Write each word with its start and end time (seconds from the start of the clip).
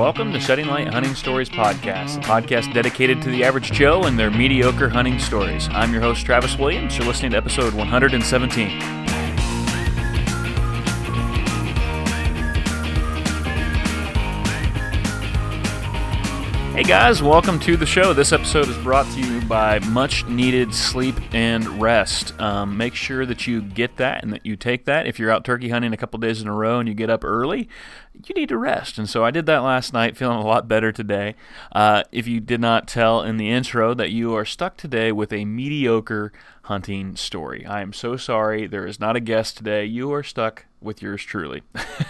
Welcome 0.00 0.32
to 0.32 0.40
Shedding 0.40 0.66
Light 0.66 0.88
Hunting 0.88 1.14
Stories 1.14 1.50
Podcast, 1.50 2.16
a 2.16 2.20
podcast 2.20 2.72
dedicated 2.72 3.20
to 3.20 3.28
the 3.28 3.44
average 3.44 3.70
Joe 3.70 4.04
and 4.04 4.18
their 4.18 4.30
mediocre 4.30 4.88
hunting 4.88 5.18
stories. 5.18 5.68
I'm 5.72 5.92
your 5.92 6.00
host, 6.00 6.24
Travis 6.24 6.56
Williams. 6.56 6.96
You're 6.96 7.06
listening 7.06 7.32
to 7.32 7.36
episode 7.36 7.74
117. 7.74 8.99
Hey 16.80 16.86
guys, 16.88 17.22
welcome 17.22 17.60
to 17.60 17.76
the 17.76 17.84
show. 17.84 18.14
This 18.14 18.32
episode 18.32 18.66
is 18.66 18.78
brought 18.78 19.04
to 19.12 19.20
you 19.20 19.42
by 19.42 19.80
much 19.80 20.26
needed 20.28 20.74
sleep 20.74 21.14
and 21.34 21.78
rest. 21.78 22.32
Um, 22.40 22.78
make 22.78 22.94
sure 22.94 23.26
that 23.26 23.46
you 23.46 23.60
get 23.60 23.98
that 23.98 24.22
and 24.22 24.32
that 24.32 24.46
you 24.46 24.56
take 24.56 24.86
that. 24.86 25.06
If 25.06 25.18
you're 25.18 25.30
out 25.30 25.44
turkey 25.44 25.68
hunting 25.68 25.92
a 25.92 25.98
couple 25.98 26.18
days 26.20 26.40
in 26.40 26.48
a 26.48 26.54
row 26.54 26.78
and 26.78 26.88
you 26.88 26.94
get 26.94 27.10
up 27.10 27.22
early, 27.22 27.68
you 28.14 28.34
need 28.34 28.48
to 28.48 28.56
rest. 28.56 28.96
And 28.96 29.06
so 29.06 29.22
I 29.22 29.30
did 29.30 29.44
that 29.44 29.58
last 29.58 29.92
night, 29.92 30.16
feeling 30.16 30.38
a 30.38 30.46
lot 30.46 30.68
better 30.68 30.90
today. 30.90 31.34
Uh, 31.70 32.02
if 32.12 32.26
you 32.26 32.40
did 32.40 32.62
not 32.62 32.88
tell 32.88 33.20
in 33.20 33.36
the 33.36 33.50
intro 33.50 33.92
that 33.92 34.10
you 34.10 34.34
are 34.34 34.46
stuck 34.46 34.78
today 34.78 35.12
with 35.12 35.34
a 35.34 35.44
mediocre 35.44 36.32
hunting 36.62 37.14
story, 37.14 37.66
I 37.66 37.82
am 37.82 37.92
so 37.92 38.16
sorry. 38.16 38.66
There 38.66 38.86
is 38.86 38.98
not 38.98 39.16
a 39.16 39.20
guest 39.20 39.58
today. 39.58 39.84
You 39.84 40.14
are 40.14 40.22
stuck 40.22 40.64
with 40.80 41.02
yours 41.02 41.22
truly. 41.22 41.62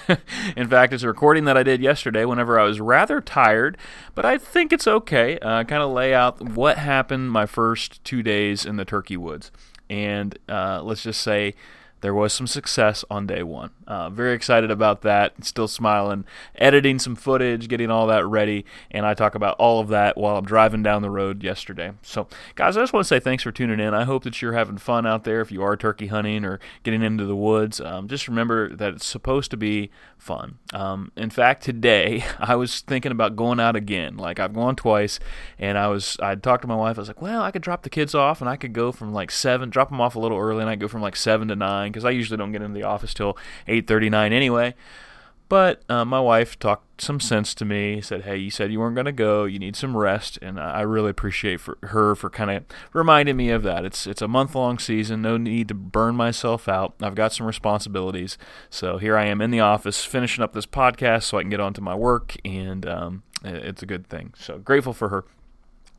in 0.56 0.68
fact, 0.68 0.92
it's 0.92 1.02
a 1.02 1.08
recording 1.08 1.44
that 1.44 1.56
I 1.56 1.62
did 1.62 1.82
yesterday 1.82 2.24
whenever 2.24 2.58
I 2.58 2.64
was 2.64 2.80
rather 2.80 3.20
tired, 3.20 3.76
but 4.14 4.24
I 4.24 4.38
think 4.38 4.72
it's 4.72 4.86
okay. 4.86 5.38
Uh, 5.40 5.64
kind 5.64 5.82
of 5.82 5.90
lay 5.90 6.14
out 6.14 6.40
what 6.40 6.78
happened 6.78 7.30
my 7.30 7.46
first 7.46 8.02
two 8.04 8.22
days 8.22 8.64
in 8.64 8.76
the 8.76 8.84
turkey 8.84 9.16
woods. 9.16 9.50
And 9.88 10.38
uh, 10.48 10.82
let's 10.82 11.02
just 11.02 11.20
say 11.20 11.54
there 12.00 12.14
was 12.14 12.32
some 12.32 12.46
success 12.46 13.04
on 13.10 13.26
day 13.26 13.42
one. 13.42 13.70
Uh, 13.86 14.08
very 14.10 14.34
excited 14.34 14.70
about 14.70 15.02
that. 15.02 15.44
Still 15.44 15.68
smiling. 15.68 16.24
Editing 16.54 16.98
some 16.98 17.14
footage, 17.14 17.68
getting 17.68 17.90
all 17.90 18.06
that 18.06 18.26
ready, 18.26 18.64
and 18.90 19.04
I 19.04 19.14
talk 19.14 19.34
about 19.34 19.56
all 19.58 19.80
of 19.80 19.88
that 19.88 20.16
while 20.16 20.36
I'm 20.36 20.44
driving 20.44 20.82
down 20.82 21.02
the 21.02 21.10
road 21.10 21.42
yesterday. 21.42 21.92
So, 22.02 22.28
guys, 22.54 22.76
I 22.76 22.80
just 22.80 22.92
want 22.92 23.04
to 23.04 23.08
say 23.08 23.20
thanks 23.20 23.42
for 23.42 23.52
tuning 23.52 23.80
in. 23.80 23.94
I 23.94 24.04
hope 24.04 24.24
that 24.24 24.40
you're 24.40 24.52
having 24.52 24.78
fun 24.78 25.06
out 25.06 25.24
there 25.24 25.40
if 25.40 25.52
you 25.52 25.62
are 25.62 25.76
turkey 25.76 26.06
hunting 26.06 26.44
or 26.44 26.58
getting 26.82 27.02
into 27.02 27.24
the 27.26 27.36
woods. 27.36 27.80
Um, 27.80 28.08
just 28.08 28.28
remember 28.28 28.74
that 28.76 28.94
it's 28.94 29.06
supposed 29.06 29.50
to 29.50 29.56
be 29.56 29.90
fun. 30.18 30.58
Um, 30.72 31.12
in 31.16 31.30
fact, 31.30 31.62
today 31.62 32.24
I 32.38 32.56
was 32.56 32.80
thinking 32.80 33.12
about 33.12 33.36
going 33.36 33.60
out 33.60 33.76
again. 33.76 34.16
Like 34.16 34.40
I've 34.40 34.54
gone 34.54 34.76
twice, 34.76 35.20
and 35.58 35.76
I 35.76 35.88
was 35.88 36.16
I 36.20 36.34
talked 36.34 36.62
to 36.62 36.68
my 36.68 36.76
wife. 36.76 36.96
I 36.98 37.00
was 37.00 37.08
like, 37.08 37.22
well, 37.22 37.42
I 37.42 37.50
could 37.50 37.62
drop 37.62 37.82
the 37.82 37.90
kids 37.90 38.14
off, 38.14 38.40
and 38.40 38.48
I 38.48 38.56
could 38.56 38.72
go 38.72 38.92
from 38.92 39.12
like 39.12 39.30
seven, 39.30 39.70
drop 39.70 39.90
them 39.90 40.00
off 40.00 40.16
a 40.16 40.20
little 40.20 40.38
early, 40.38 40.60
and 40.60 40.70
I 40.70 40.76
go 40.76 40.88
from 40.88 41.02
like 41.02 41.16
seven 41.16 41.48
to 41.48 41.56
nine 41.56 41.89
because 41.90 42.04
I 42.04 42.10
usually 42.10 42.36
don't 42.36 42.52
get 42.52 42.62
into 42.62 42.74
the 42.74 42.84
office 42.86 43.14
till 43.14 43.36
8:39 43.68 44.32
anyway. 44.32 44.74
But 45.50 45.82
uh, 45.88 46.04
my 46.04 46.20
wife 46.20 46.56
talked 46.60 47.02
some 47.02 47.18
sense 47.18 47.56
to 47.56 47.64
me. 47.64 48.00
Said, 48.00 48.22
"Hey, 48.22 48.36
you 48.36 48.52
said 48.52 48.70
you 48.70 48.78
weren't 48.78 48.94
going 48.94 49.06
to 49.06 49.12
go. 49.12 49.46
You 49.46 49.58
need 49.58 49.74
some 49.74 49.96
rest." 49.96 50.38
And 50.40 50.60
I 50.60 50.82
really 50.82 51.10
appreciate 51.10 51.60
for 51.60 51.76
her 51.82 52.14
for 52.14 52.30
kind 52.30 52.52
of 52.52 52.64
reminding 52.92 53.36
me 53.36 53.50
of 53.50 53.64
that. 53.64 53.84
It's 53.84 54.06
it's 54.06 54.22
a 54.22 54.28
month 54.28 54.54
long 54.54 54.78
season. 54.78 55.22
No 55.22 55.36
need 55.36 55.66
to 55.66 55.74
burn 55.74 56.14
myself 56.14 56.68
out. 56.68 56.94
I've 57.02 57.16
got 57.16 57.32
some 57.32 57.48
responsibilities. 57.48 58.38
So 58.70 58.98
here 58.98 59.16
I 59.16 59.24
am 59.26 59.40
in 59.40 59.50
the 59.50 59.58
office 59.58 60.04
finishing 60.04 60.44
up 60.44 60.52
this 60.52 60.66
podcast 60.66 61.24
so 61.24 61.38
I 61.38 61.42
can 61.42 61.50
get 61.50 61.58
on 61.58 61.74
to 61.74 61.80
my 61.80 61.96
work, 61.96 62.36
and 62.44 62.86
um, 62.86 63.24
it's 63.42 63.82
a 63.82 63.86
good 63.86 64.06
thing. 64.06 64.34
So 64.38 64.58
grateful 64.58 64.92
for 64.92 65.08
her. 65.08 65.24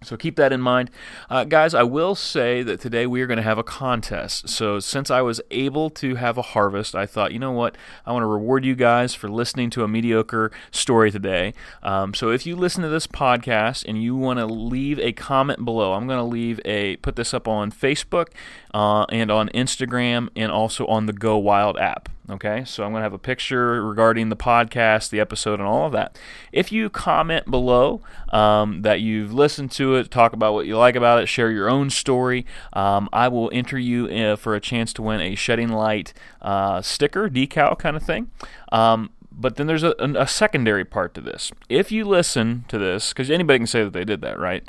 So 0.04 0.18
keep 0.18 0.36
that 0.38 0.52
in 0.52 0.62
mind. 0.62 0.90
Uh, 1.30 1.44
guys, 1.44 1.76
I 1.76 1.84
will 1.84 2.16
say 2.16 2.64
that 2.64 2.80
today 2.80 3.06
we 3.06 3.22
are 3.22 3.28
going 3.28 3.38
to 3.38 3.44
have 3.44 3.60
a 3.60 3.64
contest. 3.64 4.50
So 4.50 4.80
since 4.80 5.12
I 5.12 5.22
was 5.22 5.40
able 5.52 5.92
to 5.92 6.16
have 6.16 6.40
a 6.40 6.42
harvest, 6.42 6.96
I 6.96 7.06
thought, 7.06 7.34
you 7.34 7.40
know 7.40 7.52
what? 7.52 7.78
I 8.04 8.12
want 8.12 8.24
to 8.24 8.28
reward 8.28 8.66
you 8.66 8.74
guys 8.74 9.14
for 9.14 9.28
listening 9.28 9.70
to 9.72 9.84
a 9.84 9.88
mediocre 9.88 10.52
story 10.72 11.12
today. 11.12 11.54
Um, 11.84 12.16
so 12.16 12.32
if 12.32 12.48
you 12.48 12.56
listen 12.56 12.82
to 12.82 12.90
this 12.90 13.06
podcast 13.06 13.86
and 13.88 14.02
you 14.02 14.16
want 14.16 14.40
to 14.40 14.48
leave 14.48 14.98
a 14.98 15.12
comment 15.12 15.64
below, 15.64 15.94
I'm 15.94 16.08
going 16.08 16.18
to 16.18 16.24
leave 16.24 16.60
a, 16.66 16.96
put 16.98 17.16
this 17.16 17.32
up 17.32 17.48
on 17.48 17.72
Facebook 17.72 18.30
uh, 18.74 19.04
and 19.10 19.30
on 19.30 19.50
Instagram 19.50 20.30
and 20.36 20.52
also 20.52 20.88
on 20.88 21.06
the 21.06 21.14
Go 21.14 21.38
Wild 21.38 21.78
app. 21.78 22.10
Okay, 22.32 22.64
so 22.64 22.86
I'm 22.86 22.92
going 22.92 23.02
to 23.02 23.04
have 23.04 23.12
a 23.12 23.20
picture 23.20 23.86
regarding 23.86 24.30
the 24.30 24.38
podcast, 24.38 25.10
the 25.10 25.20
episode, 25.20 25.60
and 25.60 25.68
all 25.68 25.86
of 25.86 25.92
that. 25.92 26.18
If 26.54 26.72
you 26.72 26.90
comment 26.90 27.52
below 27.52 28.00
um, 28.30 28.84
that 28.84 29.02
you've 29.02 29.34
listened 29.34 29.72
to 29.74 29.96
it, 29.96 30.10
talk 30.10 30.32
about 30.32 30.54
what 30.54 30.66
you 30.66 30.78
like 30.78 30.96
about 30.96 31.22
it, 31.22 31.26
share 31.26 31.52
your 31.52 31.70
own 31.70 31.90
story, 31.90 32.46
um, 32.72 33.10
I 33.12 33.28
will 33.28 33.50
enter 33.54 33.78
you 33.78 34.08
uh, 34.08 34.38
for 34.38 34.56
a 34.56 34.62
chance 34.62 34.94
to 34.94 35.02
win 35.02 35.20
a 35.20 35.36
Shedding 35.36 35.74
Light 35.74 36.14
uh, 36.42 36.82
sticker, 36.82 37.28
decal 37.28 37.78
kind 37.78 37.98
of 37.98 38.04
thing. 38.04 38.32
Um, 38.72 39.10
but 39.30 39.58
then 39.58 39.68
there's 39.68 39.84
a, 39.84 39.94
a, 40.00 40.28
secondary 40.28 40.86
part 40.86 41.14
to 41.16 41.22
this. 41.22 41.52
If 41.68 41.92
you 41.92 42.06
listen 42.06 42.64
to 42.70 42.78
this, 42.78 43.10
because 43.10 43.30
anybody 43.30 43.60
can 43.60 43.68
say 43.68 43.84
that 43.84 43.92
they 43.92 44.06
did 44.06 44.22
that, 44.22 44.40
right? 44.40 44.64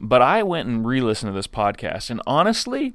But 0.00 0.20
I 0.20 0.42
went 0.42 0.68
and 0.68 0.86
re 0.86 1.00
listened 1.00 1.30
to 1.30 1.34
this 1.34 1.46
podcast, 1.46 2.10
and 2.10 2.20
honestly, 2.26 2.92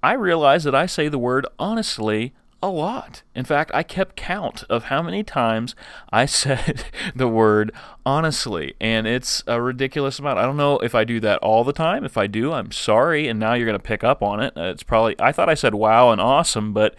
I 0.00 0.12
realized 0.12 0.64
that 0.66 0.76
I 0.76 0.86
say 0.86 1.08
the 1.08 1.18
word 1.18 1.44
honestly 1.58 2.34
a 2.62 2.68
lot. 2.68 3.22
In 3.34 3.44
fact, 3.44 3.70
I 3.72 3.82
kept 3.82 4.16
count 4.16 4.64
of 4.68 4.84
how 4.84 5.02
many 5.02 5.22
times 5.22 5.74
I 6.12 6.26
said 6.26 6.84
the 7.14 7.28
word 7.28 7.72
honestly, 8.04 8.74
and 8.80 9.06
it's 9.06 9.42
a 9.46 9.60
ridiculous 9.60 10.18
amount. 10.18 10.38
I 10.38 10.42
don't 10.42 10.56
know 10.56 10.78
if 10.78 10.94
I 10.94 11.04
do 11.04 11.20
that 11.20 11.38
all 11.40 11.64
the 11.64 11.72
time. 11.72 12.04
If 12.04 12.16
I 12.16 12.26
do, 12.26 12.52
I'm 12.52 12.72
sorry, 12.72 13.28
and 13.28 13.38
now 13.38 13.54
you're 13.54 13.66
going 13.66 13.78
to 13.78 13.82
pick 13.82 14.02
up 14.02 14.22
on 14.22 14.40
it. 14.40 14.56
Uh, 14.56 14.62
it's 14.64 14.82
probably, 14.82 15.14
I 15.18 15.32
thought 15.32 15.48
I 15.48 15.54
said 15.54 15.74
wow 15.74 16.10
and 16.10 16.20
awesome, 16.20 16.72
but 16.72 16.94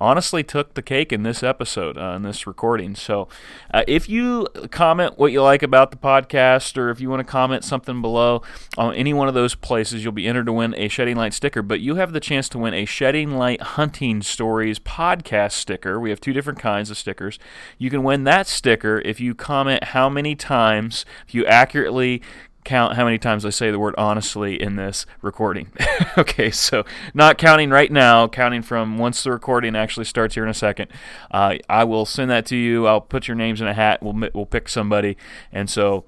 honestly 0.00 0.42
took 0.42 0.74
the 0.74 0.82
cake 0.82 1.12
in 1.12 1.22
this 1.22 1.42
episode, 1.42 1.98
uh, 1.98 2.12
in 2.16 2.22
this 2.22 2.46
recording. 2.46 2.94
So, 2.94 3.28
uh, 3.72 3.84
if 3.86 4.08
you 4.08 4.48
comment 4.70 5.18
what 5.18 5.32
you 5.32 5.42
like 5.42 5.62
about 5.62 5.90
the 5.90 5.96
podcast, 5.96 6.76
or 6.76 6.90
if 6.90 7.00
you 7.00 7.10
want 7.10 7.20
to 7.20 7.30
comment 7.30 7.64
something 7.64 8.00
below 8.00 8.42
on 8.78 8.94
any 8.94 9.12
one 9.12 9.28
of 9.28 9.34
those 9.34 9.54
places, 9.54 10.02
you'll 10.02 10.12
be 10.12 10.26
entered 10.26 10.46
to 10.46 10.52
win 10.52 10.74
a 10.76 10.88
Shedding 10.88 11.16
Light 11.16 11.34
sticker. 11.34 11.62
But 11.62 11.80
you 11.80 11.96
have 11.96 12.12
the 12.12 12.20
chance 12.20 12.48
to 12.50 12.58
win 12.58 12.74
a 12.74 12.84
Shedding 12.84 13.36
Light 13.36 13.60
Hunting 13.60 14.22
Stories 14.22 14.78
podcast 14.78 15.52
sticker. 15.52 16.00
We 16.00 16.10
have 16.10 16.20
two 16.20 16.32
different 16.32 16.58
kinds 16.58 16.90
of 16.90 16.96
stickers. 16.96 17.38
You 17.78 17.90
can 17.90 18.02
win 18.02 18.24
that 18.24 18.46
sticker 18.46 19.00
if 19.04 19.20
you 19.20 19.34
comment 19.34 19.84
how 19.84 20.08
many 20.08 20.34
times, 20.34 21.04
you 21.28 21.44
accurately 21.46 22.22
count 22.64 22.96
how 22.96 23.04
many 23.04 23.18
times 23.18 23.44
I 23.44 23.50
say 23.50 23.70
the 23.70 23.78
word 23.78 23.94
honestly 23.96 24.60
in 24.60 24.76
this 24.76 25.06
recording. 25.22 25.72
okay, 26.18 26.50
so 26.50 26.84
not 27.14 27.38
counting 27.38 27.70
right 27.70 27.90
now, 27.90 28.28
counting 28.28 28.62
from 28.62 28.98
once 28.98 29.22
the 29.22 29.32
recording 29.32 29.74
actually 29.74 30.04
starts 30.04 30.34
here 30.34 30.44
in 30.44 30.50
a 30.50 30.54
second. 30.54 30.88
Uh, 31.30 31.56
I 31.68 31.84
will 31.84 32.06
send 32.06 32.30
that 32.30 32.46
to 32.46 32.56
you. 32.56 32.86
I'll 32.86 33.00
put 33.00 33.28
your 33.28 33.34
names 33.34 33.60
in 33.60 33.66
a 33.66 33.74
hat. 33.74 34.02
We'll 34.02 34.30
we'll 34.34 34.46
pick 34.46 34.68
somebody, 34.68 35.16
and 35.52 35.68
so 35.70 36.04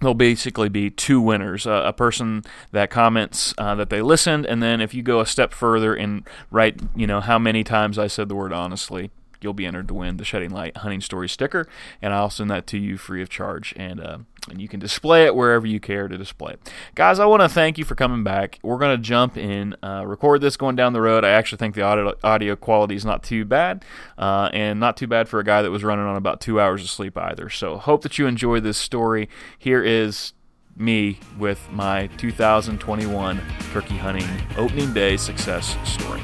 there'll 0.00 0.14
basically 0.14 0.68
be 0.68 0.90
two 0.90 1.20
winners 1.20 1.66
uh, 1.66 1.82
a 1.84 1.92
person 1.92 2.42
that 2.72 2.90
comments 2.90 3.54
uh, 3.58 3.74
that 3.74 3.90
they 3.90 4.00
listened 4.00 4.46
and 4.46 4.62
then 4.62 4.80
if 4.80 4.94
you 4.94 5.02
go 5.02 5.20
a 5.20 5.26
step 5.26 5.52
further 5.52 5.94
and 5.94 6.26
write 6.50 6.80
you 6.96 7.06
know 7.06 7.20
how 7.20 7.38
many 7.38 7.62
times 7.62 7.98
i 7.98 8.06
said 8.06 8.26
the 8.26 8.34
word 8.34 8.50
honestly 8.50 9.10
you'll 9.40 9.54
be 9.54 9.66
entered 9.66 9.88
to 9.88 9.94
win 9.94 10.16
the 10.16 10.24
Shedding 10.24 10.50
Light 10.50 10.76
Hunting 10.78 11.00
Story 11.00 11.28
sticker, 11.28 11.66
and 12.00 12.12
I'll 12.12 12.30
send 12.30 12.50
that 12.50 12.66
to 12.68 12.78
you 12.78 12.96
free 12.96 13.22
of 13.22 13.28
charge, 13.28 13.74
and 13.76 14.00
uh, 14.00 14.18
and 14.48 14.60
you 14.60 14.68
can 14.68 14.80
display 14.80 15.26
it 15.26 15.34
wherever 15.34 15.66
you 15.66 15.80
care 15.80 16.08
to 16.08 16.16
display 16.16 16.54
it. 16.54 16.72
Guys, 16.94 17.18
I 17.18 17.26
want 17.26 17.42
to 17.42 17.48
thank 17.48 17.78
you 17.78 17.84
for 17.84 17.94
coming 17.94 18.24
back. 18.24 18.58
We're 18.62 18.78
going 18.78 18.96
to 18.96 19.02
jump 19.02 19.36
in, 19.36 19.76
uh, 19.82 20.04
record 20.06 20.40
this 20.40 20.56
going 20.56 20.76
down 20.76 20.92
the 20.92 21.00
road. 21.00 21.24
I 21.24 21.30
actually 21.30 21.58
think 21.58 21.74
the 21.74 21.82
audio, 21.82 22.14
audio 22.22 22.56
quality 22.56 22.94
is 22.94 23.04
not 23.04 23.22
too 23.22 23.44
bad, 23.44 23.84
uh, 24.18 24.50
and 24.52 24.80
not 24.80 24.96
too 24.96 25.06
bad 25.06 25.28
for 25.28 25.40
a 25.40 25.44
guy 25.44 25.62
that 25.62 25.70
was 25.70 25.84
running 25.84 26.04
on 26.04 26.16
about 26.16 26.40
two 26.40 26.60
hours 26.60 26.82
of 26.82 26.90
sleep 26.90 27.16
either. 27.16 27.50
So 27.50 27.76
hope 27.76 28.02
that 28.02 28.18
you 28.18 28.26
enjoy 28.26 28.60
this 28.60 28.78
story. 28.78 29.28
Here 29.58 29.82
is 29.82 30.32
me 30.76 31.18
with 31.38 31.70
my 31.70 32.06
2021 32.16 33.40
turkey 33.72 33.96
hunting 33.96 34.26
opening 34.56 34.92
day 34.94 35.16
success 35.16 35.76
story. 35.84 36.22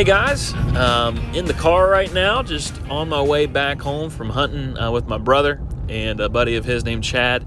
Hey 0.00 0.04
guys, 0.04 0.54
um, 0.76 1.18
in 1.34 1.44
the 1.44 1.52
car 1.52 1.86
right 1.86 2.10
now, 2.10 2.42
just 2.42 2.74
on 2.88 3.10
my 3.10 3.20
way 3.20 3.44
back 3.44 3.82
home 3.82 4.08
from 4.08 4.30
hunting 4.30 4.78
uh, 4.78 4.90
with 4.90 5.06
my 5.06 5.18
brother 5.18 5.60
and 5.90 6.20
a 6.20 6.30
buddy 6.30 6.56
of 6.56 6.64
his 6.64 6.86
named 6.86 7.04
Chad. 7.04 7.44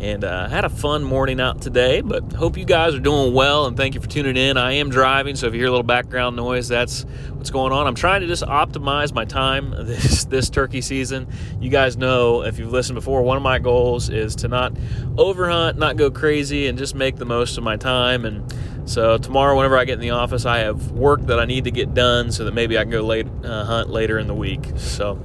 And 0.00 0.22
uh, 0.22 0.48
had 0.48 0.64
a 0.64 0.68
fun 0.68 1.02
morning 1.02 1.40
out 1.40 1.60
today, 1.60 2.02
but 2.02 2.32
hope 2.34 2.56
you 2.56 2.64
guys 2.64 2.94
are 2.94 3.00
doing 3.00 3.34
well 3.34 3.66
and 3.66 3.76
thank 3.76 3.96
you 3.96 4.00
for 4.00 4.06
tuning 4.06 4.36
in. 4.36 4.56
I 4.56 4.74
am 4.74 4.88
driving, 4.88 5.34
so 5.34 5.48
if 5.48 5.54
you 5.54 5.58
hear 5.58 5.66
a 5.66 5.70
little 5.70 5.82
background 5.82 6.36
noise, 6.36 6.68
that's 6.68 7.02
what's 7.32 7.50
going 7.50 7.72
on. 7.72 7.88
I'm 7.88 7.96
trying 7.96 8.20
to 8.20 8.28
just 8.28 8.44
optimize 8.44 9.12
my 9.12 9.24
time 9.24 9.70
this 9.84 10.26
this 10.26 10.48
turkey 10.48 10.82
season. 10.82 11.26
You 11.60 11.70
guys 11.70 11.96
know 11.96 12.44
if 12.44 12.60
you've 12.60 12.70
listened 12.70 12.94
before, 12.94 13.22
one 13.22 13.36
of 13.36 13.42
my 13.42 13.58
goals 13.58 14.10
is 14.10 14.36
to 14.36 14.48
not 14.48 14.74
overhunt, 15.16 15.74
not 15.74 15.96
go 15.96 16.12
crazy, 16.12 16.68
and 16.68 16.78
just 16.78 16.94
make 16.94 17.16
the 17.16 17.26
most 17.26 17.58
of 17.58 17.64
my 17.64 17.76
time. 17.76 18.24
And 18.24 18.48
so 18.86 19.18
tomorrow, 19.18 19.56
whenever 19.56 19.76
I 19.76 19.84
get 19.84 19.94
in 19.94 20.00
the 20.00 20.10
office, 20.10 20.46
I 20.46 20.60
have 20.60 20.92
work 20.92 21.20
that 21.26 21.38
I 21.38 21.44
need 21.44 21.64
to 21.64 21.70
get 21.70 21.92
done 21.92 22.32
so 22.32 22.44
that 22.44 22.54
maybe 22.54 22.78
I 22.78 22.82
can 22.82 22.90
go 22.90 23.02
late 23.02 23.26
uh, 23.44 23.64
hunt 23.64 23.90
later 23.90 24.18
in 24.18 24.26
the 24.26 24.34
week. 24.34 24.64
So 24.76 25.20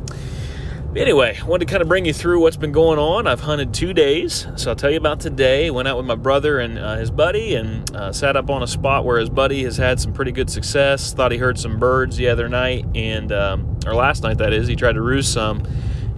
Anyway, 0.96 1.38
I 1.42 1.46
wanted 1.46 1.68
to 1.68 1.72
kind 1.72 1.82
of 1.82 1.88
bring 1.88 2.04
you 2.04 2.12
through 2.12 2.42
what's 2.42 2.58
been 2.58 2.74
going 2.74 3.00
on. 3.00 3.26
I've 3.26 3.40
hunted 3.40 3.74
two 3.74 3.94
days, 3.94 4.46
so 4.58 4.72
I'll 4.72 4.76
tell 4.76 4.92
you 4.92 4.98
about 4.98 5.22
today. 5.22 5.72
Went 5.72 5.88
out 5.88 5.96
with 5.96 6.06
my 6.06 6.16
brother 6.16 6.60
and 6.60 6.78
uh, 6.78 6.98
his 6.98 7.10
buddy 7.10 7.56
and 7.56 7.90
uh, 7.96 8.12
sat 8.12 8.36
up 8.36 8.50
on 8.50 8.62
a 8.62 8.68
spot 8.68 9.06
where 9.06 9.18
his 9.18 9.30
buddy 9.30 9.64
has 9.64 9.78
had 9.78 10.02
some 10.02 10.12
pretty 10.12 10.34
good 10.34 10.50
success. 10.50 11.14
Thought 11.14 11.32
he 11.32 11.38
heard 11.38 11.58
some 11.58 11.80
birds 11.80 12.18
the 12.18 12.28
other 12.28 12.50
night, 12.50 12.86
and 12.94 13.32
um, 13.32 13.78
or 13.86 13.96
last 13.96 14.22
night 14.24 14.40
that 14.40 14.52
is. 14.52 14.68
He 14.68 14.76
tried 14.76 14.94
to 14.94 15.02
roost 15.02 15.32
some, 15.32 15.64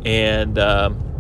and 0.05 0.57
um, 0.57 1.12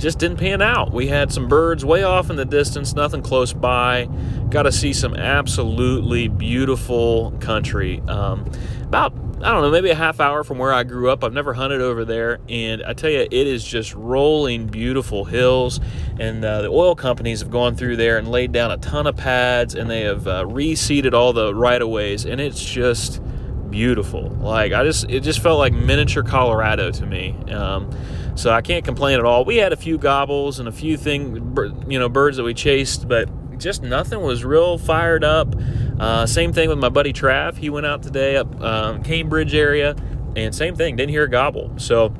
just 0.00 0.18
didn't 0.18 0.38
pan 0.38 0.62
out. 0.62 0.92
We 0.92 1.06
had 1.06 1.32
some 1.32 1.48
birds 1.48 1.84
way 1.84 2.02
off 2.02 2.30
in 2.30 2.36
the 2.36 2.44
distance, 2.44 2.94
nothing 2.94 3.22
close 3.22 3.52
by. 3.52 4.08
Got 4.48 4.62
to 4.62 4.72
see 4.72 4.92
some 4.92 5.14
absolutely 5.14 6.28
beautiful 6.28 7.32
country. 7.40 8.00
Um, 8.08 8.50
about 8.82 9.12
I 9.42 9.52
don't 9.52 9.62
know, 9.62 9.70
maybe 9.70 9.88
a 9.88 9.94
half 9.94 10.20
hour 10.20 10.44
from 10.44 10.58
where 10.58 10.70
I 10.70 10.82
grew 10.82 11.10
up. 11.10 11.24
I've 11.24 11.32
never 11.32 11.54
hunted 11.54 11.80
over 11.80 12.04
there, 12.04 12.40
and 12.50 12.82
I 12.82 12.92
tell 12.92 13.08
you, 13.08 13.20
it 13.20 13.32
is 13.32 13.64
just 13.64 13.94
rolling, 13.94 14.66
beautiful 14.66 15.24
hills. 15.24 15.80
And 16.18 16.44
uh, 16.44 16.60
the 16.60 16.68
oil 16.68 16.94
companies 16.94 17.40
have 17.40 17.50
gone 17.50 17.74
through 17.74 17.96
there 17.96 18.18
and 18.18 18.28
laid 18.28 18.52
down 18.52 18.70
a 18.70 18.76
ton 18.76 19.06
of 19.06 19.16
pads, 19.16 19.74
and 19.74 19.88
they 19.88 20.02
have 20.02 20.26
uh, 20.26 20.44
reseeded 20.44 21.14
all 21.14 21.32
the 21.32 21.54
right 21.54 21.80
of 21.80 21.88
ways, 21.88 22.26
and 22.26 22.38
it's 22.38 22.62
just 22.62 23.22
beautiful. 23.70 24.28
Like 24.28 24.72
I 24.72 24.84
just, 24.84 25.08
it 25.08 25.20
just 25.20 25.42
felt 25.42 25.58
like 25.58 25.72
miniature 25.72 26.22
Colorado 26.22 26.90
to 26.90 27.06
me. 27.06 27.30
Um, 27.50 27.90
so 28.34 28.50
I 28.50 28.60
can't 28.62 28.84
complain 28.84 29.18
at 29.18 29.24
all. 29.24 29.44
We 29.44 29.56
had 29.56 29.72
a 29.72 29.76
few 29.76 29.98
gobbles 29.98 30.58
and 30.58 30.68
a 30.68 30.72
few 30.72 30.96
thing, 30.96 31.56
you 31.88 31.98
know, 31.98 32.08
birds 32.08 32.36
that 32.36 32.44
we 32.44 32.54
chased, 32.54 33.08
but 33.08 33.28
just 33.58 33.82
nothing 33.82 34.20
was 34.22 34.44
real 34.44 34.78
fired 34.78 35.22
up. 35.22 35.54
Uh, 35.98 36.26
same 36.26 36.52
thing 36.52 36.68
with 36.68 36.78
my 36.78 36.88
buddy 36.88 37.12
Trav. 37.12 37.56
He 37.56 37.70
went 37.70 37.86
out 37.86 38.02
today 38.02 38.36
up 38.36 38.60
um, 38.60 39.02
Cambridge 39.02 39.54
area, 39.54 39.94
and 40.34 40.54
same 40.54 40.74
thing, 40.74 40.96
didn't 40.96 41.10
hear 41.10 41.24
a 41.24 41.30
gobble. 41.30 41.72
So, 41.76 42.14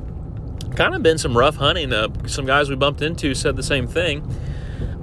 kind 0.75 0.95
of 0.95 1.03
been 1.03 1.17
some 1.17 1.37
rough 1.37 1.55
hunting. 1.55 1.91
Uh, 1.91 2.09
some 2.27 2.45
guys 2.45 2.69
we 2.69 2.75
bumped 2.75 3.01
into 3.01 3.33
said 3.33 3.55
the 3.55 3.63
same 3.63 3.87
thing. 3.87 4.23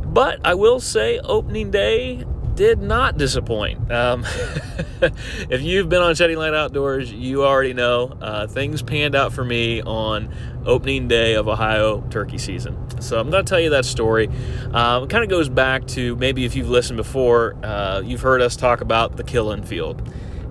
But 0.06 0.40
I 0.44 0.54
will 0.54 0.80
say, 0.80 1.18
opening 1.18 1.70
day 1.70 2.24
did 2.58 2.82
not 2.82 3.16
disappoint. 3.16 3.88
Um, 3.92 4.24
if 5.48 5.62
you've 5.62 5.88
been 5.88 6.02
on 6.02 6.16
Shedding 6.16 6.38
Light 6.38 6.54
Outdoors, 6.54 7.12
you 7.12 7.44
already 7.44 7.72
know 7.72 8.18
uh, 8.20 8.48
things 8.48 8.82
panned 8.82 9.14
out 9.14 9.32
for 9.32 9.44
me 9.44 9.80
on 9.80 10.34
opening 10.66 11.06
day 11.06 11.34
of 11.34 11.46
Ohio 11.46 12.00
turkey 12.10 12.36
season. 12.36 12.76
So 13.00 13.20
I'm 13.20 13.30
going 13.30 13.44
to 13.44 13.48
tell 13.48 13.60
you 13.60 13.70
that 13.70 13.84
story. 13.84 14.28
Um, 14.72 15.04
it 15.04 15.10
kind 15.10 15.22
of 15.22 15.30
goes 15.30 15.48
back 15.48 15.86
to 15.88 16.16
maybe 16.16 16.44
if 16.44 16.56
you've 16.56 16.68
listened 16.68 16.96
before, 16.96 17.54
uh, 17.62 18.02
you've 18.04 18.22
heard 18.22 18.42
us 18.42 18.56
talk 18.56 18.80
about 18.80 19.16
the 19.16 19.22
killing 19.22 19.62
field. 19.62 20.02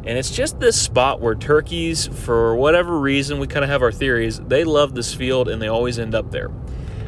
And 0.06 0.18
it's 0.18 0.31
just 0.31 0.62
this 0.62 0.81
spot 0.81 1.19
where 1.19 1.36
turkeys, 1.36 2.07
for 2.07 2.56
whatever 2.56 2.98
reason, 2.98 3.38
we 3.38 3.48
kind 3.48 3.65
of 3.65 3.69
have 3.69 3.81
our 3.81 3.92
theories, 3.92 4.39
they 4.39 4.63
love 4.63 4.95
this 4.95 5.13
field 5.13 5.50
and 5.50 5.62
they 5.62 5.68
always 5.68 6.00
end 6.00 6.15
up 6.15 6.31
there. 6.31 6.51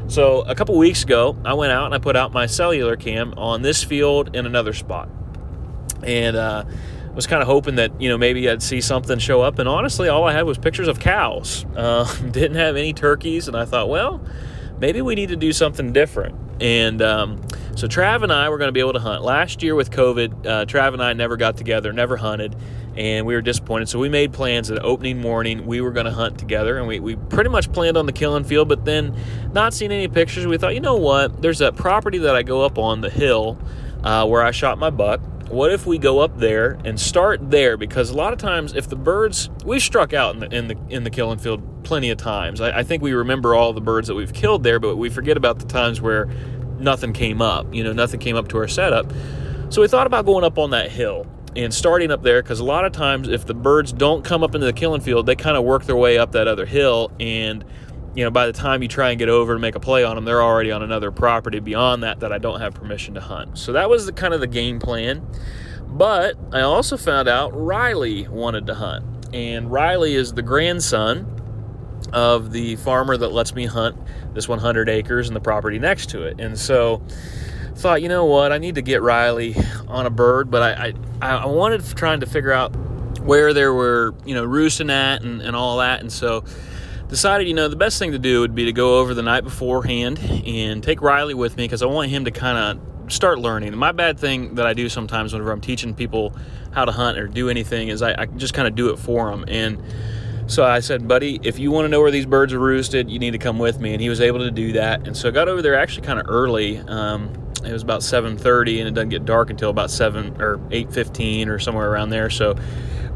So 0.10 0.42
a 0.42 0.56
couple 0.56 0.76
weeks 0.76 1.04
ago, 1.04 1.38
I 1.46 1.54
went 1.54 1.72
out 1.72 1.86
and 1.86 1.94
I 1.94 2.00
put 2.00 2.16
out 2.16 2.34
my 2.34 2.48
cellular 2.48 2.96
cam 2.96 3.36
on 3.38 3.62
this 3.62 3.84
field 3.84 4.36
in 4.36 4.48
another 4.48 4.74
spot, 4.74 5.08
and 6.02 6.36
uh, 6.36 6.66
was 7.14 7.28
kind 7.28 7.44
of 7.44 7.48
hoping 7.48 7.76
that 7.76 8.02
you 8.02 8.10
know 8.10 8.18
maybe 8.18 8.50
I'd 8.50 8.64
see 8.64 8.82
something 8.82 9.20
show 9.20 9.42
up. 9.42 9.60
And 9.60 9.70
honestly, 9.70 10.10
all 10.10 10.24
I 10.24 10.34
had 10.34 10.48
was 10.48 10.58
pictures 10.58 10.88
of 10.88 11.00
cows. 11.00 11.64
Uh, 11.76 12.12
didn't 12.32 12.58
have 12.58 12.76
any 12.76 12.92
turkeys, 12.92 13.48
and 13.48 13.56
I 13.56 13.66
thought, 13.66 13.88
well, 13.88 14.20
maybe 14.80 15.00
we 15.04 15.14
need 15.14 15.30
to 15.30 15.36
do 15.36 15.54
something 15.54 15.94
different. 15.94 16.36
And 16.60 17.04
um, 17.04 17.42
so 17.76 17.88
Trav 17.88 18.24
and 18.24 18.34
I 18.34 18.50
were 18.50 18.58
going 18.58 18.68
to 18.70 18.74
be 18.74 18.80
able 18.80 18.94
to 18.94 19.00
hunt. 19.00 19.24
Last 19.24 19.62
year 19.62 19.76
with 19.76 19.92
COVID, 19.92 20.46
uh, 20.46 20.66
Trav 20.66 20.94
and 20.94 21.04
I 21.04 21.14
never 21.14 21.38
got 21.38 21.56
together, 21.56 21.94
never 21.94 22.18
hunted 22.18 22.56
and 23.00 23.26
we 23.26 23.34
were 23.34 23.42
disappointed. 23.42 23.88
So 23.88 23.98
we 23.98 24.10
made 24.10 24.34
plans 24.34 24.68
that 24.68 24.84
opening 24.84 25.22
morning 25.22 25.66
we 25.66 25.80
were 25.80 25.92
going 25.92 26.06
to 26.06 26.12
hunt 26.12 26.38
together, 26.38 26.78
and 26.78 26.86
we, 26.86 27.00
we 27.00 27.16
pretty 27.16 27.50
much 27.50 27.72
planned 27.72 27.96
on 27.96 28.06
the 28.06 28.12
killing 28.12 28.44
field. 28.44 28.68
But 28.68 28.84
then, 28.84 29.16
not 29.54 29.74
seeing 29.74 29.94
any 29.94 30.10
pictures, 30.10 30.46
we 30.46 30.58
thought, 30.58 30.76
you 30.76 30.82
know 30.82 30.98
what? 30.98 31.42
There's 31.42 31.62
a 31.62 31.72
property 31.72 32.18
that 32.20 32.36
I 32.36 32.44
go 32.44 32.66
up 32.66 32.78
on 32.78 33.00
the 33.00 33.10
hill 33.10 33.58
uh, 34.04 34.28
where 34.28 34.44
I 34.44 34.52
shot 34.52 34.78
my 34.78 34.90
buck. 34.90 35.22
What 35.48 35.72
if 35.72 35.88
we 35.88 35.98
go 35.98 36.20
up 36.20 36.38
there 36.38 36.78
and 36.84 37.00
start 37.00 37.50
there? 37.50 37.78
Because 37.78 38.10
a 38.10 38.16
lot 38.16 38.34
of 38.34 38.40
times, 38.40 38.76
if 38.76 38.90
the 38.90 38.98
birds 38.98 39.50
we've 39.64 39.82
struck 39.82 40.14
out 40.14 40.36
in 40.36 40.42
the 40.42 40.56
in 40.56 40.68
the 40.68 40.78
in 40.90 41.04
the 41.06 41.10
killing 41.10 41.40
field 41.40 41.64
plenty 41.86 42.10
of 42.10 42.18
times. 42.18 42.60
I, 42.60 42.80
I 42.80 42.84
think 42.84 43.02
we 43.02 43.14
remember 43.14 43.56
all 43.56 43.72
the 43.72 43.82
birds 43.82 44.10
that 44.10 44.16
we've 44.16 44.34
killed 44.34 44.64
there, 44.64 44.80
but 44.80 44.98
we 44.98 45.10
forget 45.10 45.38
about 45.38 45.60
the 45.60 45.66
times 45.66 46.02
where 46.02 46.26
nothing 46.78 47.14
came 47.14 47.42
up. 47.42 47.74
You 47.74 47.86
know, 47.86 47.94
nothing 47.94 48.20
came 48.20 48.36
up 48.36 48.50
to 48.50 48.58
our 48.58 48.68
setup. 48.68 49.12
So 49.70 49.82
we 49.82 49.88
thought 49.88 50.06
about 50.06 50.26
going 50.26 50.44
up 50.44 50.58
on 50.58 50.72
that 50.72 50.92
hill 50.92 51.26
and 51.56 51.74
starting 51.74 52.12
up 52.12 52.22
there 52.22 52.42
because 52.42 52.60
a 52.60 52.64
lot 52.64 52.86
of 52.86 52.92
times 52.92 53.28
if 53.28 53.46
the 53.46 53.54
birds 53.54 53.92
don't 53.92 54.24
come 54.24 54.44
up 54.44 54.56
into 54.56 54.66
the 54.66 54.74
killing 54.74 55.02
field 55.02 55.26
they 55.26 55.36
kind 55.36 55.58
of 55.58 55.64
work 55.64 55.86
their 55.86 55.96
way 55.96 56.18
up 56.18 56.32
that 56.32 56.48
other 56.48 56.66
hill 56.66 57.12
and 57.20 57.66
you 58.16 58.24
know 58.24 58.30
by 58.30 58.46
the 58.46 58.54
time 58.54 58.82
you 58.82 58.88
try 58.88 59.10
and 59.10 59.20
get 59.20 59.30
over 59.30 59.54
to 59.54 59.60
make 59.60 59.76
a 59.76 59.80
play 59.80 60.04
on 60.04 60.16
them 60.16 60.26
they're 60.26 60.44
already 60.44 60.72
on 60.72 60.84
another 60.84 61.12
property 61.12 61.60
beyond 61.60 62.04
that 62.04 62.20
that 62.20 62.32
i 62.32 62.38
don't 62.38 62.60
have 62.60 62.74
permission 62.74 63.14
to 63.14 63.22
hunt. 63.22 63.58
So 63.58 63.74
that 63.74 63.90
was 63.90 64.06
the 64.06 64.14
kind 64.14 64.34
of 64.34 64.40
the 64.40 64.48
game 64.48 64.80
plan. 64.80 65.26
But 65.88 66.36
i 66.54 66.62
also 66.62 66.98
found 66.98 67.28
out 67.28 67.50
riley 67.54 68.28
wanted 68.28 68.68
to 68.68 68.76
hunt 68.76 69.06
and 69.34 69.72
riley 69.72 70.16
is 70.16 70.34
the 70.34 70.42
grandson 70.42 71.36
of 72.14 72.52
the 72.52 72.76
farmer 72.78 73.18
that 73.18 73.32
lets 73.32 73.54
me 73.54 73.66
hunt 73.66 73.98
this 74.34 74.48
100 74.48 74.90
acres 74.90 75.28
and 75.28 75.36
the 75.36 75.42
property 75.42 75.80
next 75.80 76.10
to 76.12 76.24
it. 76.24 76.40
And 76.40 76.58
so 76.58 77.02
thought, 77.80 78.02
you 78.02 78.10
know 78.10 78.26
what, 78.26 78.52
I 78.52 78.58
need 78.58 78.76
to 78.76 78.82
get 78.82 79.02
Riley 79.02 79.56
on 79.88 80.06
a 80.06 80.10
bird, 80.10 80.52
but 80.52 80.62
I, 80.62 80.94
I, 81.22 81.38
I 81.38 81.46
wanted 81.46 81.84
trying 81.96 82.20
to 82.20 82.26
figure 82.26 82.52
out 82.52 82.76
where 83.20 83.54
there 83.54 83.74
were, 83.74 84.14
you 84.26 84.36
know, 84.36 84.44
roosting 84.44 84.90
at 84.90 85.22
and, 85.24 85.42
and 85.42 85.56
all 85.56 85.78
that. 85.78 86.02
And 86.02 86.12
so 86.12 86.44
decided, 87.08 87.48
you 87.48 87.54
know, 87.54 87.68
the 87.68 87.76
best 87.76 87.98
thing 87.98 88.12
to 88.12 88.20
do 88.20 88.42
would 88.42 88.54
be 88.54 88.66
to 88.66 88.74
go 88.74 89.00
over 89.00 89.14
the 89.14 89.24
night 89.24 89.44
beforehand 89.44 90.20
and 90.46 90.84
take 90.84 91.02
Riley 91.02 91.34
with 91.34 91.58
me 91.58 91.64
because 91.64 91.82
I 91.82 91.88
want 91.88 92.10
him 92.10 92.26
to 92.26 92.32
kind 92.32 92.58
of 92.58 93.12
start 93.12 93.40
learning. 93.40 93.76
My 93.76 93.92
bad 93.92 94.20
thing 94.20 94.56
that 94.56 94.68
I 94.68 94.74
do 94.74 94.90
sometimes 94.90 95.34
whenever 95.34 95.52
I'm 95.52 95.62
teaching 95.62 95.96
people 95.96 96.36
how 96.72 96.86
to 96.86 96.92
hunt 96.92 97.18
or 97.18 97.28
do 97.28 97.50
anything 97.50 97.88
is 97.88 98.02
I, 98.02 98.22
I 98.22 98.26
just 98.26 98.54
kind 98.54 98.68
of 98.68 98.76
do 98.76 98.90
it 98.90 99.00
for 99.00 99.32
them. 99.32 99.46
And 99.48 99.82
so 100.48 100.66
I 100.66 100.80
said, 100.80 101.08
buddy, 101.08 101.40
if 101.44 101.60
you 101.60 101.72
want 101.72 101.86
to 101.86 101.90
know 101.90 102.02
where 102.02 102.12
these 102.12 102.26
birds 102.26 102.54
are 102.54 102.60
roosted, 102.60 103.10
you 103.10 103.20
need 103.20 103.32
to 103.32 103.38
come 103.38 103.60
with 103.60 103.80
me. 103.80 103.94
And 103.94 104.02
he 104.02 104.10
was 104.10 104.22
able 104.22 104.40
to 104.40 104.52
do 104.52 104.74
that. 104.74 105.08
And 105.08 105.16
so 105.16 105.30
I 105.30 105.32
got 105.32 105.48
over 105.48 105.62
there 105.62 105.76
actually 105.76 106.06
kind 106.06 106.20
of 106.20 106.26
early. 106.28 106.80
Um, 106.80 107.32
it 107.64 107.74
was 107.74 107.82
about 107.82 108.02
7:30, 108.02 108.80
and 108.80 108.88
it 108.88 108.94
doesn't 108.94 109.10
get 109.10 109.26
dark 109.26 109.50
until 109.50 109.70
about 109.70 109.92
7 109.92 110.36
or 110.40 110.60
8:15 110.72 111.50
or 111.50 111.60
somewhere 111.60 111.90
around 111.90 112.10
there. 112.10 112.30
So 112.30 112.56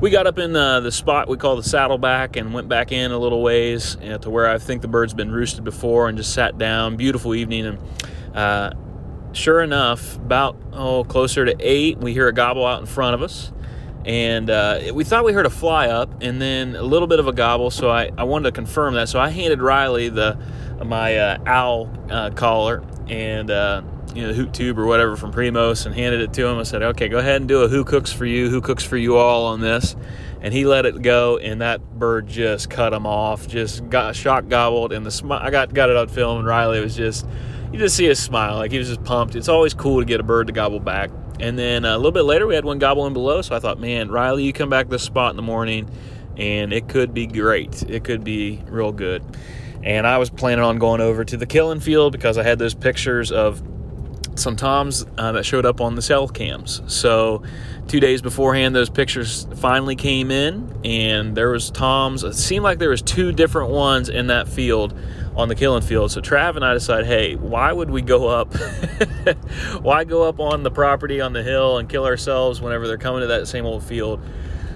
we 0.01 0.09
got 0.09 0.27
up 0.27 0.37
in 0.37 0.55
uh, 0.55 0.81
the 0.81 0.91
spot 0.91 1.29
we 1.29 1.37
call 1.37 1.55
the 1.55 1.63
saddleback 1.63 2.35
and 2.35 2.53
went 2.53 2.67
back 2.67 2.91
in 2.91 3.11
a 3.11 3.17
little 3.17 3.41
ways 3.41 3.95
you 4.01 4.09
know, 4.09 4.17
to 4.17 4.29
where 4.29 4.49
I 4.49 4.57
think 4.57 4.81
the 4.81 4.87
bird's 4.87 5.13
been 5.13 5.31
roosted 5.31 5.63
before, 5.63 6.09
and 6.09 6.17
just 6.17 6.33
sat 6.33 6.57
down. 6.57 6.97
Beautiful 6.97 7.33
evening, 7.33 7.65
and 7.65 7.79
uh, 8.35 8.71
sure 9.31 9.61
enough, 9.61 10.17
about 10.17 10.57
oh 10.73 11.03
closer 11.05 11.45
to 11.45 11.55
eight, 11.59 11.97
we 11.99 12.13
hear 12.13 12.27
a 12.27 12.33
gobble 12.33 12.65
out 12.65 12.79
in 12.81 12.85
front 12.85 13.15
of 13.15 13.21
us. 13.21 13.51
And 14.05 14.49
uh, 14.49 14.91
we 14.93 15.05
thought 15.05 15.23
we 15.23 15.31
heard 15.31 15.45
a 15.45 15.49
fly 15.49 15.87
up, 15.87 16.21
and 16.21 16.41
then 16.41 16.75
a 16.75 16.83
little 16.83 17.07
bit 17.07 17.19
of 17.19 17.27
a 17.27 17.31
gobble. 17.31 17.71
So 17.71 17.89
I, 17.89 18.11
I 18.17 18.25
wanted 18.25 18.49
to 18.49 18.51
confirm 18.51 18.95
that. 18.95 19.07
So 19.07 19.17
I 19.17 19.29
handed 19.29 19.61
Riley 19.61 20.09
the 20.09 20.37
my 20.83 21.15
uh, 21.15 21.37
owl 21.45 21.89
uh, 22.09 22.31
collar, 22.31 22.83
and 23.07 23.49
uh, 23.49 23.81
you 24.15 24.27
know, 24.27 24.33
hoot 24.33 24.53
tube 24.53 24.77
or 24.77 24.85
whatever 24.85 25.15
from 25.15 25.31
Primos 25.31 25.85
and 25.85 25.95
handed 25.95 26.21
it 26.21 26.33
to 26.33 26.47
him. 26.47 26.57
I 26.57 26.63
said, 26.63 26.83
okay, 26.83 27.07
go 27.07 27.17
ahead 27.17 27.37
and 27.37 27.47
do 27.47 27.61
a 27.63 27.67
who 27.67 27.83
cooks 27.83 28.11
for 28.11 28.25
you, 28.25 28.49
who 28.49 28.61
cooks 28.61 28.83
for 28.83 28.97
you 28.97 29.17
all 29.17 29.45
on 29.47 29.61
this. 29.61 29.95
And 30.41 30.53
he 30.53 30.65
let 30.65 30.85
it 30.85 31.01
go, 31.01 31.37
and 31.37 31.61
that 31.61 31.97
bird 31.97 32.27
just 32.27 32.69
cut 32.69 32.91
him 32.91 33.05
off, 33.05 33.47
just 33.47 33.87
got 33.89 34.13
shock 34.15 34.49
gobbled. 34.49 34.91
And 34.91 35.05
the 35.05 35.11
smile, 35.11 35.39
I 35.41 35.49
got 35.49 35.73
got 35.73 35.89
it 35.89 35.95
on 35.95 36.09
film, 36.09 36.39
and 36.39 36.47
Riley 36.47 36.81
was 36.81 36.97
just, 36.97 37.25
you 37.71 37.79
just 37.79 37.95
see 37.95 38.05
his 38.05 38.19
smile, 38.19 38.57
like 38.57 38.71
he 38.71 38.77
was 38.77 38.89
just 38.89 39.03
pumped. 39.05 39.35
It's 39.35 39.47
always 39.47 39.73
cool 39.73 39.99
to 39.99 40.05
get 40.05 40.19
a 40.19 40.23
bird 40.23 40.47
to 40.47 40.53
gobble 40.53 40.81
back. 40.81 41.11
And 41.39 41.57
then 41.57 41.85
uh, 41.85 41.95
a 41.95 41.97
little 41.97 42.11
bit 42.11 42.23
later, 42.23 42.45
we 42.45 42.55
had 42.55 42.65
one 42.65 42.77
gobble 42.77 43.07
in 43.07 43.13
below. 43.13 43.41
So 43.41 43.55
I 43.55 43.59
thought, 43.59 43.79
man, 43.79 44.11
Riley, 44.11 44.43
you 44.43 44.53
come 44.53 44.69
back 44.69 44.89
this 44.89 45.03
spot 45.03 45.31
in 45.31 45.37
the 45.37 45.41
morning, 45.43 45.89
and 46.37 46.73
it 46.73 46.89
could 46.89 47.13
be 47.13 47.25
great. 47.25 47.81
It 47.83 48.03
could 48.03 48.25
be 48.25 48.61
real 48.67 48.91
good. 48.91 49.23
And 49.81 50.05
I 50.05 50.17
was 50.17 50.29
planning 50.29 50.63
on 50.63 50.77
going 50.77 51.01
over 51.01 51.25
to 51.25 51.37
the 51.37 51.45
killing 51.45 51.79
field 51.79 52.11
because 52.11 52.37
I 52.37 52.43
had 52.43 52.59
those 52.59 52.73
pictures 52.73 53.31
of 53.31 53.61
some 54.35 54.55
toms 54.55 55.05
uh, 55.17 55.31
that 55.33 55.45
showed 55.45 55.65
up 55.65 55.81
on 55.81 55.95
the 55.95 56.01
cell 56.01 56.27
cams. 56.27 56.81
So 56.87 57.43
two 57.87 57.99
days 57.99 58.21
beforehand, 58.21 58.75
those 58.75 58.89
pictures 58.89 59.47
finally 59.55 59.95
came 59.95 60.31
in, 60.31 60.73
and 60.83 61.35
there 61.35 61.49
was 61.49 61.71
toms. 61.71 62.23
It 62.23 62.33
seemed 62.33 62.63
like 62.63 62.79
there 62.79 62.89
was 62.89 63.01
two 63.01 63.31
different 63.31 63.71
ones 63.71 64.09
in 64.09 64.27
that 64.27 64.47
field 64.47 64.97
on 65.35 65.47
the 65.47 65.55
killing 65.55 65.81
field. 65.81 66.11
So 66.11 66.21
Trav 66.21 66.55
and 66.55 66.63
I 66.63 66.73
decided, 66.73 67.07
hey, 67.07 67.35
why 67.35 67.71
would 67.71 67.89
we 67.89 68.01
go 68.01 68.27
up? 68.27 68.53
why 69.81 70.03
go 70.03 70.27
up 70.27 70.39
on 70.39 70.63
the 70.63 70.71
property 70.71 71.21
on 71.21 71.33
the 71.33 71.43
hill 71.43 71.77
and 71.77 71.89
kill 71.89 72.05
ourselves 72.05 72.61
whenever 72.61 72.87
they're 72.87 72.97
coming 72.97 73.21
to 73.21 73.27
that 73.27 73.47
same 73.47 73.65
old 73.65 73.83
field? 73.83 74.21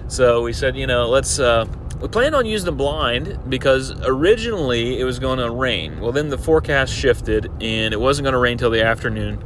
So 0.08 0.42
we 0.42 0.52
said, 0.52 0.76
you 0.76 0.86
know, 0.86 1.08
let's. 1.08 1.38
Uh, 1.38 1.66
we 2.00 2.08
planned 2.08 2.34
on 2.34 2.46
using 2.46 2.66
the 2.66 2.72
blind 2.72 3.38
because 3.48 3.92
originally 4.02 5.00
it 5.00 5.04
was 5.04 5.18
going 5.18 5.38
to 5.38 5.50
rain. 5.50 6.00
Well, 6.00 6.12
then 6.12 6.28
the 6.28 6.38
forecast 6.38 6.92
shifted 6.92 7.46
and 7.60 7.92
it 7.92 8.00
wasn't 8.00 8.24
going 8.24 8.34
to 8.34 8.38
rain 8.38 8.58
till 8.58 8.70
the 8.70 8.84
afternoon. 8.84 9.42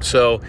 So 0.00 0.40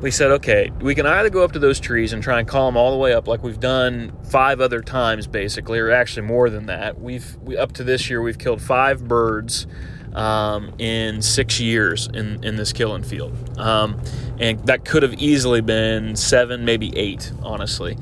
we 0.00 0.10
said, 0.10 0.30
okay, 0.32 0.72
we 0.80 0.94
can 0.94 1.06
either 1.06 1.30
go 1.30 1.42
up 1.42 1.52
to 1.52 1.58
those 1.58 1.80
trees 1.80 2.12
and 2.12 2.22
try 2.22 2.38
and 2.38 2.48
call 2.48 2.66
them 2.66 2.76
all 2.76 2.90
the 2.90 2.98
way 2.98 3.12
up, 3.12 3.28
like 3.28 3.42
we've 3.42 3.60
done 3.60 4.12
five 4.24 4.60
other 4.60 4.82
times, 4.82 5.26
basically, 5.26 5.78
or 5.78 5.90
actually 5.90 6.26
more 6.26 6.50
than 6.50 6.66
that. 6.66 7.00
We've 7.00 7.36
we, 7.42 7.56
up 7.56 7.72
to 7.72 7.84
this 7.84 8.10
year, 8.10 8.20
we've 8.20 8.38
killed 8.38 8.60
five 8.60 9.06
birds 9.06 9.66
um, 10.14 10.74
in 10.78 11.22
six 11.22 11.60
years 11.60 12.08
in, 12.08 12.42
in 12.42 12.56
this 12.56 12.72
killing 12.72 13.04
field. 13.04 13.58
Um, 13.58 14.00
and 14.38 14.58
that 14.66 14.84
could 14.84 15.02
have 15.02 15.14
easily 15.14 15.60
been 15.60 16.16
seven, 16.16 16.64
maybe 16.64 16.96
eight, 16.96 17.32
honestly. 17.42 17.96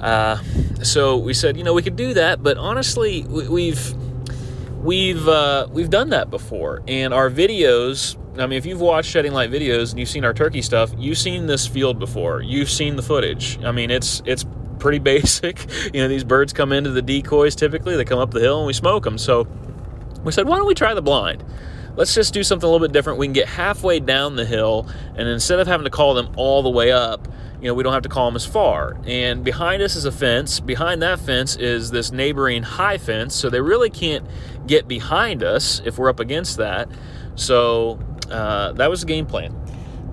Uh, 0.00 0.38
so 0.82 1.16
we 1.16 1.34
said, 1.34 1.56
you 1.56 1.64
know, 1.64 1.74
we 1.74 1.82
could 1.82 1.96
do 1.96 2.14
that, 2.14 2.42
but 2.42 2.56
honestly, 2.56 3.24
we, 3.24 3.48
we've 3.48 3.94
we've 4.82 5.28
uh, 5.28 5.66
we've 5.70 5.90
done 5.90 6.10
that 6.10 6.30
before, 6.30 6.82
and 6.86 7.12
our 7.12 7.30
videos. 7.30 8.16
I 8.40 8.46
mean, 8.46 8.56
if 8.56 8.66
you've 8.66 8.80
watched 8.80 9.10
Shedding 9.10 9.32
Light 9.32 9.50
videos 9.50 9.90
and 9.90 9.98
you've 9.98 10.08
seen 10.08 10.24
our 10.24 10.32
turkey 10.32 10.62
stuff, 10.62 10.92
you've 10.96 11.18
seen 11.18 11.46
this 11.46 11.66
field 11.66 11.98
before. 11.98 12.40
You've 12.40 12.70
seen 12.70 12.94
the 12.94 13.02
footage. 13.02 13.58
I 13.64 13.72
mean, 13.72 13.90
it's 13.90 14.22
it's 14.24 14.44
pretty 14.78 14.98
basic. 15.00 15.58
You 15.92 16.02
know, 16.02 16.08
these 16.08 16.24
birds 16.24 16.52
come 16.52 16.72
into 16.72 16.90
the 16.90 17.02
decoys 17.02 17.56
typically. 17.56 17.96
They 17.96 18.04
come 18.04 18.20
up 18.20 18.30
the 18.30 18.40
hill 18.40 18.58
and 18.58 18.66
we 18.66 18.72
smoke 18.72 19.04
them. 19.04 19.18
So 19.18 19.48
we 20.22 20.32
said, 20.32 20.46
why 20.46 20.56
don't 20.56 20.66
we 20.66 20.74
try 20.74 20.94
the 20.94 21.02
blind? 21.02 21.44
Let's 21.96 22.14
just 22.14 22.32
do 22.32 22.44
something 22.44 22.66
a 22.66 22.70
little 22.70 22.86
bit 22.86 22.92
different. 22.92 23.18
We 23.18 23.26
can 23.26 23.32
get 23.32 23.48
halfway 23.48 23.98
down 23.98 24.36
the 24.36 24.44
hill, 24.44 24.88
and 25.16 25.26
instead 25.26 25.58
of 25.58 25.66
having 25.66 25.82
to 25.82 25.90
call 25.90 26.14
them 26.14 26.32
all 26.36 26.62
the 26.62 26.70
way 26.70 26.92
up, 26.92 27.26
you 27.60 27.66
know, 27.66 27.74
we 27.74 27.82
don't 27.82 27.92
have 27.92 28.02
to 28.02 28.08
call 28.08 28.26
them 28.26 28.36
as 28.36 28.46
far. 28.46 28.96
And 29.04 29.44
behind 29.44 29.82
us 29.82 29.96
is 29.96 30.04
a 30.04 30.12
fence. 30.12 30.60
Behind 30.60 31.02
that 31.02 31.18
fence 31.18 31.56
is 31.56 31.90
this 31.90 32.12
neighboring 32.12 32.62
high 32.62 32.98
fence, 32.98 33.34
so 33.34 33.50
they 33.50 33.60
really 33.60 33.90
can't 33.90 34.24
get 34.66 34.86
behind 34.86 35.42
us 35.42 35.80
if 35.84 35.98
we're 35.98 36.08
up 36.08 36.20
against 36.20 36.58
that. 36.58 36.88
So 37.34 37.98
uh, 38.30 38.72
that 38.72 38.88
was 38.88 39.00
the 39.00 39.06
game 39.06 39.26
plan. 39.26 39.54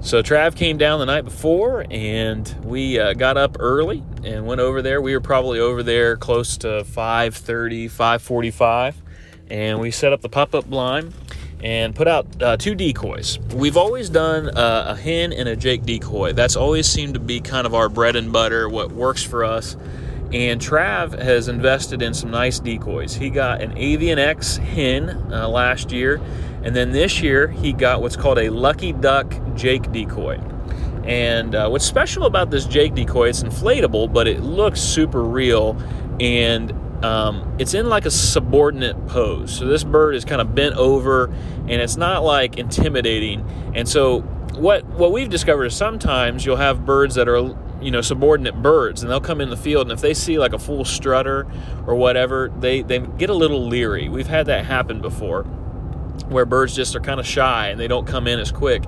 So 0.02 0.22
Trav 0.22 0.56
came 0.56 0.78
down 0.78 1.00
the 1.00 1.06
night 1.06 1.24
before, 1.24 1.86
and 1.90 2.48
we 2.64 3.00
uh, 3.00 3.14
got 3.14 3.38
up 3.38 3.58
early 3.60 4.04
and 4.24 4.46
went 4.46 4.62
over 4.62 4.82
there. 4.82 5.02
We 5.02 5.14
were 5.14 5.22
probably 5.22 5.60
over 5.60 5.84
there 5.84 6.16
close 6.18 6.58
to 6.58 6.84
5:30, 6.84 7.90
5:45, 7.90 8.96
and 9.50 9.80
we 9.80 9.92
set 9.92 10.14
up 10.14 10.22
the 10.22 10.30
pop-up 10.30 10.66
blind 10.66 11.14
and 11.62 11.96
put 11.96 12.08
out 12.08 12.28
uh, 12.42 12.58
two 12.58 12.76
decoys. 12.76 13.40
We've 13.56 13.78
always 13.78 14.10
done 14.10 14.50
uh, 14.50 14.86
a 14.90 14.96
hen 14.96 15.34
and 15.34 15.50
a 15.50 15.56
Jake 15.56 15.84
decoy. 15.84 16.34
That's 16.34 16.56
always 16.56 16.88
seemed 16.88 17.14
to 17.16 17.20
be 17.20 17.40
kind 17.40 17.66
of 17.66 17.74
our 17.74 17.90
bread 17.90 18.16
and 18.16 18.32
butter, 18.32 18.70
what 18.70 18.92
works 18.92 19.24
for 19.24 19.44
us. 19.44 19.76
And 20.34 20.60
Trav 20.60 21.18
has 21.18 21.48
invested 21.48 22.02
in 22.02 22.14
some 22.14 22.32
nice 22.32 22.60
decoys. 22.60 23.14
He 23.16 23.30
got 23.30 23.62
an 23.62 23.78
Avian 23.78 24.20
X 24.20 24.58
hen 24.58 25.10
uh, 25.32 25.48
last 25.48 25.92
year, 25.92 26.20
and 26.64 26.76
then 26.76 26.92
this 26.92 27.22
year 27.22 27.48
he 27.48 27.74
got 27.74 28.02
what's 28.02 28.16
called 28.16 28.40
a 28.40 28.50
Lucky 28.50 28.92
Duck 28.92 29.34
Jake 29.56 29.92
decoy. 29.92 30.40
And 31.06 31.54
uh, 31.54 31.70
what's 31.70 31.86
special 31.86 32.26
about 32.26 32.50
this 32.50 32.66
Jake 32.66 32.96
decoy, 32.96 33.30
it's 33.30 33.44
inflatable, 33.44 34.12
but 34.12 34.28
it 34.28 34.42
looks 34.42 34.82
super 34.82 35.24
real. 35.24 35.78
And 36.20 36.74
um, 37.06 37.56
it's 37.60 37.74
in 37.74 37.88
like 37.88 38.06
a 38.06 38.12
subordinate 38.12 39.08
pose. 39.08 39.56
So 39.56 39.68
this 39.68 39.84
bird 39.84 40.16
is 40.16 40.26
kind 40.26 40.42
of 40.42 40.56
bent 40.56 40.76
over 40.76 41.26
and 41.26 41.72
it's 41.72 41.98
not 41.98 42.24
like 42.24 42.58
intimidating. 42.58 43.74
And 43.76 43.88
so 43.88 44.22
what 44.56 44.86
what 44.86 45.12
we've 45.12 45.30
discovered 45.30 45.66
is 45.66 45.76
sometimes 45.76 46.46
you'll 46.46 46.56
have 46.56 46.86
birds 46.86 47.16
that 47.16 47.28
are 47.28 47.56
you 47.82 47.92
know 47.92 48.02
subordinate 48.02 48.62
birds 48.62 49.04
and 49.04 49.12
they'll 49.12 49.22
come 49.22 49.42
in 49.42 49.50
the 49.50 49.58
field 49.58 49.84
and 49.84 49.92
if 49.92 50.02
they 50.02 50.14
see 50.14 50.40
like 50.40 50.54
a 50.54 50.60
full 50.60 50.86
strutter 50.86 51.46
or 51.86 51.94
whatever 51.94 52.52
they 52.60 52.82
they 52.82 53.00
get 53.00 53.30
a 53.30 53.34
little 53.34 53.68
leery 53.68 54.08
we've 54.08 54.28
had 54.28 54.46
that 54.46 54.64
happen 54.64 55.02
before 55.02 55.44
where 56.30 56.46
birds 56.46 56.74
just 56.74 56.96
are 56.96 57.02
kind 57.02 57.20
of 57.20 57.28
shy 57.28 57.68
and 57.68 57.78
they 57.78 57.88
don't 57.90 58.08
come 58.08 58.28
in 58.28 58.40
as 58.40 58.50
quick 58.50 58.82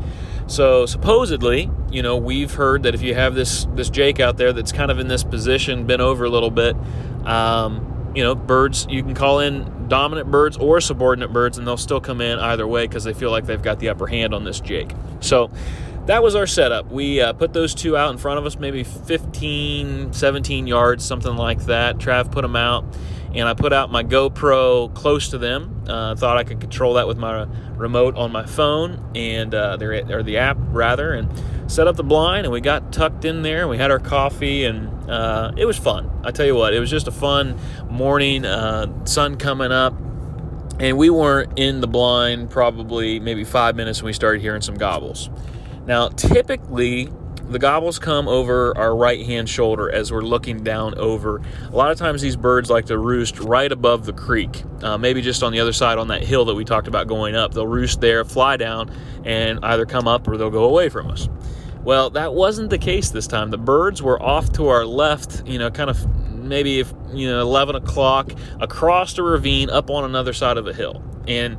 so 0.48 0.86
supposedly 0.86 1.70
you 1.92 2.02
know 2.02 2.16
we've 2.16 2.54
heard 2.54 2.84
that 2.84 2.96
if 2.96 3.02
you 3.02 3.14
have 3.14 3.36
this 3.36 3.68
this 3.76 3.90
jake 3.90 4.22
out 4.22 4.38
there 4.38 4.54
that's 4.54 4.72
kind 4.72 4.90
of 4.90 5.00
in 5.00 5.10
this 5.10 5.26
position 5.26 5.86
bent 5.86 6.02
over 6.02 6.24
a 6.24 6.30
little 6.30 6.50
bit 6.50 6.78
um, 7.26 7.97
you 8.16 8.24
know, 8.24 8.36
birds, 8.36 8.88
you 8.90 9.04
can 9.04 9.14
call 9.14 9.40
in 9.40 9.88
dominant 9.88 10.30
birds 10.32 10.58
or 10.58 10.82
subordinate 10.82 11.32
birds, 11.32 11.58
and 11.58 11.68
they'll 11.68 11.78
still 11.78 12.02
come 12.02 12.22
in 12.22 12.40
either 12.40 12.68
way 12.68 12.88
because 12.88 13.04
they 13.04 13.14
feel 13.14 13.32
like 13.32 13.46
they've 13.46 13.62
got 13.62 13.80
the 13.80 13.90
upper 13.90 14.08
hand 14.08 14.34
on 14.34 14.44
this 14.44 14.60
Jake. 14.60 14.92
So 15.20 15.50
that 16.08 16.24
was 16.24 16.36
our 16.36 16.48
setup. 16.48 16.90
We 16.92 17.22
uh, 17.22 17.34
put 17.34 17.54
those 17.54 17.76
two 17.76 17.98
out 17.98 18.12
in 18.12 18.18
front 18.18 18.40
of 18.40 18.46
us, 18.46 18.58
maybe 18.58 18.84
15, 18.84 20.14
17 20.14 20.68
yards, 20.68 21.06
something 21.06 21.36
like 21.36 21.66
that. 21.66 21.98
Trav 21.98 22.32
put 22.32 22.44
them 22.44 22.56
out, 22.56 22.86
and 23.34 23.48
I 23.48 23.54
put 23.54 23.74
out 23.74 23.92
my 23.92 24.04
GoPro 24.04 24.94
close 24.94 25.30
to 25.30 25.38
them. 25.38 25.84
Uh, 25.88 26.16
thought 26.16 26.38
I 26.38 26.44
could 26.44 26.60
control 26.60 26.96
that 26.96 27.08
with 27.08 27.18
my 27.18 27.46
remote 27.76 28.16
on 28.16 28.32
my 28.32 28.46
phone 28.46 29.12
and 29.16 29.54
uh, 29.54 29.78
or 29.82 30.24
the 30.24 30.38
app 30.38 30.58
rather, 30.60 31.14
and 31.14 31.30
set 31.72 31.88
up 31.88 31.96
the 31.96 32.04
blind. 32.04 32.46
And 32.46 32.54
we 32.54 32.62
got 32.62 32.92
tucked 32.92 33.26
in 33.26 33.42
there. 33.42 33.62
And 33.62 33.70
we 33.70 33.78
had 33.78 33.92
our 33.92 34.00
coffee, 34.00 34.66
and 34.66 35.10
uh, 35.10 35.52
it 35.58 35.66
was 35.66 35.78
fun. 35.78 36.10
I 36.24 36.32
tell 36.32 36.46
you 36.46 36.56
what, 36.56 36.74
it 36.74 36.80
was 36.80 36.90
just 36.90 37.08
a 37.08 37.12
fun 37.12 37.60
morning. 37.90 38.46
Uh, 38.46 39.06
sun 39.06 39.38
coming 39.38 39.72
up. 39.72 39.94
And 40.80 40.96
we 40.96 41.10
weren't 41.10 41.58
in 41.58 41.82
the 41.82 41.88
blind 41.88 42.52
probably 42.52 43.20
maybe 43.20 43.44
five 43.44 43.76
minutes 43.76 44.02
when 44.02 44.08
we 44.08 44.14
started 44.14 44.42
hearing 44.42 44.62
some 44.62 44.76
gobbles. 44.76 45.30
Now, 45.88 46.10
typically, 46.10 47.10
the 47.50 47.60
gobbles 47.60 47.98
come 48.00 48.28
over 48.28 48.78
our 48.78 48.96
right 48.96 49.26
hand 49.26 49.50
shoulder 49.50 49.90
as 49.90 50.12
we're 50.12 50.22
looking 50.22 50.64
down 50.64 50.96
over. 50.96 51.42
A 51.72 51.76
lot 51.76 51.92
of 51.92 51.98
times, 51.98 52.22
these 52.22 52.36
birds 52.36 52.70
like 52.70 52.86
to 52.88 52.98
roost 52.98 53.40
right 53.40 53.72
above 53.72 54.06
the 54.06 54.14
creek, 54.14 54.64
uh, 54.82 54.98
maybe 54.98 55.22
just 55.22 55.44
on 55.44 55.52
the 55.52 55.60
other 55.60 55.74
side 55.74 55.98
on 55.98 56.10
that 56.10 56.24
hill 56.24 56.46
that 56.46 56.56
we 56.56 56.66
talked 56.66 56.88
about 56.88 57.08
going 57.08 57.36
up. 57.36 57.54
They'll 57.54 57.68
roost 57.68 58.02
there, 58.02 58.26
fly 58.26 58.58
down, 58.58 58.92
and 59.24 59.60
either 59.64 59.86
come 59.86 60.08
up 60.08 60.28
or 60.28 60.38
they'll 60.38 60.50
go 60.50 60.66
away 60.66 60.90
from 60.90 61.10
us. 61.10 61.30
Well, 61.84 62.10
that 62.12 62.34
wasn't 62.34 62.70
the 62.70 62.78
case 62.78 63.12
this 63.12 63.28
time. 63.28 63.50
The 63.50 63.58
birds 63.58 64.02
were 64.02 64.22
off 64.22 64.52
to 64.54 64.68
our 64.68 64.86
left, 64.86 65.48
you 65.48 65.58
know, 65.58 65.72
kind 65.72 65.90
of 65.90 66.06
maybe 66.34 66.80
if, 66.80 66.94
you 67.14 67.30
know 67.30 67.42
11 67.42 67.76
o'clock 67.76 68.32
across 68.60 69.14
the 69.14 69.24
ravine 69.24 69.70
up 69.70 69.90
on 69.90 70.04
another 70.04 70.34
side 70.34 70.58
of 70.58 70.68
a 70.68 70.74
hill, 70.74 71.02
and 71.28 71.58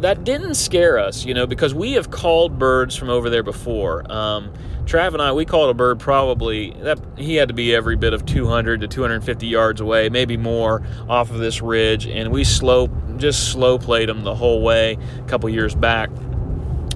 that 0.00 0.22
didn't 0.24 0.54
scare 0.54 0.98
us, 0.98 1.24
you 1.24 1.34
know, 1.34 1.46
because 1.46 1.74
we 1.74 1.92
have 1.92 2.10
called 2.10 2.58
birds 2.58 2.94
from 2.94 3.10
over 3.10 3.30
there 3.30 3.42
before. 3.42 4.10
Um, 4.12 4.52
Trav 4.84 5.14
and 5.14 5.22
I, 5.22 5.32
we 5.32 5.44
called 5.44 5.70
a 5.70 5.74
bird 5.74 5.98
probably 5.98 6.70
that 6.82 7.00
he 7.16 7.36
had 7.36 7.48
to 7.48 7.54
be 7.54 7.74
every 7.74 7.96
bit 7.96 8.12
of 8.12 8.26
200 8.26 8.82
to 8.82 8.88
250 8.88 9.46
yards 9.46 9.80
away, 9.80 10.10
maybe 10.10 10.36
more, 10.36 10.82
off 11.08 11.30
of 11.30 11.38
this 11.38 11.62
ridge, 11.62 12.06
and 12.06 12.30
we 12.30 12.44
slow 12.44 12.88
just 13.16 13.52
slow 13.52 13.78
played 13.78 14.08
him 14.08 14.24
the 14.24 14.34
whole 14.34 14.62
way 14.62 14.98
a 15.18 15.28
couple 15.28 15.48
years 15.48 15.74
back. 15.74 16.10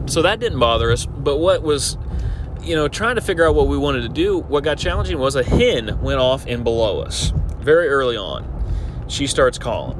So 0.06 0.22
that 0.22 0.40
didn't 0.40 0.58
bother 0.58 0.90
us. 0.90 1.06
But 1.06 1.36
what 1.36 1.62
was, 1.62 1.96
you 2.62 2.74
know, 2.76 2.88
trying 2.88 3.14
to 3.14 3.20
figure 3.20 3.46
out 3.46 3.54
what 3.54 3.68
we 3.68 3.78
wanted 3.78 4.02
to 4.02 4.08
do, 4.08 4.38
what 4.38 4.64
got 4.64 4.78
challenging 4.78 5.18
was 5.18 5.36
a 5.36 5.42
hen 5.42 6.00
went 6.00 6.20
off 6.20 6.46
in 6.46 6.62
below 6.64 7.00
us 7.00 7.32
very 7.58 7.88
early 7.88 8.16
on. 8.16 8.46
She 9.08 9.26
starts 9.26 9.58
calling. 9.58 9.97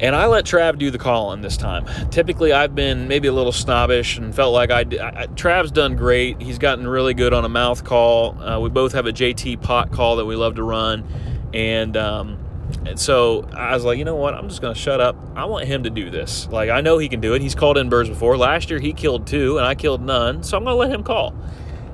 And 0.00 0.16
I 0.16 0.26
let 0.26 0.44
Trav 0.44 0.78
do 0.78 0.90
the 0.90 0.98
calling 0.98 1.40
this 1.40 1.56
time. 1.56 1.86
Typically, 2.10 2.52
I've 2.52 2.74
been 2.74 3.06
maybe 3.06 3.28
a 3.28 3.32
little 3.32 3.52
snobbish 3.52 4.18
and 4.18 4.34
felt 4.34 4.52
like 4.52 4.70
I, 4.70 4.80
I 4.80 5.26
Trav's 5.34 5.70
done 5.70 5.96
great. 5.96 6.40
He's 6.42 6.58
gotten 6.58 6.86
really 6.86 7.14
good 7.14 7.32
on 7.32 7.44
a 7.44 7.48
mouth 7.48 7.84
call. 7.84 8.40
Uh, 8.42 8.58
we 8.58 8.70
both 8.70 8.92
have 8.92 9.06
a 9.06 9.12
JT 9.12 9.62
pot 9.62 9.92
call 9.92 10.16
that 10.16 10.24
we 10.24 10.34
love 10.34 10.56
to 10.56 10.64
run, 10.64 11.04
and 11.52 11.96
um, 11.96 12.38
and 12.84 12.98
so 12.98 13.48
I 13.54 13.74
was 13.74 13.84
like, 13.84 13.98
you 13.98 14.04
know 14.04 14.16
what? 14.16 14.34
I'm 14.34 14.48
just 14.48 14.60
going 14.60 14.74
to 14.74 14.80
shut 14.80 15.00
up. 15.00 15.16
I 15.36 15.44
want 15.44 15.66
him 15.66 15.84
to 15.84 15.90
do 15.90 16.10
this. 16.10 16.48
Like 16.48 16.70
I 16.70 16.80
know 16.80 16.98
he 16.98 17.08
can 17.08 17.20
do 17.20 17.34
it. 17.34 17.40
He's 17.40 17.54
called 17.54 17.78
in 17.78 17.88
birds 17.88 18.08
before. 18.08 18.36
Last 18.36 18.70
year 18.70 18.80
he 18.80 18.92
killed 18.92 19.28
two, 19.28 19.58
and 19.58 19.66
I 19.66 19.76
killed 19.76 20.02
none. 20.02 20.42
So 20.42 20.56
I'm 20.56 20.64
going 20.64 20.74
to 20.74 20.78
let 20.78 20.90
him 20.90 21.04
call. 21.04 21.34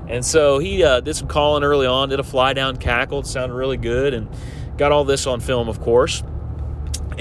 And 0.07 0.25
so 0.25 0.57
he 0.57 0.83
uh, 0.83 1.01
did 1.01 1.15
some 1.15 1.27
calling 1.27 1.63
early 1.63 1.85
on. 1.85 2.09
Did 2.09 2.19
a 2.19 2.23
fly 2.23 2.53
down 2.53 2.77
cackle. 2.77 3.19
It 3.19 3.27
sounded 3.27 3.53
really 3.53 3.77
good, 3.77 4.15
and 4.15 4.27
got 4.75 4.91
all 4.91 5.03
this 5.03 5.27
on 5.27 5.39
film, 5.39 5.69
of 5.69 5.79
course 5.79 6.23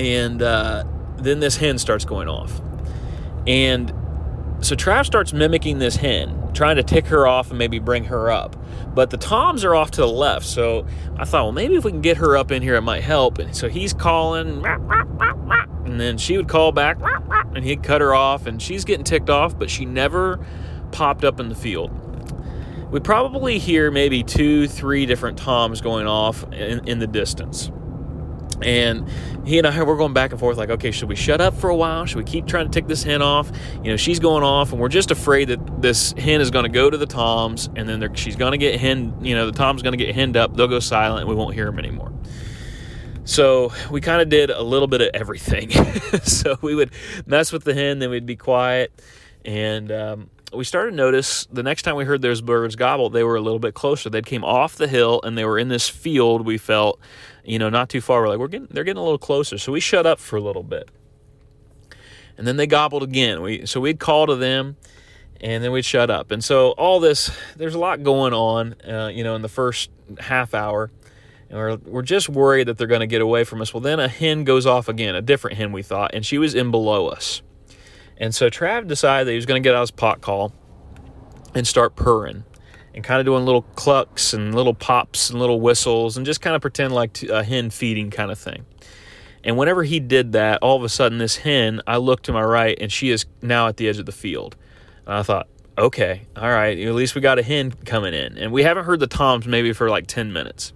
and 0.00 0.40
uh, 0.40 0.84
then 1.18 1.40
this 1.40 1.58
hen 1.58 1.78
starts 1.78 2.06
going 2.06 2.26
off. 2.26 2.58
And 3.46 3.90
so 4.60 4.74
Trav 4.74 5.04
starts 5.04 5.34
mimicking 5.34 5.78
this 5.78 5.96
hen, 5.96 6.52
trying 6.54 6.76
to 6.76 6.82
tick 6.82 7.06
her 7.08 7.26
off 7.26 7.50
and 7.50 7.58
maybe 7.58 7.78
bring 7.78 8.04
her 8.04 8.30
up. 8.30 8.56
But 8.94 9.10
the 9.10 9.18
toms 9.18 9.62
are 9.62 9.74
off 9.74 9.90
to 9.92 10.00
the 10.00 10.08
left. 10.08 10.46
So 10.46 10.86
I 11.18 11.26
thought, 11.26 11.44
well, 11.44 11.52
maybe 11.52 11.74
if 11.74 11.84
we 11.84 11.90
can 11.90 12.00
get 12.00 12.16
her 12.16 12.34
up 12.36 12.50
in 12.50 12.62
here, 12.62 12.76
it 12.76 12.80
might 12.80 13.02
help. 13.02 13.38
And 13.38 13.54
so 13.54 13.68
he's 13.68 13.92
calling, 13.92 14.64
and 14.64 16.00
then 16.00 16.16
she 16.16 16.38
would 16.38 16.48
call 16.48 16.72
back, 16.72 16.98
and 17.54 17.62
he'd 17.62 17.82
cut 17.82 18.00
her 18.00 18.14
off. 18.14 18.46
And 18.46 18.60
she's 18.60 18.86
getting 18.86 19.04
ticked 19.04 19.28
off, 19.28 19.58
but 19.58 19.68
she 19.68 19.84
never 19.84 20.44
popped 20.92 21.24
up 21.24 21.40
in 21.40 21.50
the 21.50 21.54
field. 21.54 21.90
We 22.90 23.00
probably 23.00 23.58
hear 23.58 23.90
maybe 23.90 24.22
two, 24.22 24.66
three 24.66 25.04
different 25.04 25.36
toms 25.36 25.82
going 25.82 26.06
off 26.06 26.42
in, 26.54 26.88
in 26.88 27.00
the 27.00 27.06
distance. 27.06 27.70
And 28.62 29.08
he 29.44 29.58
and 29.58 29.66
I 29.66 29.82
were 29.82 29.96
going 29.96 30.12
back 30.12 30.30
and 30.32 30.40
forth, 30.40 30.56
like, 30.56 30.70
okay, 30.70 30.90
should 30.90 31.08
we 31.08 31.16
shut 31.16 31.40
up 31.40 31.54
for 31.54 31.70
a 31.70 31.76
while? 31.76 32.04
Should 32.06 32.18
we 32.18 32.24
keep 32.24 32.46
trying 32.46 32.66
to 32.66 32.70
tick 32.70 32.86
this 32.86 33.02
hen 33.02 33.22
off? 33.22 33.50
You 33.82 33.90
know, 33.90 33.96
she's 33.96 34.18
going 34.18 34.42
off, 34.42 34.72
and 34.72 34.80
we're 34.80 34.88
just 34.88 35.10
afraid 35.10 35.48
that 35.48 35.82
this 35.82 36.12
hen 36.12 36.40
is 36.40 36.50
going 36.50 36.64
to 36.64 36.68
go 36.70 36.90
to 36.90 36.96
the 36.96 37.06
toms, 37.06 37.68
and 37.76 37.88
then 37.88 38.14
she's 38.14 38.36
going 38.36 38.52
to 38.52 38.58
get 38.58 38.80
hen. 38.80 39.16
You 39.22 39.34
know, 39.34 39.46
the 39.46 39.56
tom's 39.56 39.82
going 39.82 39.96
to 39.96 40.04
get 40.04 40.14
henned 40.14 40.36
up. 40.36 40.56
They'll 40.56 40.68
go 40.68 40.80
silent, 40.80 41.20
and 41.20 41.28
we 41.28 41.34
won't 41.34 41.54
hear 41.54 41.66
them 41.66 41.78
anymore. 41.78 42.12
So 43.24 43.72
we 43.90 44.00
kind 44.00 44.20
of 44.20 44.28
did 44.28 44.50
a 44.50 44.62
little 44.62 44.88
bit 44.88 45.00
of 45.00 45.10
everything. 45.14 45.70
so 46.22 46.58
we 46.62 46.74
would 46.74 46.90
mess 47.26 47.52
with 47.52 47.64
the 47.64 47.74
hen, 47.74 47.98
then 47.98 48.10
we'd 48.10 48.26
be 48.26 48.36
quiet, 48.36 48.92
and 49.44 49.92
um, 49.92 50.30
we 50.52 50.64
started 50.64 50.90
to 50.90 50.96
notice 50.96 51.46
the 51.46 51.62
next 51.62 51.82
time 51.82 51.96
we 51.96 52.04
heard 52.04 52.22
those 52.22 52.40
birds 52.40 52.76
gobble, 52.76 53.10
they 53.10 53.22
were 53.22 53.36
a 53.36 53.40
little 53.40 53.58
bit 53.58 53.74
closer. 53.74 54.10
They 54.10 54.22
came 54.22 54.44
off 54.44 54.76
the 54.76 54.88
hill 54.88 55.20
and 55.22 55.38
they 55.38 55.44
were 55.44 55.58
in 55.58 55.68
this 55.68 55.88
field. 55.88 56.44
We 56.44 56.58
felt, 56.58 56.98
you 57.44 57.58
know, 57.58 57.68
not 57.68 57.88
too 57.88 58.00
far. 58.00 58.22
We're 58.22 58.28
like, 58.28 58.38
we're 58.38 58.48
getting, 58.48 58.68
they're 58.70 58.84
getting 58.84 59.00
a 59.00 59.04
little 59.04 59.18
closer. 59.18 59.58
So 59.58 59.72
we 59.72 59.80
shut 59.80 60.06
up 60.06 60.18
for 60.18 60.36
a 60.36 60.40
little 60.40 60.62
bit, 60.62 60.90
and 62.36 62.46
then 62.46 62.56
they 62.56 62.66
gobbled 62.66 63.02
again. 63.02 63.42
We 63.42 63.66
so 63.66 63.80
we'd 63.80 63.98
call 63.98 64.26
to 64.26 64.36
them, 64.36 64.76
and 65.40 65.62
then 65.64 65.72
we'd 65.72 65.84
shut 65.84 66.10
up. 66.10 66.30
And 66.30 66.42
so 66.42 66.70
all 66.72 67.00
this, 67.00 67.30
there's 67.56 67.74
a 67.74 67.78
lot 67.78 68.02
going 68.02 68.32
on, 68.32 68.74
uh, 68.82 69.10
you 69.12 69.24
know, 69.24 69.34
in 69.34 69.42
the 69.42 69.48
first 69.48 69.90
half 70.18 70.54
hour. 70.54 70.90
And 71.48 71.58
we're, 71.58 71.76
we're 71.78 72.02
just 72.02 72.28
worried 72.28 72.68
that 72.68 72.78
they're 72.78 72.86
going 72.86 73.00
to 73.00 73.08
get 73.08 73.20
away 73.20 73.42
from 73.42 73.60
us. 73.60 73.74
Well, 73.74 73.80
then 73.80 73.98
a 73.98 74.06
hen 74.06 74.44
goes 74.44 74.66
off 74.66 74.88
again, 74.88 75.16
a 75.16 75.22
different 75.22 75.56
hen 75.56 75.72
we 75.72 75.82
thought, 75.82 76.14
and 76.14 76.24
she 76.24 76.38
was 76.38 76.54
in 76.54 76.70
below 76.70 77.08
us. 77.08 77.42
And 78.18 78.32
so 78.32 78.48
Trav 78.50 78.86
decided 78.86 79.26
that 79.26 79.32
he 79.32 79.36
was 79.36 79.46
going 79.46 79.60
to 79.60 79.66
get 79.66 79.74
out 79.74 79.80
his 79.80 79.90
pot 79.90 80.20
call 80.20 80.52
and 81.54 81.66
start 81.66 81.96
purring 81.96 82.44
and 82.94 83.04
kind 83.04 83.20
of 83.20 83.26
doing 83.26 83.44
little 83.44 83.62
clucks 83.62 84.32
and 84.32 84.54
little 84.54 84.74
pops 84.74 85.30
and 85.30 85.38
little 85.38 85.60
whistles 85.60 86.16
and 86.16 86.26
just 86.26 86.40
kind 86.40 86.56
of 86.56 86.62
pretend 86.62 86.92
like 86.94 87.22
a 87.24 87.44
hen 87.44 87.70
feeding 87.70 88.10
kind 88.10 88.30
of 88.30 88.38
thing. 88.38 88.64
And 89.42 89.56
whenever 89.56 89.82
he 89.84 90.00
did 90.00 90.32
that, 90.32 90.58
all 90.62 90.76
of 90.76 90.82
a 90.82 90.88
sudden, 90.88 91.18
this 91.18 91.36
hen, 91.36 91.80
I 91.86 91.96
look 91.96 92.22
to 92.22 92.32
my 92.32 92.42
right 92.42 92.76
and 92.80 92.92
she 92.92 93.10
is 93.10 93.26
now 93.40 93.68
at 93.68 93.76
the 93.76 93.88
edge 93.88 93.98
of 93.98 94.06
the 94.06 94.12
field. 94.12 94.56
And 95.06 95.14
I 95.14 95.22
thought, 95.22 95.48
okay, 95.78 96.22
all 96.36 96.50
right, 96.50 96.78
at 96.78 96.94
least 96.94 97.14
we 97.14 97.20
got 97.20 97.38
a 97.38 97.42
hen 97.42 97.72
coming 97.84 98.12
in. 98.12 98.36
And 98.36 98.52
we 98.52 98.62
haven't 98.62 98.84
heard 98.84 99.00
the 99.00 99.06
toms 99.06 99.46
maybe 99.46 99.72
for 99.72 99.88
like 99.88 100.06
10 100.06 100.32
minutes. 100.32 100.72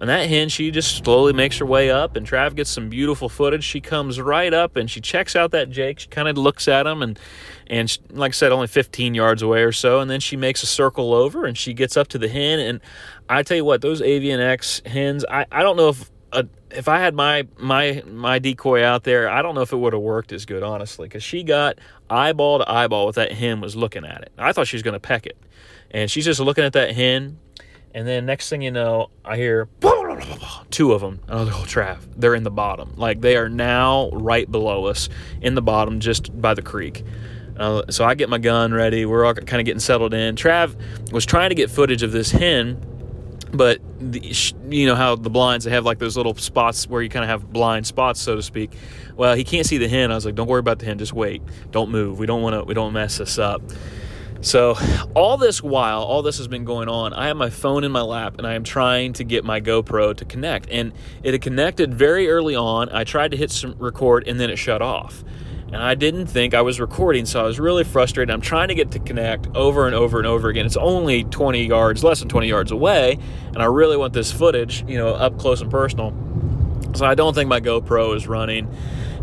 And 0.00 0.08
that 0.08 0.28
hen, 0.30 0.48
she 0.48 0.70
just 0.70 1.04
slowly 1.04 1.34
makes 1.34 1.58
her 1.58 1.66
way 1.66 1.90
up, 1.90 2.16
and 2.16 2.26
Trav 2.26 2.54
gets 2.54 2.70
some 2.70 2.88
beautiful 2.88 3.28
footage. 3.28 3.62
She 3.64 3.82
comes 3.82 4.18
right 4.18 4.52
up 4.52 4.76
and 4.76 4.90
she 4.90 5.02
checks 5.02 5.36
out 5.36 5.50
that 5.50 5.68
Jake. 5.68 5.98
She 5.98 6.08
kind 6.08 6.26
of 6.26 6.38
looks 6.38 6.68
at 6.68 6.86
him, 6.86 7.02
and 7.02 7.18
and 7.70 7.88
she, 7.88 8.00
like 8.10 8.30
I 8.30 8.32
said, 8.32 8.52
only 8.52 8.66
15 8.66 9.14
yards 9.14 9.40
away 9.40 9.62
or 9.62 9.72
so. 9.72 10.00
And 10.00 10.10
then 10.10 10.20
she 10.20 10.36
makes 10.36 10.62
a 10.62 10.66
circle 10.66 11.14
over, 11.14 11.46
and 11.46 11.56
she 11.56 11.72
gets 11.72 11.96
up 11.96 12.08
to 12.08 12.18
the 12.18 12.28
hen. 12.28 12.58
And 12.58 12.80
I 13.28 13.42
tell 13.42 13.56
you 13.56 13.64
what, 13.64 13.80
those 13.80 14.02
Avian 14.02 14.40
X 14.40 14.82
hens, 14.84 15.24
I, 15.30 15.46
I 15.50 15.62
don't 15.62 15.76
know 15.76 15.88
if 15.88 16.10
uh, 16.32 16.42
if 16.70 16.86
I 16.88 16.98
had 16.98 17.14
my 17.14 17.46
my 17.58 18.02
my 18.06 18.38
decoy 18.38 18.84
out 18.84 19.04
there, 19.04 19.30
I 19.30 19.40
don't 19.40 19.54
know 19.54 19.62
if 19.62 19.72
it 19.72 19.76
would 19.76 19.92
have 19.92 20.02
worked 20.02 20.32
as 20.32 20.44
good, 20.44 20.62
honestly, 20.62 21.08
because 21.08 21.22
she 21.22 21.42
got 21.42 21.78
eyeball 22.10 22.58
to 22.58 22.70
eyeball 22.70 23.06
with 23.06 23.16
that 23.16 23.32
hen 23.32 23.60
was 23.60 23.74
looking 23.74 24.04
at 24.04 24.22
it. 24.22 24.32
I 24.36 24.52
thought 24.52 24.66
she 24.66 24.76
was 24.76 24.82
going 24.82 24.94
to 24.94 25.00
peck 25.00 25.26
it, 25.26 25.38
and 25.90 26.10
she's 26.10 26.24
just 26.24 26.40
looking 26.40 26.64
at 26.64 26.74
that 26.74 26.94
hen 26.94 27.38
and 27.92 28.06
then 28.06 28.26
next 28.26 28.48
thing 28.48 28.62
you 28.62 28.70
know, 28.70 29.10
I 29.24 29.36
hear 29.36 29.68
two 30.70 30.92
of 30.92 31.00
them. 31.00 31.20
And 31.26 31.38
I 31.38 31.42
was 31.42 31.48
like, 31.48 31.60
oh, 31.60 31.64
Trav, 31.64 31.98
they're 32.16 32.34
in 32.34 32.44
the 32.44 32.50
bottom. 32.50 32.94
Like 32.96 33.20
they 33.20 33.36
are 33.36 33.48
now 33.48 34.10
right 34.12 34.50
below 34.50 34.86
us 34.86 35.08
in 35.40 35.54
the 35.54 35.62
bottom, 35.62 35.98
just 36.00 36.40
by 36.40 36.54
the 36.54 36.62
creek. 36.62 37.04
Uh, 37.60 37.82
so 37.90 38.06
I 38.06 38.14
get 38.14 38.30
my 38.30 38.38
gun 38.38 38.72
ready. 38.72 39.04
We're 39.04 39.26
all 39.26 39.34
kind 39.34 39.60
of 39.60 39.66
getting 39.66 39.80
settled 39.80 40.14
in. 40.14 40.34
Trav 40.34 41.12
was 41.12 41.26
trying 41.26 41.50
to 41.50 41.54
get 41.54 41.70
footage 41.70 42.02
of 42.02 42.10
this 42.10 42.30
hen, 42.30 42.82
but 43.52 43.80
the, 44.00 44.34
you 44.70 44.86
know 44.86 44.94
how 44.94 45.14
the 45.14 45.28
blinds 45.28 45.66
they 45.66 45.70
have 45.70 45.84
like 45.84 45.98
those 45.98 46.16
little 46.16 46.34
spots 46.34 46.88
where 46.88 47.02
you 47.02 47.10
kind 47.10 47.22
of 47.22 47.28
have 47.28 47.52
blind 47.52 47.86
spots, 47.86 48.18
so 48.18 48.34
to 48.34 48.42
speak. 48.42 48.72
Well, 49.14 49.34
he 49.34 49.44
can't 49.44 49.66
see 49.66 49.76
the 49.76 49.88
hen. 49.88 50.10
I 50.10 50.14
was 50.14 50.24
like, 50.24 50.36
don't 50.36 50.48
worry 50.48 50.60
about 50.60 50.78
the 50.78 50.86
hen. 50.86 50.96
Just 50.98 51.12
wait. 51.12 51.42
Don't 51.70 51.90
move. 51.90 52.18
We 52.18 52.24
don't 52.24 52.40
want 52.40 52.54
to. 52.54 52.64
We 52.64 52.72
don't 52.72 52.94
mess 52.94 53.18
this 53.18 53.38
up. 53.38 53.60
So, 54.42 54.74
all 55.14 55.36
this 55.36 55.62
while, 55.62 56.00
all 56.02 56.22
this 56.22 56.38
has 56.38 56.48
been 56.48 56.64
going 56.64 56.88
on, 56.88 57.12
I 57.12 57.26
have 57.26 57.36
my 57.36 57.50
phone 57.50 57.84
in 57.84 57.92
my 57.92 58.00
lap 58.00 58.38
and 58.38 58.46
I 58.46 58.54
am 58.54 58.64
trying 58.64 59.12
to 59.14 59.24
get 59.24 59.44
my 59.44 59.60
GoPro 59.60 60.16
to 60.16 60.24
connect. 60.24 60.70
And 60.70 60.94
it 61.22 61.34
had 61.34 61.42
connected 61.42 61.92
very 61.92 62.30
early 62.30 62.56
on. 62.56 62.88
I 62.88 63.04
tried 63.04 63.32
to 63.32 63.36
hit 63.36 63.50
some 63.50 63.74
record 63.78 64.26
and 64.26 64.40
then 64.40 64.48
it 64.48 64.56
shut 64.56 64.80
off. 64.80 65.22
And 65.72 65.76
I 65.76 65.94
didn't 65.94 66.26
think 66.26 66.52
I 66.52 66.62
was 66.62 66.80
recording, 66.80 67.26
so 67.26 67.40
I 67.40 67.44
was 67.44 67.60
really 67.60 67.84
frustrated. 67.84 68.32
I'm 68.32 68.40
trying 68.40 68.68
to 68.68 68.74
get 68.74 68.90
to 68.92 68.98
connect 68.98 69.46
over 69.54 69.86
and 69.86 69.94
over 69.94 70.18
and 70.18 70.26
over 70.26 70.48
again. 70.48 70.66
It's 70.66 70.76
only 70.76 71.24
20 71.24 71.64
yards, 71.66 72.02
less 72.02 72.18
than 72.18 72.28
20 72.28 72.48
yards 72.48 72.72
away, 72.72 73.18
and 73.48 73.58
I 73.58 73.66
really 73.66 73.96
want 73.96 74.12
this 74.12 74.32
footage, 74.32 74.84
you 74.88 74.98
know, 74.98 75.08
up 75.08 75.38
close 75.38 75.60
and 75.60 75.70
personal. 75.70 76.12
So 76.94 77.06
I 77.06 77.14
don't 77.14 77.34
think 77.34 77.48
my 77.48 77.60
GoPro 77.60 78.16
is 78.16 78.26
running, 78.26 78.66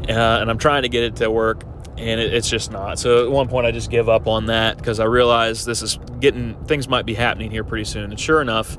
uh, 0.10 0.40
and 0.42 0.50
I'm 0.50 0.58
trying 0.58 0.84
to 0.84 0.90
get 0.90 1.04
it 1.04 1.18
to 1.18 1.30
work 1.30 1.64
and 1.98 2.20
it, 2.20 2.34
it's 2.34 2.50
just 2.50 2.72
not. 2.72 3.00
So 3.00 3.26
at 3.26 3.32
one 3.32 3.48
point, 3.48 3.66
I 3.66 3.72
just 3.72 3.90
give 3.90 4.08
up 4.08 4.28
on 4.28 4.48
that 4.48 4.78
because 4.78 5.00
I 5.00 5.06
realize 5.06 5.66
this 5.66 5.82
is 5.82 6.00
getting 6.20 6.56
things 6.66 6.88
might 6.88 7.06
be 7.06 7.14
happening 7.14 7.52
here 7.52 7.64
pretty 7.64 7.86
soon. 7.86 8.12
And 8.12 8.20
sure 8.20 8.42
enough, 8.42 8.78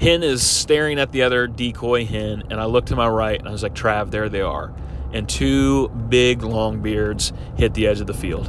hen 0.00 0.22
is 0.22 0.46
staring 0.46 0.98
at 0.98 1.12
the 1.12 1.22
other 1.22 1.46
decoy 1.46 2.04
hen, 2.04 2.44
and 2.50 2.60
I 2.60 2.64
look 2.66 2.86
to 2.86 2.96
my 2.96 3.08
right 3.08 3.38
and 3.38 3.48
I 3.48 3.52
was 3.52 3.62
like, 3.62 3.74
Trav, 3.74 4.10
there 4.10 4.28
they 4.28 4.40
are. 4.40 4.72
And 5.16 5.26
two 5.26 5.88
big 5.88 6.42
long 6.42 6.82
beards 6.82 7.32
hit 7.56 7.72
the 7.72 7.86
edge 7.86 8.02
of 8.02 8.06
the 8.06 8.12
field. 8.12 8.48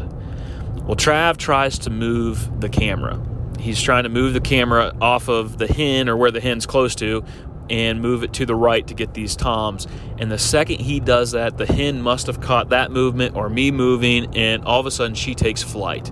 Well, 0.86 0.98
Trav 0.98 1.38
tries 1.38 1.80
to 1.80 1.90
move 1.90 2.60
the 2.60 2.68
camera. 2.68 3.22
He's 3.58 3.82
trying 3.82 4.04
to 4.04 4.10
move 4.10 4.34
the 4.34 4.42
camera 4.42 4.94
off 5.00 5.30
of 5.30 5.60
the 5.60 5.68
hen 5.68 6.10
or 6.10 6.18
where 6.18 6.30
the 6.30 6.42
hen's 6.42 6.66
close 6.66 6.94
to, 6.96 7.24
and 7.70 8.02
move 8.02 8.22
it 8.22 8.34
to 8.34 8.46
the 8.46 8.54
right 8.54 8.86
to 8.86 8.94
get 8.94 9.14
these 9.14 9.38
toms. 9.38 9.88
And 10.18 10.30
the 10.30 10.38
second 10.38 10.82
he 10.82 11.00
does 11.00 11.32
that, 11.32 11.58
the 11.58 11.66
hen 11.66 12.02
must 12.02 12.28
have 12.28 12.42
caught 12.42 12.68
that 12.70 12.92
movement 12.92 13.38
or 13.38 13.48
me 13.48 13.72
moving, 13.72 14.36
and 14.36 14.66
all 14.66 14.82
of 14.82 14.86
a 14.86 14.92
sudden 14.92 15.16
she 15.16 15.36
takes 15.36 15.64
flight 15.64 16.12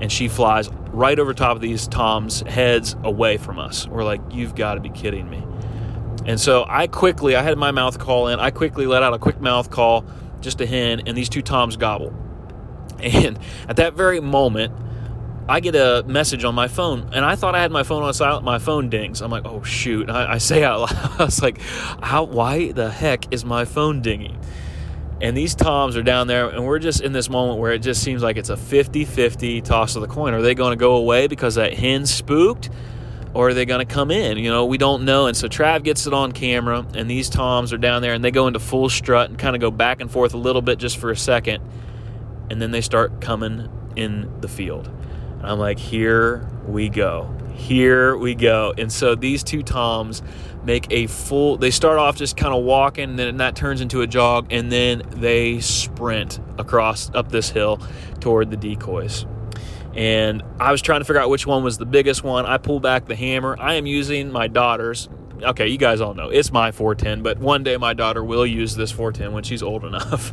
and 0.00 0.10
she 0.10 0.26
flies 0.26 0.68
right 0.90 1.16
over 1.16 1.32
top 1.32 1.54
of 1.54 1.62
these 1.62 1.86
toms' 1.86 2.40
heads 2.40 2.96
away 3.04 3.36
from 3.36 3.60
us. 3.60 3.86
We're 3.86 4.02
like, 4.02 4.20
you've 4.32 4.56
got 4.56 4.74
to 4.74 4.80
be 4.80 4.90
kidding 4.90 5.30
me. 5.30 5.44
And 6.26 6.40
so 6.40 6.66
I 6.68 6.88
quickly, 6.88 7.36
I 7.36 7.42
had 7.42 7.56
my 7.56 7.70
mouth 7.70 7.98
call 7.98 8.28
in, 8.28 8.40
I 8.40 8.50
quickly 8.50 8.84
let 8.86 9.02
out 9.02 9.14
a 9.14 9.18
quick 9.18 9.40
mouth 9.40 9.70
call, 9.70 10.04
just 10.40 10.60
a 10.60 10.66
hen, 10.66 11.02
and 11.06 11.16
these 11.16 11.28
two 11.28 11.40
toms 11.40 11.76
gobble. 11.76 12.12
And 12.98 13.38
at 13.68 13.76
that 13.76 13.94
very 13.94 14.20
moment, 14.20 14.74
I 15.48 15.60
get 15.60 15.76
a 15.76 16.02
message 16.06 16.44
on 16.44 16.56
my 16.56 16.66
phone, 16.66 17.10
and 17.12 17.24
I 17.24 17.36
thought 17.36 17.54
I 17.54 17.60
had 17.62 17.70
my 17.70 17.84
phone 17.84 18.02
on 18.02 18.12
silent. 18.12 18.44
My 18.44 18.58
phone 18.58 18.90
dings. 18.90 19.22
I'm 19.22 19.30
like, 19.30 19.44
oh 19.44 19.62
shoot! 19.62 20.10
I, 20.10 20.32
I 20.34 20.38
say 20.38 20.64
out 20.64 20.80
loud, 20.92 21.20
I 21.20 21.24
was 21.24 21.40
like, 21.40 21.60
how? 22.02 22.24
Why 22.24 22.72
the 22.72 22.90
heck 22.90 23.32
is 23.32 23.44
my 23.44 23.64
phone 23.64 24.02
dinging? 24.02 24.40
And 25.20 25.36
these 25.36 25.54
toms 25.54 25.96
are 25.96 26.02
down 26.02 26.26
there, 26.26 26.48
and 26.48 26.66
we're 26.66 26.80
just 26.80 27.00
in 27.00 27.12
this 27.12 27.30
moment 27.30 27.60
where 27.60 27.72
it 27.72 27.78
just 27.78 28.02
seems 28.02 28.22
like 28.22 28.36
it's 28.36 28.50
a 28.50 28.56
50-50 28.56 29.64
toss 29.64 29.94
of 29.96 30.02
the 30.02 30.08
coin. 30.08 30.34
Are 30.34 30.42
they 30.42 30.54
going 30.54 30.72
to 30.72 30.76
go 30.76 30.96
away 30.96 31.26
because 31.26 31.54
that 31.54 31.72
hen 31.72 32.04
spooked, 32.04 32.68
or 33.36 33.50
are 33.50 33.54
they 33.54 33.66
going 33.66 33.86
to 33.86 33.94
come 33.94 34.10
in? 34.10 34.38
You 34.38 34.48
know, 34.48 34.64
we 34.64 34.78
don't 34.78 35.04
know. 35.04 35.26
And 35.26 35.36
so 35.36 35.46
Trav 35.46 35.82
gets 35.82 36.06
it 36.06 36.14
on 36.14 36.32
camera, 36.32 36.86
and 36.94 37.08
these 37.08 37.28
toms 37.28 37.70
are 37.70 37.76
down 37.78 38.00
there, 38.00 38.14
and 38.14 38.24
they 38.24 38.30
go 38.30 38.46
into 38.46 38.58
full 38.58 38.88
strut 38.88 39.28
and 39.28 39.38
kind 39.38 39.54
of 39.54 39.60
go 39.60 39.70
back 39.70 40.00
and 40.00 40.10
forth 40.10 40.32
a 40.32 40.38
little 40.38 40.62
bit 40.62 40.78
just 40.78 40.96
for 40.96 41.10
a 41.10 41.16
second, 41.16 41.62
and 42.48 42.62
then 42.62 42.70
they 42.70 42.80
start 42.80 43.20
coming 43.20 43.68
in 43.94 44.40
the 44.40 44.48
field. 44.48 44.90
I'm 45.42 45.58
like, 45.58 45.78
here 45.78 46.48
we 46.66 46.88
go. 46.88 47.30
Here 47.54 48.16
we 48.16 48.34
go. 48.34 48.72
And 48.78 48.90
so 48.90 49.14
these 49.14 49.44
two 49.44 49.62
toms 49.62 50.22
make 50.64 50.86
a 50.90 51.06
full 51.06 51.58
they 51.58 51.70
start 51.70 51.98
off 51.98 52.16
just 52.16 52.36
kind 52.36 52.52
of 52.52 52.64
walking 52.64 53.10
and 53.10 53.18
then 53.18 53.36
that 53.36 53.54
turns 53.54 53.80
into 53.80 54.02
a 54.02 54.06
jog 54.06 54.48
and 54.50 54.72
then 54.72 55.00
they 55.10 55.60
sprint 55.60 56.40
across 56.58 57.08
up 57.14 57.30
this 57.30 57.50
hill 57.50 57.80
toward 58.18 58.50
the 58.50 58.56
decoys 58.56 59.26
and 59.96 60.42
i 60.60 60.70
was 60.70 60.82
trying 60.82 61.00
to 61.00 61.04
figure 61.04 61.20
out 61.20 61.30
which 61.30 61.46
one 61.46 61.64
was 61.64 61.78
the 61.78 61.86
biggest 61.86 62.22
one 62.22 62.46
i 62.46 62.56
pull 62.58 62.80
back 62.80 63.06
the 63.06 63.16
hammer 63.16 63.56
i 63.60 63.74
am 63.74 63.86
using 63.86 64.30
my 64.30 64.46
daughter's 64.46 65.08
okay 65.42 65.66
you 65.66 65.78
guys 65.78 66.00
all 66.00 66.14
know 66.14 66.28
it's 66.28 66.52
my 66.52 66.70
410 66.70 67.22
but 67.22 67.38
one 67.38 67.62
day 67.62 67.76
my 67.76 67.94
daughter 67.94 68.24
will 68.24 68.46
use 68.46 68.74
this 68.74 68.90
410 68.90 69.32
when 69.32 69.42
she's 69.42 69.62
old 69.62 69.84
enough 69.84 70.32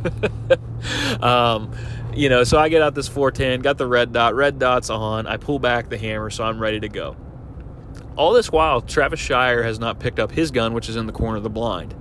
um, 1.22 1.70
you 2.16 2.28
know, 2.28 2.44
so 2.44 2.58
I 2.58 2.68
get 2.68 2.82
out 2.82 2.94
this 2.94 3.08
410, 3.08 3.60
got 3.60 3.78
the 3.78 3.86
red 3.86 4.12
dot, 4.12 4.34
red 4.34 4.58
dot's 4.58 4.90
on. 4.90 5.26
I 5.26 5.36
pull 5.36 5.58
back 5.58 5.88
the 5.88 5.98
hammer, 5.98 6.30
so 6.30 6.44
I'm 6.44 6.60
ready 6.60 6.80
to 6.80 6.88
go. 6.88 7.16
All 8.16 8.32
this 8.32 8.52
while, 8.52 8.80
Travis 8.80 9.18
Shire 9.18 9.62
has 9.62 9.80
not 9.80 9.98
picked 9.98 10.20
up 10.20 10.30
his 10.30 10.50
gun, 10.50 10.74
which 10.74 10.88
is 10.88 10.96
in 10.96 11.06
the 11.06 11.12
corner 11.12 11.36
of 11.36 11.42
the 11.42 11.50
blind. 11.50 11.94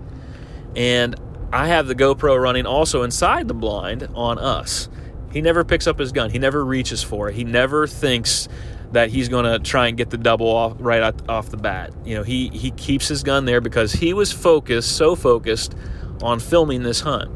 And 0.76 1.16
I 1.52 1.68
have 1.68 1.88
the 1.88 1.96
GoPro 1.96 2.40
running 2.40 2.66
also 2.66 3.04
inside 3.04 3.48
the 3.48 3.54
blind 3.54 4.08
on 4.14 4.38
us. 4.38 4.90
He 5.34 5.42
never 5.42 5.64
picks 5.64 5.88
up 5.88 6.00
his 6.00 6.12
gun. 6.12 6.30
He 6.30 6.40
never 6.40 6.64
reaches 6.64 7.04
for 7.04 7.30
it. 7.30 7.36
He 7.36 7.44
never 7.44 7.88
thinks 7.88 8.48
that 8.92 9.10
he's 9.10 9.28
going 9.28 9.46
to 9.46 9.58
try 9.58 9.88
and 9.88 9.98
get 9.98 10.12
the 10.12 10.18
double 10.18 10.48
off 10.48 10.76
right 10.80 11.14
off 11.28 11.50
the 11.50 11.58
bat. 11.58 11.92
You 12.06 12.16
know, 12.16 12.24
he 12.24 12.50
he 12.50 12.72
keeps 12.72 13.08
his 13.08 13.24
gun 13.24 13.46
there 13.46 13.60
because 13.60 13.92
he 13.94 14.14
was 14.14 14.32
focused, 14.32 14.96
so 14.96 15.16
focused 15.16 15.76
on 16.22 16.40
filming 16.40 16.84
this 16.84 17.02
hunt. 17.02 17.32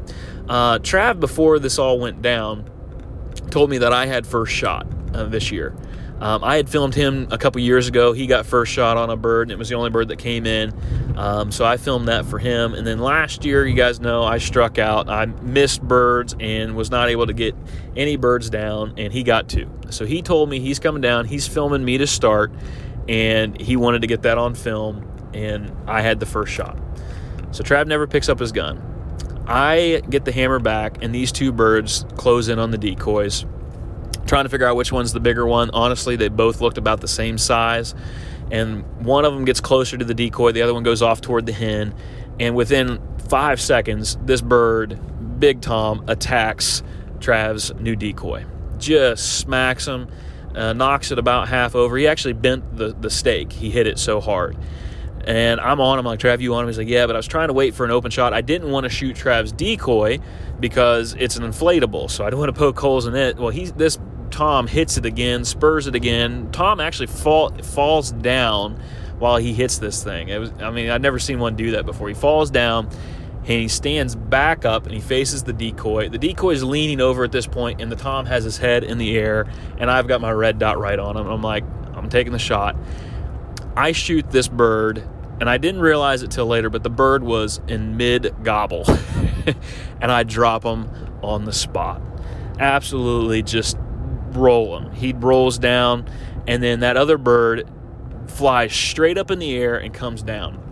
Uh, 0.48 0.78
Trav, 0.78 1.20
before 1.20 1.58
this 1.58 1.78
all 1.78 1.98
went 1.98 2.22
down, 2.22 2.70
told 3.50 3.68
me 3.70 3.78
that 3.78 3.92
I 3.92 4.06
had 4.06 4.26
first 4.26 4.52
shot 4.52 4.86
uh, 5.12 5.24
this 5.24 5.50
year. 5.50 5.74
Um, 6.20 6.42
I 6.42 6.56
had 6.56 6.68
filmed 6.68 6.94
him 6.94 7.28
a 7.30 7.38
couple 7.38 7.60
years 7.60 7.86
ago. 7.86 8.12
He 8.12 8.26
got 8.26 8.44
first 8.44 8.72
shot 8.72 8.96
on 8.96 9.08
a 9.10 9.16
bird, 9.16 9.42
and 9.42 9.52
it 9.52 9.58
was 9.58 9.68
the 9.68 9.76
only 9.76 9.90
bird 9.90 10.08
that 10.08 10.18
came 10.18 10.46
in. 10.46 10.72
Um, 11.16 11.52
so 11.52 11.64
I 11.64 11.76
filmed 11.76 12.08
that 12.08 12.26
for 12.26 12.38
him. 12.38 12.74
And 12.74 12.86
then 12.86 12.98
last 12.98 13.44
year, 13.44 13.66
you 13.66 13.74
guys 13.74 14.00
know, 14.00 14.24
I 14.24 14.38
struck 14.38 14.78
out. 14.78 15.08
I 15.08 15.26
missed 15.26 15.82
birds 15.82 16.34
and 16.40 16.74
was 16.74 16.90
not 16.90 17.08
able 17.08 17.26
to 17.26 17.32
get 17.32 17.54
any 17.96 18.16
birds 18.16 18.50
down, 18.50 18.94
and 18.96 19.12
he 19.12 19.22
got 19.22 19.48
two. 19.48 19.70
So 19.90 20.06
he 20.06 20.22
told 20.22 20.50
me 20.50 20.58
he's 20.58 20.78
coming 20.78 21.00
down. 21.02 21.24
He's 21.24 21.46
filming 21.46 21.84
me 21.84 21.98
to 21.98 22.06
start, 22.06 22.52
and 23.08 23.60
he 23.60 23.76
wanted 23.76 24.02
to 24.02 24.08
get 24.08 24.22
that 24.22 24.38
on 24.38 24.54
film, 24.54 25.06
and 25.34 25.72
I 25.86 26.02
had 26.02 26.20
the 26.20 26.26
first 26.26 26.52
shot. 26.52 26.76
So 27.52 27.62
Trav 27.62 27.86
never 27.86 28.06
picks 28.06 28.28
up 28.28 28.38
his 28.38 28.52
gun. 28.52 28.82
I 29.46 30.02
get 30.10 30.24
the 30.24 30.32
hammer 30.32 30.58
back, 30.58 31.02
and 31.02 31.14
these 31.14 31.32
two 31.32 31.52
birds 31.52 32.04
close 32.16 32.48
in 32.48 32.58
on 32.58 32.70
the 32.70 32.76
decoys. 32.76 33.46
Trying 34.28 34.44
to 34.44 34.50
figure 34.50 34.66
out 34.66 34.76
which 34.76 34.92
one's 34.92 35.12
the 35.12 35.20
bigger 35.20 35.46
one. 35.46 35.70
Honestly, 35.70 36.14
they 36.14 36.28
both 36.28 36.60
looked 36.60 36.78
about 36.78 37.00
the 37.00 37.08
same 37.08 37.38
size. 37.38 37.94
And 38.50 38.84
one 39.04 39.24
of 39.24 39.34
them 39.34 39.44
gets 39.44 39.60
closer 39.60 39.98
to 39.98 40.04
the 40.04 40.14
decoy, 40.14 40.52
the 40.52 40.62
other 40.62 40.74
one 40.74 40.82
goes 40.82 41.02
off 41.02 41.20
toward 41.20 41.46
the 41.46 41.52
hen. 41.52 41.94
And 42.38 42.54
within 42.54 43.00
five 43.28 43.60
seconds, 43.60 44.16
this 44.22 44.40
bird, 44.40 45.40
Big 45.40 45.60
Tom, 45.60 46.04
attacks 46.08 46.82
Trav's 47.18 47.74
new 47.74 47.96
decoy. 47.96 48.46
Just 48.78 49.38
smacks 49.38 49.86
him, 49.86 50.08
uh, 50.54 50.72
knocks 50.72 51.10
it 51.10 51.18
about 51.18 51.48
half 51.48 51.74
over. 51.74 51.96
He 51.96 52.06
actually 52.06 52.34
bent 52.34 52.76
the, 52.76 52.94
the 52.94 53.10
stake, 53.10 53.52
he 53.52 53.70
hit 53.70 53.86
it 53.86 53.98
so 53.98 54.20
hard. 54.20 54.56
And 55.24 55.60
I'm 55.60 55.80
on 55.80 55.98
him 55.98 56.06
like, 56.06 56.20
Trav, 56.20 56.40
you 56.40 56.54
on 56.54 56.62
him? 56.62 56.68
He's 56.68 56.78
like, 56.78 56.88
yeah, 56.88 57.06
but 57.06 57.14
I 57.14 57.18
was 57.18 57.26
trying 57.26 57.48
to 57.48 57.52
wait 57.52 57.74
for 57.74 57.84
an 57.84 57.90
open 57.90 58.10
shot. 58.10 58.32
I 58.32 58.40
didn't 58.40 58.70
want 58.70 58.84
to 58.84 58.90
shoot 58.90 59.14
Trav's 59.14 59.52
decoy 59.52 60.20
because 60.58 61.14
it's 61.18 61.36
an 61.36 61.42
inflatable, 61.42 62.10
so 62.10 62.24
I 62.24 62.30
don't 62.30 62.40
want 62.40 62.54
to 62.54 62.58
poke 62.58 62.78
holes 62.78 63.06
in 63.06 63.14
it. 63.14 63.36
Well, 63.36 63.50
he's 63.50 63.72
this 63.72 63.98
Tom 64.30 64.66
hits 64.66 64.96
it 64.96 65.06
again, 65.06 65.44
spurs 65.44 65.86
it 65.86 65.94
again. 65.94 66.50
Tom 66.52 66.80
actually 66.80 67.06
fall, 67.06 67.50
falls 67.62 68.12
down 68.12 68.80
while 69.18 69.36
he 69.36 69.52
hits 69.52 69.78
this 69.78 70.02
thing. 70.02 70.28
It 70.28 70.38
was, 70.38 70.52
I 70.60 70.70
mean, 70.70 70.90
I'd 70.90 71.02
never 71.02 71.18
seen 71.18 71.38
one 71.38 71.56
do 71.56 71.72
that 71.72 71.86
before. 71.86 72.08
He 72.08 72.14
falls 72.14 72.50
down 72.50 72.88
and 73.48 73.62
he 73.62 73.68
stands 73.68 74.14
back 74.14 74.64
up 74.64 74.84
and 74.84 74.94
he 74.94 75.00
faces 75.00 75.42
the 75.42 75.52
decoy. 75.54 76.10
The 76.10 76.18
decoy 76.18 76.50
is 76.50 76.62
leaning 76.62 77.00
over 77.00 77.24
at 77.24 77.32
this 77.32 77.46
point, 77.46 77.80
and 77.80 77.90
the 77.90 77.96
Tom 77.96 78.26
has 78.26 78.44
his 78.44 78.58
head 78.58 78.84
in 78.84 78.98
the 78.98 79.16
air, 79.16 79.46
and 79.78 79.90
I've 79.90 80.06
got 80.06 80.20
my 80.20 80.30
red 80.30 80.58
dot 80.58 80.78
right 80.78 80.98
on 80.98 81.16
him. 81.16 81.26
I'm 81.26 81.42
like, 81.42 81.64
I'm 81.94 82.10
taking 82.10 82.32
the 82.32 82.38
shot. 82.38 82.76
I 83.74 83.92
shoot 83.92 84.30
this 84.30 84.48
bird, 84.48 85.02
and 85.40 85.48
I 85.48 85.56
didn't 85.56 85.80
realize 85.80 86.22
it 86.22 86.30
till 86.30 86.46
later, 86.46 86.68
but 86.68 86.82
the 86.82 86.90
bird 86.90 87.22
was 87.22 87.60
in 87.68 87.96
mid 87.96 88.34
gobble, 88.42 88.84
and 90.00 90.12
I 90.12 90.24
drop 90.24 90.62
him 90.64 90.90
on 91.22 91.46
the 91.46 91.52
spot. 91.52 92.02
Absolutely 92.58 93.42
just 93.42 93.78
roll 94.36 94.78
him. 94.78 94.92
He 94.92 95.12
rolls 95.12 95.58
down, 95.58 96.08
and 96.46 96.62
then 96.62 96.80
that 96.80 96.96
other 96.96 97.18
bird 97.18 97.68
flies 98.26 98.72
straight 98.72 99.18
up 99.18 99.30
in 99.30 99.38
the 99.38 99.56
air 99.56 99.76
and 99.76 99.92
comes 99.92 100.22
down. 100.22 100.62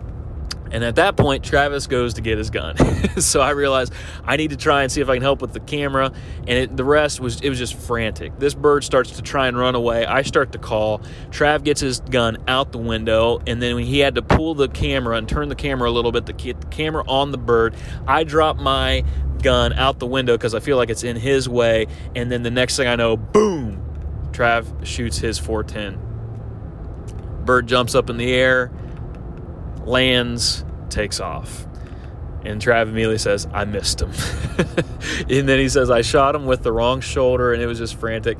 And 0.71 0.83
at 0.83 0.95
that 0.95 1.17
point, 1.17 1.43
Travis 1.43 1.87
goes 1.87 2.15
to 2.15 2.21
get 2.21 2.37
his 2.37 2.49
gun. 2.49 2.77
so 3.17 3.41
I 3.41 3.51
realized 3.51 3.93
I 4.23 4.37
need 4.37 4.51
to 4.51 4.57
try 4.57 4.83
and 4.83 4.91
see 4.91 5.01
if 5.01 5.09
I 5.09 5.15
can 5.15 5.23
help 5.23 5.41
with 5.41 5.53
the 5.53 5.59
camera. 5.59 6.11
And 6.39 6.49
it, 6.49 6.77
the 6.77 6.83
rest 6.83 7.19
was 7.19 7.41
it 7.41 7.49
was 7.49 7.57
just 7.57 7.75
frantic. 7.75 8.37
This 8.39 8.53
bird 8.53 8.83
starts 8.83 9.11
to 9.11 9.21
try 9.21 9.47
and 9.47 9.57
run 9.57 9.75
away. 9.75 10.05
I 10.05 10.21
start 10.21 10.51
to 10.53 10.57
call. 10.57 11.01
Trav 11.29 11.63
gets 11.63 11.81
his 11.81 11.99
gun 11.99 12.37
out 12.47 12.71
the 12.71 12.77
window, 12.77 13.41
and 13.47 13.61
then 13.61 13.77
he 13.79 13.99
had 13.99 14.15
to 14.15 14.21
pull 14.21 14.55
the 14.55 14.67
camera 14.67 15.17
and 15.17 15.27
turn 15.27 15.49
the 15.49 15.55
camera 15.55 15.89
a 15.89 15.91
little 15.91 16.11
bit 16.11 16.25
to 16.27 16.33
get 16.33 16.61
the 16.61 16.67
camera 16.67 17.03
on 17.07 17.31
the 17.31 17.37
bird, 17.37 17.75
I 18.07 18.23
drop 18.23 18.57
my 18.57 19.03
gun 19.41 19.73
out 19.73 19.99
the 19.99 20.07
window 20.07 20.35
because 20.35 20.55
I 20.55 20.59
feel 20.59 20.77
like 20.77 20.89
it's 20.89 21.03
in 21.03 21.15
his 21.15 21.49
way. 21.49 21.87
And 22.15 22.31
then 22.31 22.43
the 22.43 22.51
next 22.51 22.77
thing 22.77 22.87
I 22.87 22.95
know, 22.95 23.17
boom, 23.17 23.83
Trav 24.31 24.85
shoots 24.85 25.17
his 25.17 25.39
410. 25.39 27.45
Bird 27.45 27.67
jumps 27.67 27.95
up 27.95 28.09
in 28.09 28.17
the 28.17 28.33
air, 28.33 28.71
lands, 29.87 30.65
takes 30.89 31.19
off. 31.19 31.65
And 32.43 32.61
Trav 32.61 32.83
immediately 32.83 33.17
says, 33.17 33.47
I 33.51 33.65
missed 33.65 34.01
him. 34.01 34.11
and 35.29 35.49
then 35.49 35.59
he 35.59 35.69
says, 35.69 35.89
I 35.89 36.01
shot 36.01 36.35
him 36.35 36.45
with 36.45 36.63
the 36.63 36.71
wrong 36.71 37.01
shoulder, 37.01 37.53
and 37.53 37.61
it 37.61 37.65
was 37.65 37.79
just 37.79 37.95
frantic. 37.95 38.37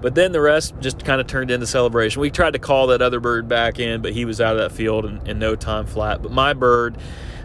But 0.00 0.14
then 0.14 0.32
the 0.32 0.40
rest 0.40 0.74
just 0.80 1.04
kind 1.04 1.20
of 1.20 1.26
turned 1.26 1.50
into 1.50 1.66
celebration. 1.66 2.20
We 2.20 2.30
tried 2.30 2.54
to 2.54 2.58
call 2.58 2.88
that 2.88 3.00
other 3.00 3.20
bird 3.20 3.48
back 3.48 3.78
in, 3.78 4.02
but 4.02 4.12
he 4.12 4.24
was 4.24 4.40
out 4.40 4.56
of 4.56 4.62
that 4.62 4.72
field 4.72 5.06
in, 5.06 5.26
in 5.26 5.38
no 5.38 5.56
time 5.56 5.86
flat. 5.86 6.20
But 6.20 6.32
my 6.32 6.52
bird 6.52 6.98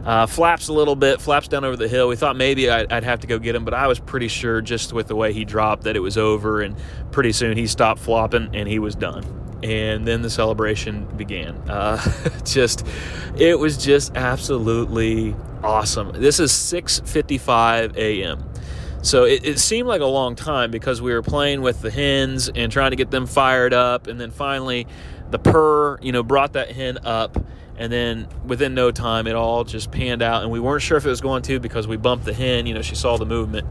uh, 0.04 0.26
flaps 0.26 0.68
a 0.68 0.74
little 0.74 0.96
bit, 0.96 1.22
flaps 1.22 1.48
down 1.48 1.64
over 1.64 1.78
the 1.78 1.88
hill. 1.88 2.08
We 2.08 2.16
thought 2.16 2.36
maybe 2.36 2.70
I'd, 2.70 2.92
I'd, 2.92 3.04
have 3.04 3.22
to 3.22 3.28
go 3.28 3.40
get 3.40 3.56
him, 3.56 3.64
but 3.66 3.74
I 3.74 3.88
was 3.88 4.00
pretty 4.00 4.28
sure 4.28 4.62
just 4.62 4.92
with 4.92 5.08
the 5.08 5.16
way 5.16 5.32
he 5.32 5.46
dropped 5.46 5.84
that 5.84 5.96
it 5.96 6.00
was 6.00 6.18
over. 6.18 6.62
And 6.62 6.76
pretty 7.12 7.32
soon 7.32 7.56
he 7.56 7.68
stopped 7.68 8.02
flopping 8.02 8.50
and 8.54 8.68
he 8.68 8.80
was 8.80 8.96
done. 8.96 9.39
And 9.62 10.08
then 10.08 10.22
the 10.22 10.30
celebration 10.30 11.06
began. 11.18 11.56
Uh, 11.70 12.00
just, 12.46 12.86
it 13.38 13.60
was 13.60 13.78
just 13.78 14.16
absolutely 14.16 15.36
awesome. 15.64 16.12
This 16.14 16.40
is 16.40 16.52
6:55 16.52 17.96
a.m. 17.98 18.44
So 19.02 19.24
it, 19.24 19.46
it, 19.46 19.60
seemed 19.60 19.88
like 19.88 20.02
a 20.02 20.06
long 20.06 20.36
time 20.36 20.72
because 20.72 21.02
we 21.02 21.14
were 21.14 21.22
playing 21.22 21.62
with 21.62 21.82
the 21.82 21.90
hens 21.90 22.50
and 22.50 22.70
trying 22.70 22.92
to 22.92 22.98
get 22.98 23.12
them 23.12 23.28
fired 23.28 23.74
up, 23.74 24.08
and 24.08 24.20
then 24.20 24.30
finally, 24.32 24.88
the 25.32 25.40
purr, 25.40 25.98
you 26.02 26.12
know, 26.12 26.22
brought 26.22 26.54
that 26.54 26.72
hen 26.72 26.98
up 27.06 27.38
and 27.80 27.92
then 27.92 28.28
within 28.46 28.74
no 28.74 28.92
time, 28.92 29.26
it 29.26 29.36
all 29.36 29.64
just 29.64 29.90
panned 29.90 30.22
out. 30.22 30.44
And 30.44 30.52
we 30.52 30.60
weren't 30.60 30.82
sure 30.82 30.98
if 30.98 31.06
it 31.06 31.10
was 31.10 31.22
going 31.22 31.44
to 31.44 31.62
because 31.62 31.88
we 31.88 31.96
bumped 31.96 32.26
the 32.26 32.34
hen. 32.34 32.66
You 32.66 32.74
know, 32.74 32.82
she 32.82 32.94
saw 32.94 33.18
the 33.18 33.26
movement 33.26 33.66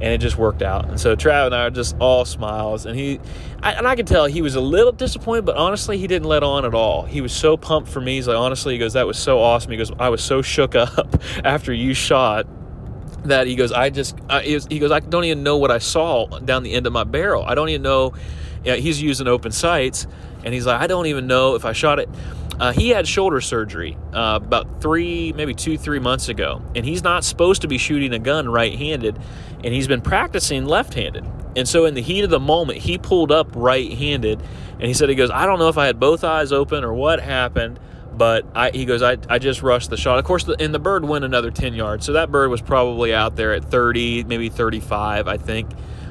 and 0.00 0.12
it 0.12 0.18
just 0.18 0.36
worked 0.36 0.62
out. 0.62 0.88
And 0.88 1.00
so 1.00 1.16
Trav 1.16 1.46
and 1.46 1.54
I 1.54 1.64
are 1.64 1.70
just 1.70 1.96
all 1.98 2.24
smiles. 2.24 2.86
And 2.86 2.98
he, 2.98 3.20
I, 3.62 3.72
and 3.72 3.86
I 3.86 3.96
could 3.96 4.06
tell 4.06 4.26
he 4.26 4.42
was 4.42 4.54
a 4.54 4.60
little 4.60 4.92
disappointed, 4.92 5.44
but 5.44 5.56
honestly, 5.56 5.98
he 5.98 6.06
didn't 6.06 6.28
let 6.28 6.42
on 6.42 6.64
at 6.64 6.74
all. 6.74 7.04
He 7.04 7.20
was 7.20 7.32
so 7.32 7.56
pumped 7.56 7.88
for 7.88 8.00
me. 8.00 8.16
He's 8.16 8.28
like, 8.28 8.36
honestly, 8.36 8.74
he 8.74 8.78
goes, 8.78 8.92
that 8.92 9.06
was 9.06 9.18
so 9.18 9.40
awesome. 9.40 9.70
He 9.72 9.76
goes, 9.76 9.90
I 9.98 10.08
was 10.08 10.22
so 10.22 10.42
shook 10.42 10.74
up 10.74 11.20
after 11.44 11.72
you 11.72 11.94
shot 11.94 12.46
that 13.24 13.46
he 13.46 13.56
goes, 13.56 13.72
I 13.72 13.90
just, 13.90 14.16
I, 14.28 14.42
he 14.42 14.78
goes, 14.78 14.92
I 14.92 15.00
don't 15.00 15.24
even 15.24 15.42
know 15.42 15.56
what 15.56 15.70
I 15.70 15.78
saw 15.78 16.26
down 16.38 16.62
the 16.62 16.72
end 16.72 16.86
of 16.86 16.92
my 16.92 17.04
barrel. 17.04 17.44
I 17.44 17.54
don't 17.54 17.68
even 17.68 17.82
know. 17.82 18.14
Yeah, 18.64 18.76
he's 18.76 19.00
using 19.00 19.28
open 19.28 19.52
sights, 19.52 20.06
and 20.44 20.52
he's 20.52 20.66
like, 20.66 20.80
I 20.80 20.86
don't 20.86 21.06
even 21.06 21.26
know 21.26 21.54
if 21.54 21.64
I 21.64 21.72
shot 21.72 21.98
it. 21.98 22.08
Uh, 22.60 22.72
he 22.72 22.88
had 22.88 23.06
shoulder 23.06 23.40
surgery 23.40 23.96
uh, 24.12 24.40
about 24.42 24.80
three, 24.80 25.32
maybe 25.32 25.54
two, 25.54 25.78
three 25.78 26.00
months 26.00 26.28
ago, 26.28 26.60
and 26.74 26.84
he's 26.84 27.02
not 27.04 27.24
supposed 27.24 27.62
to 27.62 27.68
be 27.68 27.78
shooting 27.78 28.12
a 28.12 28.18
gun 28.18 28.48
right 28.48 28.76
handed, 28.76 29.18
and 29.62 29.72
he's 29.72 29.86
been 29.86 30.00
practicing 30.00 30.64
left 30.64 30.94
handed. 30.94 31.24
And 31.56 31.68
so, 31.68 31.84
in 31.84 31.94
the 31.94 32.02
heat 32.02 32.24
of 32.24 32.30
the 32.30 32.40
moment, 32.40 32.78
he 32.78 32.98
pulled 32.98 33.30
up 33.30 33.48
right 33.54 33.92
handed, 33.92 34.42
and 34.72 34.82
he 34.82 34.94
said, 34.94 35.08
He 35.08 35.14
goes, 35.14 35.30
I 35.30 35.46
don't 35.46 35.58
know 35.58 35.68
if 35.68 35.78
I 35.78 35.86
had 35.86 36.00
both 36.00 36.24
eyes 36.24 36.52
open 36.52 36.82
or 36.82 36.92
what 36.92 37.20
happened, 37.20 37.78
but 38.12 38.44
I, 38.54 38.70
he 38.70 38.84
goes, 38.84 39.02
I, 39.02 39.18
I 39.28 39.38
just 39.38 39.62
rushed 39.62 39.90
the 39.90 39.96
shot. 39.96 40.18
Of 40.18 40.24
course, 40.24 40.44
the, 40.44 40.56
and 40.58 40.74
the 40.74 40.80
bird 40.80 41.04
went 41.04 41.24
another 41.24 41.52
10 41.52 41.74
yards, 41.74 42.04
so 42.04 42.14
that 42.14 42.32
bird 42.32 42.50
was 42.50 42.60
probably 42.60 43.14
out 43.14 43.36
there 43.36 43.54
at 43.54 43.64
30, 43.64 44.24
maybe 44.24 44.48
35, 44.48 45.28
I 45.28 45.36
think. 45.36 45.70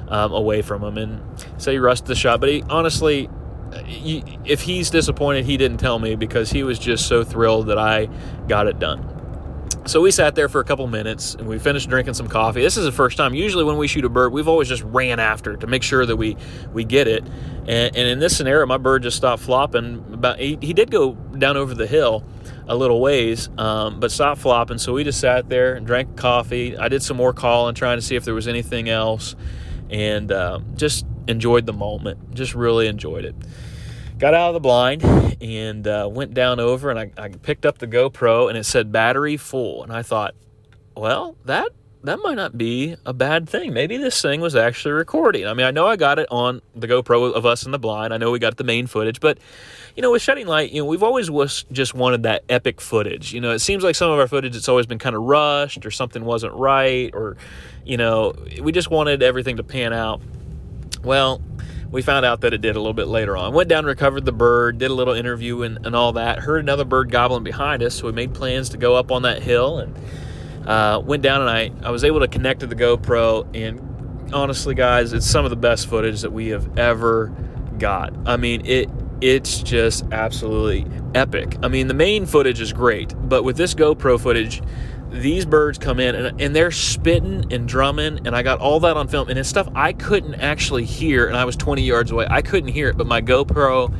Um, 0.10 0.31
away 0.31 0.62
from 0.62 0.86
him, 0.86 0.97
and 0.97 1.21
so 1.57 1.69
he 1.69 1.79
rushed 1.79 2.05
the 2.05 2.15
shot. 2.15 2.39
But 2.39 2.47
he 2.47 2.63
honestly, 2.69 3.29
if 3.71 4.62
he's 4.62 4.89
disappointed, 4.89 5.45
he 5.45 5.58
didn't 5.58 5.77
tell 5.77 5.99
me 5.99 6.15
because 6.15 6.51
he 6.51 6.63
was 6.63 6.80
just 6.80 7.08
so 7.08 7.23
thrilled 7.23 7.67
that 7.67 7.77
I 7.77 8.10
got 8.47 8.67
it 8.67 8.80
done. 8.80 9.17
So 9.86 10.01
we 10.01 10.12
sat 10.12 10.36
there 10.36 10.49
for 10.49 10.60
a 10.60 10.65
couple 10.65 10.86
minutes 10.88 11.36
and 11.36 11.47
we 11.47 11.60
finished 11.60 11.89
drinking 11.89 12.13
some 12.13 12.27
coffee. 12.27 12.62
This 12.62 12.75
is 12.75 12.84
the 12.84 12.91
first 12.91 13.15
time. 13.15 13.34
Usually, 13.34 13.63
when 13.63 13.77
we 13.77 13.88
shoot 13.88 14.03
a 14.03 14.10
bird, 14.10 14.34
we've 14.34 14.47
always 14.47 14.67
just 14.67 14.84
ran 14.84 15.19
after 15.19 15.56
to 15.56 15.65
make 15.67 15.82
sure 15.82 16.06
that 16.06 16.17
we 16.17 16.36
we 16.73 16.84
get 16.84 17.08
it. 17.08 17.23
And, 17.67 17.95
and 17.95 17.97
in 17.97 18.19
this 18.19 18.36
scenario, 18.36 18.65
my 18.65 18.77
bird 18.77 19.03
just 19.03 19.15
stopped 19.15 19.43
flopping. 19.43 20.03
About 20.12 20.39
he, 20.39 20.58
he 20.62 20.73
did 20.73 20.91
go 20.91 21.13
down 21.13 21.56
over 21.56 21.73
the 21.73 21.88
hill 21.88 22.25
a 22.67 22.75
little 22.75 22.99
ways, 22.99 23.47
um, 23.58 24.01
but 24.01 24.12
stopped 24.12 24.41
flopping. 24.41 24.77
So 24.77 24.91
we 24.91 25.06
just 25.06 25.21
sat 25.21 25.47
there 25.47 25.75
and 25.75 25.88
drank 25.88 26.17
coffee. 26.17 26.77
I 26.77 26.89
did 26.89 27.01
some 27.01 27.15
more 27.15 27.32
calling, 27.32 27.73
trying 27.73 27.97
to 27.97 28.01
see 28.01 28.17
if 28.17 28.25
there 28.25 28.36
was 28.36 28.49
anything 28.49 28.89
else, 28.89 29.38
and 29.89 30.30
uh, 30.34 30.60
just 30.75 31.06
enjoyed 31.28 31.66
the 31.66 31.74
moment. 31.74 32.34
Just 32.34 32.56
really 32.56 32.88
enjoyed 32.88 33.26
it. 33.26 33.36
Got 34.18 34.34
out 34.34 34.50
of 34.50 34.54
the 34.56 34.60
blind 34.60 35.04
and 35.42 35.88
uh, 35.88 36.10
went 36.12 36.34
down 36.34 36.60
over 36.60 36.90
and 36.90 37.00
I, 37.00 37.12
I 37.18 37.30
picked 37.30 37.66
up 37.66 37.78
the 37.78 37.88
GoPro 37.88 38.50
and 38.50 38.58
it 38.58 38.66
said 38.66 38.92
battery 38.92 39.38
full. 39.38 39.84
And 39.84 39.94
I 39.94 40.02
thought, 40.02 40.34
well, 40.96 41.36
that 41.46 41.70
that 42.04 42.20
might 42.24 42.36
not 42.36 42.58
be 42.58 42.96
a 43.06 43.13
bad 43.13 43.50
thing. 43.50 43.74
Maybe 43.74 43.98
this 43.98 44.22
thing 44.22 44.40
was 44.40 44.56
actually 44.56 44.94
recording. 44.94 45.46
I 45.46 45.54
mean, 45.54 45.66
I 45.66 45.72
know 45.72 45.88
I 45.88 45.96
got 45.96 46.20
it 46.20 46.28
on 46.32 46.62
the 46.76 46.88
GoPro 46.88 47.34
of 47.34 47.46
us 47.46 47.66
in 47.66 47.72
the 47.72 47.80
blind. 47.80 48.13
I 48.13 48.18
know 48.18 48.32
we 48.32 48.40
got 48.40 48.58
the 48.58 48.63
main 48.63 48.88
footage, 48.88 49.20
but 49.20 49.38
you 49.96 50.02
know, 50.02 50.12
with 50.12 50.22
shedding 50.22 50.48
light, 50.48 50.72
you 50.72 50.82
know, 50.82 50.86
we've 50.86 51.04
always 51.04 51.30
was 51.30 51.66
just 51.72 51.94
wanted 51.94 52.24
that 52.24 52.44
epic 52.50 52.80
footage. 52.80 53.34
You 53.34 53.42
know, 53.42 53.52
it 53.52 53.60
seems 53.60 53.84
like 53.84 53.96
some 53.96 54.12
of 54.12 54.20
our 54.20 54.28
footage 54.28 54.56
it's 54.56 54.70
always 54.70 54.86
been 54.86 55.00
kind 55.00 55.16
of 55.16 55.24
rushed 55.24 55.86
or 55.86 55.92
something 55.92 56.24
wasn't 56.24 56.54
right 56.54 57.12
or 57.13 57.36
you 57.84 57.98
know, 57.98 58.34
we 58.62 58.72
just 58.72 58.90
wanted 58.90 59.24
everything 59.24 59.58
to 59.58 59.63
pan 59.63 59.94
out. 59.94 60.22
Well, 61.03 61.41
we 61.91 62.01
found 62.01 62.25
out 62.25 62.41
that 62.41 62.53
it 62.53 62.62
did 62.62 62.75
a 62.75 62.79
little 62.79 62.93
bit 62.93 63.07
later 63.07 63.38
on. 63.38 63.53
Went 63.53 63.69
down, 63.69 63.86
recovered 63.86 64.25
the 64.25 64.31
bird, 64.31 64.77
did 64.77 64.91
a 64.91 64.93
little 64.93 65.13
interview 65.13 65.62
and, 65.62 65.86
and 65.86 65.95
all 65.95 66.13
that. 66.13 66.39
Heard 66.39 66.60
another 66.60 66.86
bird 66.86 67.12
gobbling 67.12 67.43
behind 67.43 67.81
us, 67.83 67.95
so 67.95 68.07
we 68.07 68.12
made 68.12 68.33
plans 68.33 68.69
to 68.69 68.77
go 68.77 68.95
up 68.95 69.12
on 69.12 69.21
that 69.21 69.41
hill 69.41 69.79
and 69.79 69.95
uh, 70.67 71.01
went 71.03 71.23
down 71.23 71.41
and 71.41 71.49
I, 71.49 71.71
I 71.88 71.91
was 71.91 72.03
able 72.03 72.19
to 72.19 72.27
connect 72.27 72.60
to 72.62 72.67
the 72.67 72.75
GoPro. 72.75 73.47
And 73.55 74.33
honestly, 74.33 74.75
guys, 74.75 75.13
it's 75.13 75.25
some 75.25 75.45
of 75.45 75.49
the 75.49 75.57
best 75.57 75.88
footage 75.88 76.21
that 76.21 76.33
we 76.33 76.49
have 76.49 76.77
ever 76.77 77.33
got. 77.77 78.13
I 78.25 78.38
mean, 78.38 78.65
it 78.65 78.89
it's 79.19 79.63
just 79.63 80.05
absolutely 80.12 80.86
epic. 81.15 81.57
I 81.63 81.69
mean, 81.69 81.88
the 81.88 81.95
main 81.95 82.25
footage 82.27 82.62
is 82.62 82.71
great, 82.71 83.15
but 83.17 83.43
with 83.43 83.57
this 83.57 83.73
GoPro 83.73 84.19
footage, 84.19 84.62
these 85.12 85.46
birds 85.46 85.78
come 85.78 86.00
in 86.00 86.15
and, 86.15 86.41
and 86.41 86.56
they're 86.56 86.72
spitting 86.72 87.52
and 87.54 87.67
drumming 87.67 88.26
and 88.28 88.36
i 88.36 88.43
got 88.43 88.60
all 88.60 88.80
that 88.82 88.98
on 88.98 89.08
film 89.08 89.30
and 89.30 89.39
it's 89.39 89.50
stuff 89.50 89.70
i 89.76 89.93
couldn't 89.93 90.36
actually 90.36 90.86
hear 90.86 91.28
and 91.28 91.38
i 91.38 91.46
was 91.46 91.56
20 91.56 91.82
yards 91.84 92.12
away 92.12 92.28
i 92.30 92.41
couldn't 92.41 92.70
hear 92.70 92.89
it 92.89 92.98
but 92.98 93.08
my 93.08 93.22
gopro 93.22 93.93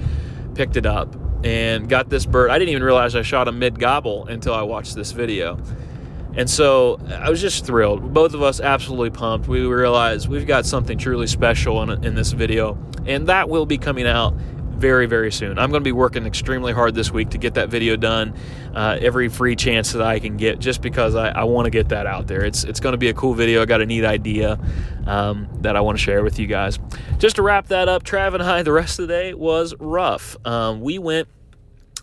picked 0.56 0.78
it 0.78 0.86
up 0.86 1.16
and 1.46 1.90
got 1.90 2.10
this 2.10 2.26
bird 2.26 2.52
i 2.52 2.60
didn't 2.60 2.72
even 2.72 2.84
realize 2.84 3.16
i 3.16 3.22
shot 3.22 3.48
a 3.48 3.52
mid 3.52 3.80
gobble 3.80 4.26
until 4.28 4.54
i 4.54 4.62
watched 4.62 4.96
this 4.96 5.12
video 5.14 5.58
And 6.36 6.50
so 6.50 7.00
I 7.10 7.30
was 7.32 7.42
just 7.42 7.66
thrilled. 7.66 8.14
Both 8.14 8.36
of 8.36 8.44
us 8.44 8.62
absolutely 8.62 9.10
pumped. 9.10 9.48
We 9.48 9.62
realized 9.62 10.30
we've 10.30 10.48
got 10.48 10.66
something 10.68 10.98
truly 10.98 11.28
special 11.28 11.82
in, 11.84 12.06
in 12.06 12.16
this 12.16 12.32
video, 12.32 12.78
and 13.08 13.28
that 13.28 13.50
will 13.50 13.66
be 13.66 13.78
coming 13.80 14.08
out 14.08 14.36
very, 14.78 15.06
very 15.06 15.32
soon. 15.32 15.60
I'm 15.60 15.70
going 15.72 15.82
to 15.82 15.88
be 15.88 15.92
working 15.92 16.26
extremely 16.26 16.74
hard 16.74 16.96
this 16.96 17.12
week 17.12 17.32
to 17.32 17.38
get 17.38 17.56
that 17.56 17.70
video 17.70 17.96
done 17.96 18.34
uh, 18.76 18.98
every 19.02 19.30
free 19.30 19.56
chance 19.56 19.94
that 19.94 20.02
I 20.02 20.20
can 20.20 20.38
get 20.38 20.60
just 20.60 20.82
because 20.82 21.16
I, 21.16 21.30
I 21.30 21.44
want 21.44 21.66
to 21.66 21.72
get 21.72 21.90
that 21.90 22.06
out 22.06 22.28
there. 22.28 22.46
It's, 22.46 22.64
it's 22.64 22.80
going 22.80 22.94
to 22.94 22.98
be 22.98 23.10
a 23.10 23.14
cool 23.14 23.34
video. 23.34 23.62
I 23.62 23.66
got 23.66 23.82
a 23.82 23.86
neat 23.86 24.06
idea 24.06 24.60
um, 25.06 25.48
that 25.62 25.76
I 25.76 25.82
want 25.82 25.98
to 25.98 26.04
share 26.04 26.24
with 26.24 26.40
you 26.40 26.48
guys. 26.48 26.80
Just 27.18 27.38
to 27.38 27.42
wrap 27.42 27.68
that 27.68 27.90
up, 27.90 28.04
Trav 28.04 28.34
and 28.34 28.44
I, 28.44 28.64
the 28.64 28.72
rest 28.72 29.00
of 29.00 29.08
the 29.08 29.14
day 29.14 29.34
was 29.34 29.74
rough. 29.80 30.38
Um, 30.46 30.82
we 30.82 31.00
went 31.00 31.28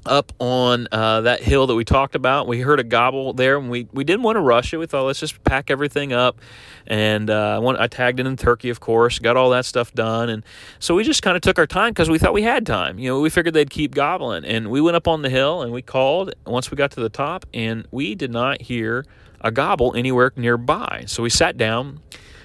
up 0.07 0.33
on 0.38 0.88
uh, 0.93 1.23
that 1.23 1.43
hill 1.43 1.67
that 1.67 1.75
we 1.75 1.85
talked 1.85 2.14
about. 2.14 2.47
We 2.47 2.61
heard 2.61 2.81
a 2.81 2.85
gobble 2.85 3.33
there, 3.33 3.57
and 3.57 3.71
we, 3.71 3.88
we 3.93 4.05
didn't 4.05 4.23
want 4.23 4.37
to 4.37 4.40
rush 4.40 4.73
it. 4.73 4.79
We 4.79 4.87
thought 4.87 5.05
let's 5.05 5.21
just 5.21 5.43
pack 5.45 5.71
everything 5.71 6.12
up, 6.12 6.40
and 6.87 7.31
uh, 7.31 7.57
I, 7.57 7.59
want, 7.59 7.81
I 7.81 7.87
tagged 7.87 8.21
in 8.21 8.27
in 8.27 8.37
Turkey, 8.37 8.71
of 8.71 8.81
course, 8.81 9.19
got 9.19 9.37
all 9.37 9.51
that 9.51 9.64
stuff 9.64 9.93
done, 9.93 10.29
and 10.29 10.43
so 10.79 10.95
we 10.95 11.05
just 11.05 11.23
kind 11.23 11.37
of 11.37 11.43
took 11.43 11.59
our 11.59 11.67
time 11.67 11.90
because 11.90 12.11
we 12.11 12.19
thought 12.19 12.33
we 12.33 12.43
had 12.43 12.67
time. 12.67 12.99
You 12.99 13.11
know, 13.11 13.21
we 13.21 13.31
figured 13.31 13.55
they'd 13.55 13.71
keep 13.71 13.95
gobbling, 13.95 14.45
and 14.45 14.71
we 14.71 14.81
went 14.81 14.97
up 14.97 15.09
on 15.09 15.23
the 15.23 15.31
hill 15.31 15.62
and 15.62 15.73
we 15.73 15.83
called 15.83 16.35
once 16.47 16.71
we 16.71 16.77
got 16.77 16.90
to 16.93 17.01
the 17.01 17.09
top, 17.09 17.47
and 17.55 17.87
we 17.90 18.14
did 18.14 18.31
not 18.31 18.62
hear 18.62 19.05
a 19.40 19.51
gobble 19.51 19.95
anywhere 19.95 20.33
nearby. 20.37 21.05
So 21.07 21.23
we 21.23 21.31
sat 21.31 21.57
down, 21.57 22.01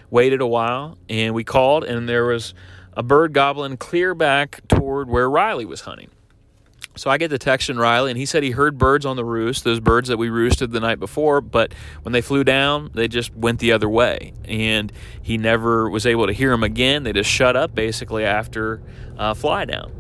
waited 0.10 0.42
a 0.42 0.48
while, 0.48 0.98
and 1.08 1.34
we 1.34 1.44
called, 1.44 1.84
and 1.84 2.10
there 2.10 2.26
was 2.26 2.54
a 2.94 3.04
bird 3.04 3.34
gobbling 3.34 3.78
clear 3.78 4.14
back 4.14 4.62
toward 4.68 5.10
where 5.10 5.30
Riley 5.30 5.66
was 5.66 5.82
hunting. 5.82 6.10
So 6.96 7.10
I 7.10 7.18
get 7.18 7.30
the 7.30 7.38
text 7.38 7.68
from 7.68 7.78
Riley, 7.78 8.12
and 8.12 8.18
he 8.18 8.26
said 8.26 8.44
he 8.44 8.52
heard 8.52 8.78
birds 8.78 9.06
on 9.06 9.16
the 9.16 9.24
roost, 9.24 9.64
those 9.64 9.80
birds 9.80 10.10
that 10.10 10.18
we 10.18 10.30
roosted 10.30 10.72
the 10.72 10.82
night 10.82 11.00
before, 11.00 11.40
but 11.40 11.74
when 12.02 12.12
they 12.12 12.22
flew 12.22 12.44
down, 12.44 12.92
they 12.94 13.08
just 13.08 13.34
went 13.34 13.60
the 13.60 13.72
other 13.72 13.88
way. 13.88 14.34
And 14.44 14.92
he 15.22 15.38
never 15.38 15.90
was 15.90 16.06
able 16.06 16.28
to 16.28 16.34
hear 16.34 16.50
them 16.50 16.64
again. 16.64 17.04
They 17.04 17.14
just 17.14 17.30
shut 17.30 17.56
up 17.56 17.74
basically 17.74 18.26
after 18.26 18.82
uh, 19.18 19.34
fly 19.34 19.66
down. 19.66 19.94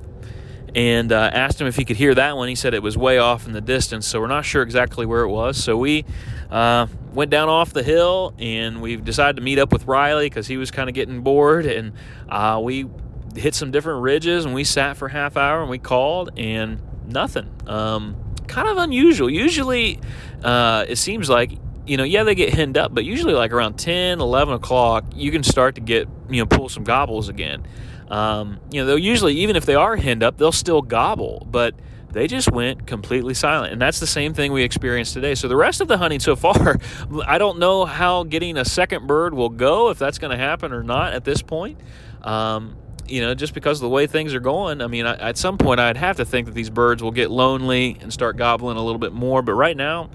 And 0.75 1.11
uh, 1.11 1.31
asked 1.33 1.59
him 1.59 1.67
if 1.67 1.75
he 1.75 1.85
could 1.85 1.95
hear 1.95 2.13
that 2.13 2.37
one. 2.37 2.47
He 2.47 2.55
said 2.55 2.73
it 2.73 2.83
was 2.83 2.97
way 2.97 3.17
off 3.17 3.47
in 3.47 3.53
the 3.53 3.61
distance, 3.61 4.05
so 4.05 4.19
we're 4.19 4.27
not 4.27 4.45
sure 4.45 4.61
exactly 4.61 5.05
where 5.05 5.21
it 5.21 5.29
was. 5.29 5.61
So 5.63 5.77
we 5.77 6.05
uh, 6.51 6.87
went 7.13 7.31
down 7.31 7.49
off 7.49 7.73
the 7.73 7.81
hill, 7.81 8.35
and 8.37 8.81
we 8.81 8.97
decided 8.97 9.37
to 9.37 9.41
meet 9.41 9.57
up 9.57 9.71
with 9.71 9.85
Riley 9.85 10.27
because 10.27 10.47
he 10.47 10.57
was 10.57 10.69
kind 10.69 10.89
of 10.89 10.93
getting 10.93 11.21
bored. 11.21 11.65
And 11.65 11.93
uh, 12.27 12.59
we 12.61 12.87
hit 13.35 13.55
some 13.55 13.71
different 13.71 14.01
ridges, 14.01 14.45
and 14.45 14.53
we 14.53 14.63
sat 14.63 14.97
for 14.97 15.07
half 15.07 15.37
hour, 15.37 15.61
and 15.61 15.69
we 15.69 15.79
called, 15.79 16.31
and 16.37 16.81
nothing. 17.07 17.49
Um, 17.67 18.15
kind 18.47 18.67
of 18.67 18.77
unusual. 18.77 19.29
Usually, 19.29 19.99
uh, 20.43 20.85
it 20.87 20.97
seems 20.97 21.29
like 21.29 21.51
you 21.89 21.97
know, 21.97 22.03
yeah, 22.03 22.23
they 22.23 22.35
get 22.35 22.53
henned 22.53 22.77
up, 22.77 22.93
but 22.93 23.03
usually 23.03 23.33
like 23.33 23.51
around 23.51 23.73
10, 23.73 24.21
11 24.21 24.53
o'clock, 24.53 25.05
you 25.15 25.31
can 25.31 25.41
start 25.41 25.73
to 25.75 25.81
get, 25.81 26.07
you 26.29 26.39
know, 26.39 26.45
pull 26.45 26.69
some 26.69 26.83
gobbles 26.83 27.29
again. 27.29 27.65
Um, 28.09 28.59
you 28.69 28.79
know, 28.79 28.85
they'll 28.85 28.99
usually, 28.99 29.33
even 29.37 29.55
if 29.55 29.65
they 29.65 29.73
are 29.73 29.95
henned 29.95 30.21
up, 30.21 30.37
they'll 30.37 30.51
still 30.51 30.83
gobble, 30.83 31.47
but 31.49 31.73
they 32.11 32.27
just 32.27 32.51
went 32.51 32.85
completely 32.85 33.33
silent. 33.33 33.73
And 33.73 33.81
that's 33.81 33.99
the 33.99 34.07
same 34.07 34.35
thing 34.35 34.51
we 34.51 34.61
experienced 34.61 35.15
today. 35.15 35.33
So 35.33 35.47
the 35.47 35.55
rest 35.55 35.81
of 35.81 35.87
the 35.87 35.97
hunting 35.97 36.19
so 36.19 36.35
far, 36.35 36.77
I 37.25 37.39
don't 37.39 37.57
know 37.57 37.85
how 37.85 38.23
getting 38.23 38.57
a 38.57 38.65
second 38.65 39.07
bird 39.07 39.33
will 39.33 39.49
go, 39.49 39.89
if 39.89 39.97
that's 39.97 40.19
going 40.19 40.31
to 40.31 40.37
happen 40.37 40.71
or 40.71 40.83
not 40.83 41.13
at 41.13 41.25
this 41.25 41.41
point. 41.41 41.79
Um, 42.21 42.75
you 43.09 43.21
know, 43.21 43.33
just 43.33 43.53
because 43.53 43.77
of 43.77 43.81
the 43.81 43.89
way 43.89 44.07
things 44.07 44.33
are 44.33 44.39
going, 44.39 44.81
I 44.81 44.87
mean, 44.87 45.05
I, 45.05 45.15
at 45.15 45.37
some 45.37 45.57
point 45.57 45.79
I'd 45.79 45.97
have 45.97 46.17
to 46.17 46.25
think 46.25 46.47
that 46.47 46.53
these 46.53 46.69
birds 46.69 47.01
will 47.01 47.11
get 47.11 47.31
lonely 47.31 47.97
and 48.01 48.11
start 48.11 48.37
gobbling 48.37 48.77
a 48.77 48.83
little 48.83 48.99
bit 48.99 49.13
more. 49.13 49.41
But 49.41 49.53
right 49.53 49.75
now, 49.75 50.09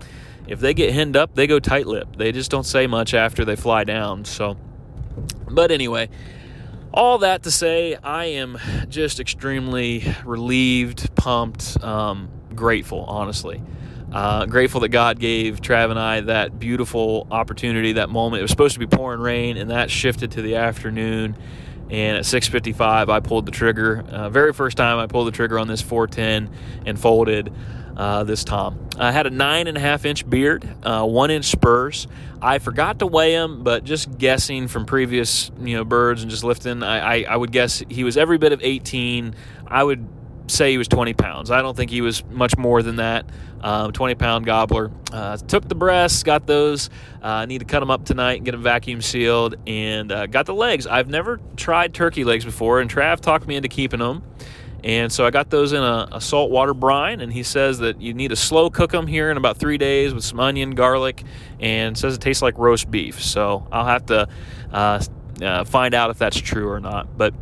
if 0.46 0.61
they 0.61 0.74
get 0.74 0.92
henned 0.92 1.16
up, 1.16 1.35
they 1.35 1.46
go 1.46 1.59
tight 1.59 1.87
lipped. 1.87 2.18
They 2.18 2.33
just 2.33 2.50
don't 2.50 2.64
say 2.66 2.87
much 2.87 3.14
after 3.14 3.44
they 3.44 3.57
fly 3.57 3.85
down. 3.85 4.24
So, 4.24 4.57
but 5.50 5.70
anyway, 5.70 6.09
all 6.92 7.18
that 7.18 7.42
to 7.44 7.50
say, 7.50 7.96
I 7.96 8.26
am 8.26 8.59
just 8.88 9.20
extremely 9.20 10.04
relieved, 10.24 11.14
pumped, 11.14 11.83
um, 11.83 12.28
grateful, 12.54 13.04
honestly. 13.04 13.62
Uh, 14.12 14.46
grateful 14.46 14.80
that 14.83 14.90
God 14.90 15.18
gave 15.18 15.61
Trav 15.61 15.90
and 15.90 15.98
I 15.98 16.20
that 16.20 16.61
beautiful 16.61 17.26
opportunity, 17.33 17.94
that 17.94 18.11
moment. 18.11 18.38
It 18.38 18.42
was 18.44 18.52
supposed 18.52 18.74
to 18.74 18.78
be 18.78 18.87
pouring 18.87 19.20
rain, 19.20 19.57
and 19.57 19.70
that 19.70 19.90
shifted 19.90 20.30
to 20.33 20.42
the 20.42 20.54
afternoon 20.54 21.37
and 21.90 22.16
at 22.16 22.24
6:55 22.24 23.08
I 23.08 23.20
pulled 23.20 23.46
the 23.46 23.52
trigger. 23.52 24.04
Uh, 24.08 24.28
very 24.28 24.52
first 24.52 24.76
time 24.76 24.98
I 24.98 25.06
pulled 25.06 25.26
the 25.26 25.32
trigger 25.32 25.58
on 25.58 25.68
this 25.68 25.82
410 25.82 26.50
and 26.86 26.98
folded 26.98 27.52
uh, 27.96 28.24
this 28.24 28.44
tom. 28.44 28.88
I 28.98 29.12
had 29.12 29.26
a 29.26 29.30
nine 29.30 29.66
and 29.66 29.76
a 29.76 29.80
half 29.80 30.04
inch 30.04 30.28
beard, 30.28 30.68
uh, 30.82 31.04
one 31.04 31.30
inch 31.30 31.46
spurs. 31.46 32.06
I 32.42 32.58
forgot 32.58 32.98
to 32.98 33.06
weigh 33.06 33.32
him, 33.32 33.62
but 33.62 33.84
just 33.84 34.18
guessing 34.18 34.68
from 34.68 34.84
previous 34.84 35.50
you 35.60 35.76
know 35.76 35.84
birds 35.84 36.22
and 36.22 36.30
just 36.30 36.44
lifting, 36.44 36.82
I, 36.82 36.98
I, 36.98 37.26
I 37.30 37.36
would 37.36 37.52
guess 37.52 37.82
he 37.88 38.04
was 38.04 38.16
every 38.16 38.38
bit 38.38 38.52
of 38.52 38.60
18. 38.62 39.34
I 39.66 39.82
would 39.82 40.06
say 40.46 40.70
he 40.70 40.78
was 40.78 40.88
20 40.88 41.14
pounds. 41.14 41.50
I 41.50 41.62
don't 41.62 41.76
think 41.76 41.90
he 41.90 42.00
was 42.00 42.24
much 42.26 42.57
more 42.57 42.83
than 42.83 42.96
that. 42.96 43.26
Um, 43.61 43.92
20 43.92 44.14
pound 44.16 44.44
gobbler. 44.44 44.90
Uh, 45.11 45.37
took 45.38 45.66
the 45.66 45.74
breasts, 45.74 46.22
got 46.22 46.46
those. 46.46 46.90
Uh, 47.22 47.26
I 47.26 47.42
uh, 47.42 47.46
need 47.46 47.59
to 47.59 47.64
cut 47.64 47.80
them 47.80 47.90
up 47.90 48.04
tonight 48.04 48.35
and 48.35 48.44
get 48.44 48.52
them 48.52 48.62
vacuum 48.62 49.00
sealed, 49.00 49.57
and 49.66 50.12
uh, 50.12 50.26
got 50.26 50.44
the 50.44 50.54
legs. 50.54 50.87
I've 50.87 51.09
never 51.09 51.40
tried 51.57 51.94
turkey 51.94 52.24
legs 52.24 52.44
before, 52.44 52.80
and 52.80 52.90
Trav 52.90 53.20
talked 53.20 53.46
me 53.46 53.57
into 53.57 53.68
keeping 53.68 54.00
them. 54.00 54.22
And 54.85 55.11
so 55.11 55.24
I 55.24 55.30
got 55.30 55.48
those 55.48 55.72
in 55.72 55.83
a, 55.83 56.09
a 56.12 56.20
salt 56.20 56.50
water 56.50 56.74
brine, 56.74 57.20
and 57.20 57.33
he 57.33 57.42
says 57.42 57.78
that 57.78 58.02
you 58.02 58.12
need 58.12 58.28
to 58.28 58.37
slow 58.37 58.68
cook 58.68 58.90
them 58.90 59.07
here 59.07 59.30
in 59.30 59.38
about 59.38 59.57
three 59.57 59.78
days 59.78 60.12
with 60.12 60.24
some 60.24 60.38
onion, 60.38 60.72
garlic, 60.72 61.24
and 61.59 61.96
says 61.96 62.14
it 62.14 62.20
tastes 62.20 62.42
like 62.42 62.59
roast 62.59 62.90
beef. 62.90 63.22
So 63.22 63.66
I'll 63.72 63.87
have 63.87 64.04
to 64.07 64.28
uh, 64.70 65.02
uh, 65.40 65.64
find 65.64 65.94
out 65.94 66.11
if 66.11 66.18
that's 66.18 66.38
true 66.38 66.68
or 66.68 66.80
not. 66.80 67.16
But 67.16 67.33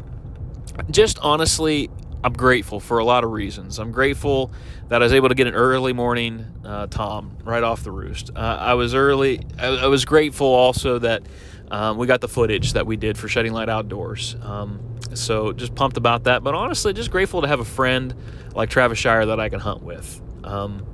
just 0.92 1.18
honestly, 1.18 1.90
I'm 2.24 2.32
grateful 2.32 2.78
for 2.78 2.98
a 2.98 3.04
lot 3.04 3.24
of 3.24 3.32
reasons. 3.32 3.78
I'm 3.78 3.90
grateful 3.90 4.52
that 4.88 5.02
I 5.02 5.04
was 5.04 5.12
able 5.12 5.28
to 5.28 5.34
get 5.34 5.46
an 5.46 5.54
early 5.54 5.92
morning 5.92 6.46
uh, 6.64 6.86
Tom 6.86 7.36
right 7.44 7.62
off 7.62 7.82
the 7.82 7.90
roost. 7.90 8.30
Uh, 8.34 8.38
I 8.38 8.74
was 8.74 8.94
early. 8.94 9.40
I, 9.58 9.66
I, 9.68 9.86
was 9.86 10.04
grateful 10.04 10.46
also 10.46 10.98
that 11.00 11.22
um, 11.70 11.98
we 11.98 12.06
got 12.06 12.20
the 12.20 12.28
footage 12.28 12.74
that 12.74 12.86
we 12.86 12.96
did 12.96 13.18
for 13.18 13.26
Shedding 13.28 13.52
Light 13.52 13.68
Outdoors. 13.68 14.36
Um, 14.42 14.80
so 15.14 15.52
just 15.52 15.74
pumped 15.74 15.96
about 15.96 16.24
that. 16.24 16.44
But 16.44 16.54
honestly, 16.54 16.92
just 16.92 17.10
grateful 17.10 17.42
to 17.42 17.48
have 17.48 17.60
a 17.60 17.64
friend 17.64 18.14
like 18.54 18.70
Travis 18.70 18.98
Shire 18.98 19.26
that 19.26 19.40
I 19.40 19.48
can 19.48 19.58
hunt 19.58 19.82
with. 19.82 20.20
Um, 20.44 20.86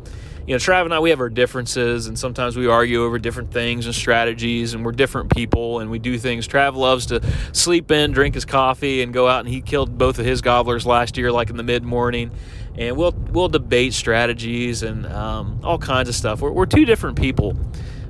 you 0.48 0.54
know, 0.54 0.58
Trav 0.58 0.86
and 0.86 0.94
I, 0.94 1.00
we 1.00 1.10
have 1.10 1.20
our 1.20 1.28
differences, 1.28 2.06
and 2.06 2.18
sometimes 2.18 2.56
we 2.56 2.66
argue 2.66 3.04
over 3.04 3.18
different 3.18 3.52
things 3.52 3.84
and 3.84 3.94
strategies, 3.94 4.72
and 4.72 4.82
we're 4.82 4.92
different 4.92 5.28
people, 5.36 5.80
and 5.80 5.90
we 5.90 5.98
do 5.98 6.16
things. 6.16 6.48
Trav 6.48 6.74
loves 6.74 7.04
to 7.06 7.20
sleep 7.52 7.90
in, 7.90 8.12
drink 8.12 8.34
his 8.34 8.46
coffee, 8.46 9.02
and 9.02 9.12
go 9.12 9.28
out, 9.28 9.40
and 9.40 9.48
he 9.50 9.60
killed 9.60 9.98
both 9.98 10.18
of 10.18 10.24
his 10.24 10.40
gobblers 10.40 10.86
last 10.86 11.18
year, 11.18 11.30
like 11.30 11.50
in 11.50 11.58
the 11.58 11.62
mid 11.62 11.82
morning. 11.82 12.30
And 12.78 12.96
we'll 12.96 13.12
we'll 13.12 13.50
debate 13.50 13.92
strategies 13.92 14.82
and 14.82 15.04
um, 15.04 15.60
all 15.62 15.76
kinds 15.76 16.08
of 16.08 16.14
stuff. 16.14 16.40
We're, 16.40 16.52
we're 16.52 16.64
two 16.64 16.86
different 16.86 17.20
people, 17.20 17.54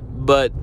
but 0.09 0.53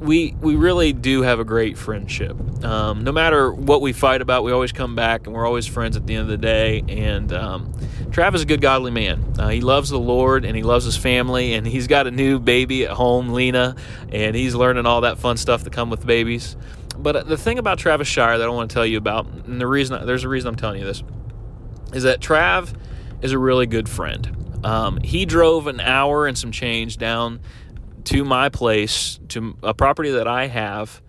we 0.00 0.34
we 0.40 0.56
really 0.56 0.92
do 0.92 1.22
have 1.22 1.38
a 1.40 1.44
great 1.44 1.76
friendship. 1.76 2.36
Um, 2.64 3.04
no 3.04 3.12
matter 3.12 3.52
what 3.52 3.82
we 3.82 3.92
fight 3.92 4.22
about, 4.22 4.44
we 4.44 4.52
always 4.52 4.72
come 4.72 4.96
back, 4.96 5.26
and 5.26 5.34
we're 5.34 5.46
always 5.46 5.66
friends 5.66 5.96
at 5.96 6.06
the 6.06 6.14
end 6.14 6.22
of 6.22 6.28
the 6.28 6.38
day. 6.38 6.82
And 6.88 7.32
um, 7.32 7.72
Trav 8.10 8.34
is 8.34 8.42
a 8.42 8.46
good, 8.46 8.62
godly 8.62 8.90
man. 8.90 9.34
Uh, 9.38 9.48
he 9.48 9.60
loves 9.60 9.90
the 9.90 9.98
Lord, 9.98 10.44
and 10.44 10.56
he 10.56 10.62
loves 10.62 10.86
his 10.86 10.96
family, 10.96 11.52
and 11.52 11.66
he's 11.66 11.86
got 11.86 12.06
a 12.06 12.10
new 12.10 12.38
baby 12.38 12.86
at 12.86 12.92
home, 12.92 13.28
Lena, 13.28 13.76
and 14.10 14.34
he's 14.34 14.54
learning 14.54 14.86
all 14.86 15.02
that 15.02 15.18
fun 15.18 15.36
stuff 15.36 15.64
that 15.64 15.72
come 15.72 15.90
with 15.90 16.06
babies. 16.06 16.56
But 16.98 17.16
uh, 17.16 17.22
the 17.24 17.36
thing 17.36 17.58
about 17.58 17.78
Travis 17.78 18.08
Shire 18.08 18.38
that 18.38 18.46
I 18.46 18.50
want 18.50 18.70
to 18.70 18.74
tell 18.74 18.86
you 18.86 18.96
about, 18.96 19.26
and 19.26 19.60
the 19.60 19.66
reason 19.66 20.06
there's 20.06 20.24
a 20.24 20.28
reason 20.28 20.48
I'm 20.48 20.56
telling 20.56 20.80
you 20.80 20.86
this, 20.86 21.02
is 21.92 22.04
that 22.04 22.20
Trav 22.20 22.74
is 23.20 23.32
a 23.32 23.38
really 23.38 23.66
good 23.66 23.88
friend. 23.88 24.36
Um, 24.64 24.98
he 25.02 25.24
drove 25.24 25.66
an 25.66 25.80
hour 25.80 26.26
and 26.26 26.36
some 26.36 26.52
change 26.52 26.96
down 26.98 27.40
to 28.06 28.24
my 28.24 28.48
place, 28.48 29.18
to 29.28 29.56
a 29.62 29.74
property 29.74 30.10
that 30.10 30.26
I 30.26 30.46
have, 30.46 31.00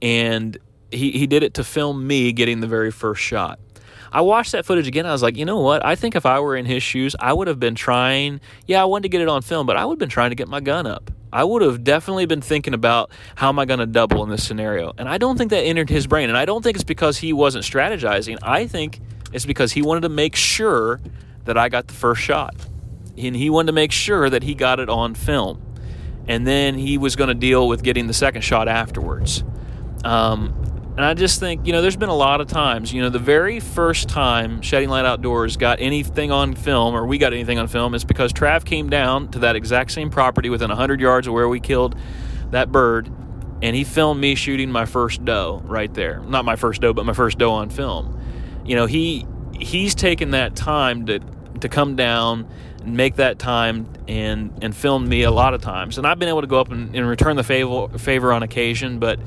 and 0.00 0.56
he, 0.90 1.10
he 1.12 1.26
did 1.26 1.42
it 1.42 1.54
to 1.54 1.64
film 1.64 2.06
me 2.06 2.32
getting 2.32 2.60
the 2.60 2.66
very 2.66 2.90
first 2.90 3.22
shot. 3.22 3.58
I 4.10 4.22
watched 4.22 4.52
that 4.52 4.64
footage 4.64 4.88
again. 4.88 5.04
I 5.04 5.12
was 5.12 5.22
like, 5.22 5.36
you 5.36 5.44
know 5.44 5.60
what? 5.60 5.84
I 5.84 5.94
think 5.94 6.16
if 6.16 6.24
I 6.24 6.40
were 6.40 6.56
in 6.56 6.64
his 6.64 6.82
shoes, 6.82 7.14
I 7.20 7.32
would 7.32 7.46
have 7.46 7.60
been 7.60 7.74
trying. 7.74 8.40
Yeah, 8.66 8.80
I 8.80 8.86
wanted 8.86 9.02
to 9.02 9.08
get 9.10 9.20
it 9.20 9.28
on 9.28 9.42
film, 9.42 9.66
but 9.66 9.76
I 9.76 9.84
would 9.84 9.94
have 9.94 9.98
been 9.98 10.08
trying 10.08 10.30
to 10.30 10.36
get 10.36 10.48
my 10.48 10.60
gun 10.60 10.86
up. 10.86 11.10
I 11.30 11.44
would 11.44 11.60
have 11.60 11.84
definitely 11.84 12.24
been 12.24 12.40
thinking 12.40 12.72
about 12.72 13.10
how 13.34 13.50
am 13.50 13.58
I 13.58 13.66
going 13.66 13.80
to 13.80 13.86
double 13.86 14.22
in 14.22 14.30
this 14.30 14.46
scenario. 14.46 14.94
And 14.96 15.08
I 15.08 15.18
don't 15.18 15.36
think 15.36 15.50
that 15.50 15.60
entered 15.60 15.90
his 15.90 16.06
brain. 16.06 16.30
And 16.30 16.38
I 16.38 16.46
don't 16.46 16.62
think 16.62 16.76
it's 16.76 16.84
because 16.84 17.18
he 17.18 17.34
wasn't 17.34 17.64
strategizing. 17.64 18.38
I 18.42 18.66
think 18.66 19.00
it's 19.32 19.44
because 19.44 19.72
he 19.72 19.82
wanted 19.82 20.02
to 20.02 20.08
make 20.08 20.34
sure 20.34 21.00
that 21.44 21.58
I 21.58 21.68
got 21.68 21.88
the 21.88 21.94
first 21.94 22.22
shot. 22.22 22.54
And 23.18 23.36
he 23.36 23.50
wanted 23.50 23.66
to 23.66 23.72
make 23.72 23.92
sure 23.92 24.30
that 24.30 24.42
he 24.42 24.54
got 24.54 24.80
it 24.80 24.88
on 24.88 25.14
film 25.14 25.60
and 26.28 26.46
then 26.46 26.74
he 26.78 26.98
was 26.98 27.16
going 27.16 27.28
to 27.28 27.34
deal 27.34 27.66
with 27.66 27.82
getting 27.82 28.06
the 28.06 28.14
second 28.14 28.42
shot 28.42 28.68
afterwards. 28.68 29.42
Um, 30.04 30.54
And 30.96 31.04
I 31.04 31.14
just 31.14 31.38
think, 31.38 31.64
you 31.64 31.72
know, 31.72 31.80
there's 31.80 31.96
been 31.96 32.08
a 32.08 32.14
lot 32.16 32.40
of 32.40 32.48
times, 32.48 32.92
you 32.92 33.00
know, 33.00 33.08
the 33.08 33.20
very 33.20 33.60
first 33.60 34.08
time 34.08 34.60
Shedding 34.62 34.88
Light 34.88 35.04
Outdoors 35.04 35.56
got 35.56 35.78
anything 35.80 36.32
on 36.32 36.56
film, 36.56 36.96
or 36.96 37.06
we 37.06 37.18
got 37.18 37.32
anything 37.32 37.56
on 37.56 37.68
film, 37.68 37.94
is 37.94 38.04
because 38.04 38.32
Trav 38.32 38.64
came 38.64 38.90
down 38.90 39.28
to 39.28 39.38
that 39.38 39.54
exact 39.54 39.92
same 39.92 40.10
property 40.10 40.50
within 40.50 40.70
100 40.70 41.00
yards 41.00 41.28
of 41.28 41.34
where 41.34 41.48
we 41.48 41.60
killed 41.60 41.94
that 42.50 42.72
bird, 42.72 43.08
and 43.62 43.76
he 43.76 43.84
filmed 43.84 44.20
me 44.20 44.34
shooting 44.34 44.72
my 44.72 44.86
first 44.86 45.24
doe 45.24 45.62
right 45.66 45.94
there. 45.94 46.20
Not 46.26 46.44
my 46.44 46.56
first 46.56 46.80
doe, 46.80 46.92
but 46.92 47.06
my 47.06 47.12
first 47.12 47.38
doe 47.38 47.52
on 47.52 47.70
film. 47.70 48.20
You 48.64 48.74
know, 48.74 48.86
he 48.86 49.24
he's 49.52 49.94
taken 49.94 50.32
that 50.32 50.56
time 50.56 51.06
to 51.06 51.20
to 51.60 51.68
come 51.68 51.94
down 51.94 52.48
make 52.96 53.16
that 53.16 53.38
time 53.38 53.86
and 54.06 54.52
and 54.62 54.74
film 54.74 55.08
me 55.08 55.22
a 55.22 55.30
lot 55.30 55.54
of 55.54 55.60
times. 55.60 55.98
And 55.98 56.06
I've 56.06 56.18
been 56.18 56.28
able 56.28 56.40
to 56.42 56.46
go 56.46 56.60
up 56.60 56.70
and, 56.70 56.94
and 56.94 57.08
return 57.08 57.36
the 57.36 57.44
favor 57.44 57.88
favor 57.98 58.32
on 58.32 58.42
occasion, 58.42 58.98
but 58.98 59.18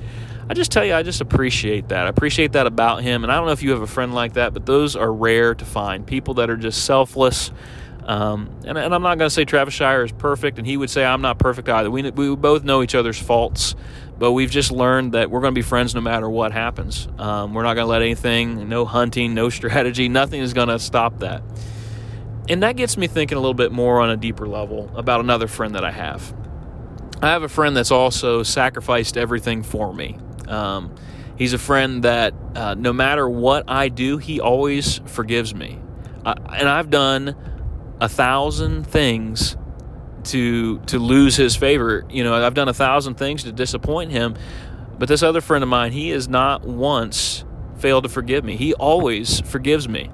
I 0.50 0.54
just 0.54 0.72
tell 0.72 0.84
you, 0.84 0.94
I 0.94 1.04
just 1.04 1.22
appreciate 1.22 1.90
that. 1.90 2.06
I 2.06 2.10
appreciate 2.10 2.54
that 2.54 2.68
about 2.68 3.04
him. 3.04 3.24
And 3.24 3.32
I 3.32 3.38
don't 3.38 3.46
know 3.46 3.54
if 3.54 3.64
you 3.64 3.72
have 3.72 3.82
a 3.82 3.88
friend 3.88 4.14
like 4.14 4.34
that, 4.34 4.54
but 4.54 4.66
those 4.66 4.98
are 4.98 5.12
rare 5.12 5.56
to 5.56 5.64
find. 5.64 6.06
People 6.06 6.34
that 6.36 6.50
are 6.50 6.58
just 6.58 6.84
selfless. 6.84 7.52
Um, 8.04 8.50
and, 8.66 8.78
and, 8.78 8.94
I'm 8.94 9.04
not 9.04 9.18
going 9.18 9.28
to 9.28 9.34
say 9.34 9.46
Travis 9.46 9.74
Shire 9.76 10.04
is 10.04 10.12
perfect, 10.12 10.58
and 10.58 10.66
he 10.66 10.76
would 10.76 10.90
say 10.90 11.06
I'm 11.06 11.22
not 11.22 11.38
perfect 11.38 11.70
either. 11.70 11.90
We, 11.90 12.10
we 12.10 12.36
both 12.36 12.64
know 12.64 12.82
each 12.82 12.96
other's 12.96 13.18
faults, 13.18 13.76
but 14.18 14.32
we've 14.32 14.50
just 14.50 14.72
learned 14.72 15.14
that 15.14 15.30
we're 15.30 15.40
going 15.40 15.54
to 15.54 15.58
be 15.58 15.62
friends 15.62 15.94
no 15.94 16.02
matter 16.02 16.30
what 16.30 16.52
happens. 16.52 17.08
Um, 17.20 17.54
we're 17.54 17.64
not 17.64 17.76
going 17.76 17.86
to 17.86 17.90
let 17.92 18.02
anything, 18.02 18.68
no 18.68 18.86
hunting, 18.86 19.34
no 19.36 19.50
strategy, 19.52 20.10
nothing 20.10 20.42
is 20.42 20.54
going 20.54 20.70
to 20.70 20.80
stop 20.80 21.20
that. 21.20 21.44
And 22.50 22.64
that 22.64 22.76
gets 22.76 22.98
me 22.98 23.08
thinking 23.08 23.38
a 23.38 23.42
little 23.42 23.54
bit 23.54 23.72
more 23.72 24.02
on 24.02 24.10
a 24.10 24.18
deeper 24.18 24.48
level 24.48 24.92
about 24.96 25.20
another 25.20 25.48
friend 25.48 25.76
that 25.76 25.86
I 25.86 25.92
have. 25.92 26.34
I 27.22 27.30
have 27.30 27.44
a 27.44 27.50
friend 27.50 27.78
that's 27.78 27.92
also 27.92 28.44
sacrificed 28.44 29.16
everything 29.16 29.62
for 29.64 29.94
me. 29.94 30.18
Um, 30.48 30.96
he's 31.38 31.54
a 31.54 31.60
friend 31.60 32.04
that 32.04 32.34
uh, 32.56 32.74
no 32.74 32.94
matter 32.94 33.30
what 33.30 33.66
I 33.68 33.90
do, 33.90 34.18
he 34.18 34.40
always 34.40 35.00
forgives 35.06 35.54
me. 35.54 35.80
Uh, 36.26 36.34
and 36.54 36.68
I've 36.68 36.90
done 36.90 37.36
a 38.00 38.10
thousand 38.10 38.88
things 38.88 39.56
to 40.24 40.80
to 40.80 41.00
lose 41.00 41.36
his 41.36 41.56
favor. 41.56 42.06
You 42.10 42.24
know, 42.24 42.34
I've 42.34 42.54
done 42.54 42.70
a 42.70 42.74
thousand 42.74 43.16
things 43.16 43.44
to 43.44 43.52
disappoint 43.52 44.12
him. 44.12 44.36
But 44.98 45.08
this 45.08 45.24
other 45.24 45.42
friend 45.42 45.64
of 45.64 45.70
mine, 45.70 45.92
he 45.92 46.10
has 46.10 46.28
not 46.28 46.64
once 46.64 47.44
failed 47.78 48.04
to 48.04 48.10
forgive 48.10 48.44
me. 48.44 48.56
He 48.56 48.74
always 48.76 49.42
forgives 49.42 49.88
me. 49.88 50.12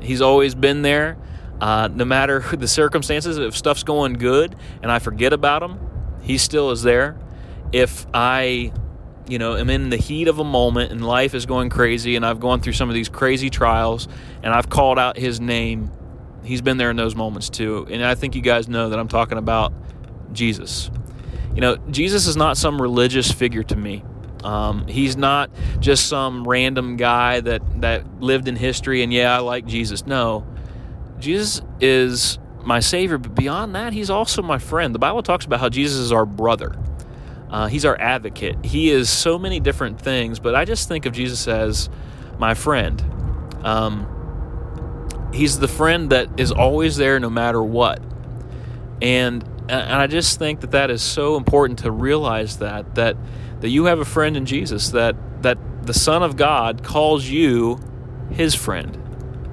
He's 0.00 0.20
always 0.20 0.54
been 0.54 0.82
there. 0.82 1.16
Uh, 1.62 1.88
no 1.94 2.04
matter 2.04 2.40
the 2.40 2.66
circumstances, 2.66 3.38
if 3.38 3.56
stuff's 3.56 3.84
going 3.84 4.14
good 4.14 4.56
and 4.82 4.90
I 4.90 4.98
forget 4.98 5.32
about 5.32 5.62
him, 5.62 5.78
he 6.20 6.36
still 6.36 6.72
is 6.72 6.82
there. 6.82 7.16
If 7.70 8.04
I 8.12 8.72
you 9.28 9.38
know, 9.38 9.56
am 9.56 9.70
in 9.70 9.88
the 9.88 9.96
heat 9.96 10.26
of 10.26 10.40
a 10.40 10.44
moment 10.44 10.90
and 10.90 11.06
life 11.06 11.34
is 11.34 11.46
going 11.46 11.70
crazy 11.70 12.16
and 12.16 12.26
I've 12.26 12.40
gone 12.40 12.60
through 12.60 12.72
some 12.72 12.88
of 12.88 12.96
these 12.96 13.08
crazy 13.08 13.48
trials 13.48 14.08
and 14.42 14.52
I've 14.52 14.68
called 14.68 14.98
out 14.98 15.16
his 15.16 15.40
name, 15.40 15.88
he's 16.42 16.62
been 16.62 16.78
there 16.78 16.90
in 16.90 16.96
those 16.96 17.14
moments 17.14 17.48
too. 17.48 17.86
And 17.88 18.04
I 18.04 18.16
think 18.16 18.34
you 18.34 18.42
guys 18.42 18.68
know 18.68 18.88
that 18.88 18.98
I'm 18.98 19.06
talking 19.06 19.38
about 19.38 19.72
Jesus. 20.32 20.90
You 21.54 21.60
know, 21.60 21.76
Jesus 21.90 22.26
is 22.26 22.36
not 22.36 22.56
some 22.56 22.82
religious 22.82 23.30
figure 23.30 23.62
to 23.62 23.76
me. 23.76 24.02
Um, 24.42 24.88
he's 24.88 25.16
not 25.16 25.48
just 25.78 26.08
some 26.08 26.42
random 26.48 26.96
guy 26.96 27.38
that, 27.38 27.82
that 27.82 28.20
lived 28.20 28.48
in 28.48 28.56
history 28.56 29.04
and 29.04 29.12
yeah, 29.12 29.36
I 29.36 29.38
like 29.38 29.64
Jesus. 29.64 30.04
No, 30.06 30.44
Jesus 31.22 31.62
is 31.80 32.38
my 32.64 32.80
Savior, 32.80 33.16
but 33.16 33.34
beyond 33.34 33.74
that, 33.74 33.92
he's 33.92 34.10
also 34.10 34.42
my 34.42 34.58
friend. 34.58 34.94
The 34.94 34.98
Bible 34.98 35.22
talks 35.22 35.44
about 35.44 35.60
how 35.60 35.68
Jesus 35.68 35.98
is 35.98 36.12
our 36.12 36.26
brother. 36.26 36.76
Uh, 37.48 37.66
he's 37.66 37.84
our 37.84 37.98
advocate. 38.00 38.64
He 38.64 38.90
is 38.90 39.08
so 39.08 39.38
many 39.38 39.60
different 39.60 40.00
things, 40.00 40.40
but 40.40 40.54
I 40.54 40.64
just 40.64 40.88
think 40.88 41.06
of 41.06 41.12
Jesus 41.12 41.46
as 41.46 41.88
my 42.38 42.54
friend. 42.54 43.00
Um, 43.62 45.30
he's 45.32 45.58
the 45.58 45.68
friend 45.68 46.10
that 46.10 46.40
is 46.40 46.50
always 46.50 46.96
there 46.96 47.20
no 47.20 47.30
matter 47.30 47.62
what. 47.62 48.02
And, 49.00 49.44
and 49.68 49.92
I 49.92 50.06
just 50.06 50.38
think 50.38 50.60
that 50.60 50.72
that 50.72 50.90
is 50.90 51.02
so 51.02 51.36
important 51.36 51.80
to 51.80 51.90
realize 51.90 52.58
that 52.58 52.94
that 52.96 53.16
that 53.60 53.68
you 53.68 53.84
have 53.84 54.00
a 54.00 54.04
friend 54.04 54.36
in 54.36 54.44
Jesus 54.44 54.90
that 54.90 55.14
that 55.42 55.86
the 55.86 55.94
Son 55.94 56.22
of 56.22 56.36
God 56.36 56.82
calls 56.82 57.26
you 57.26 57.78
his 58.30 58.54
friend. 58.54 59.01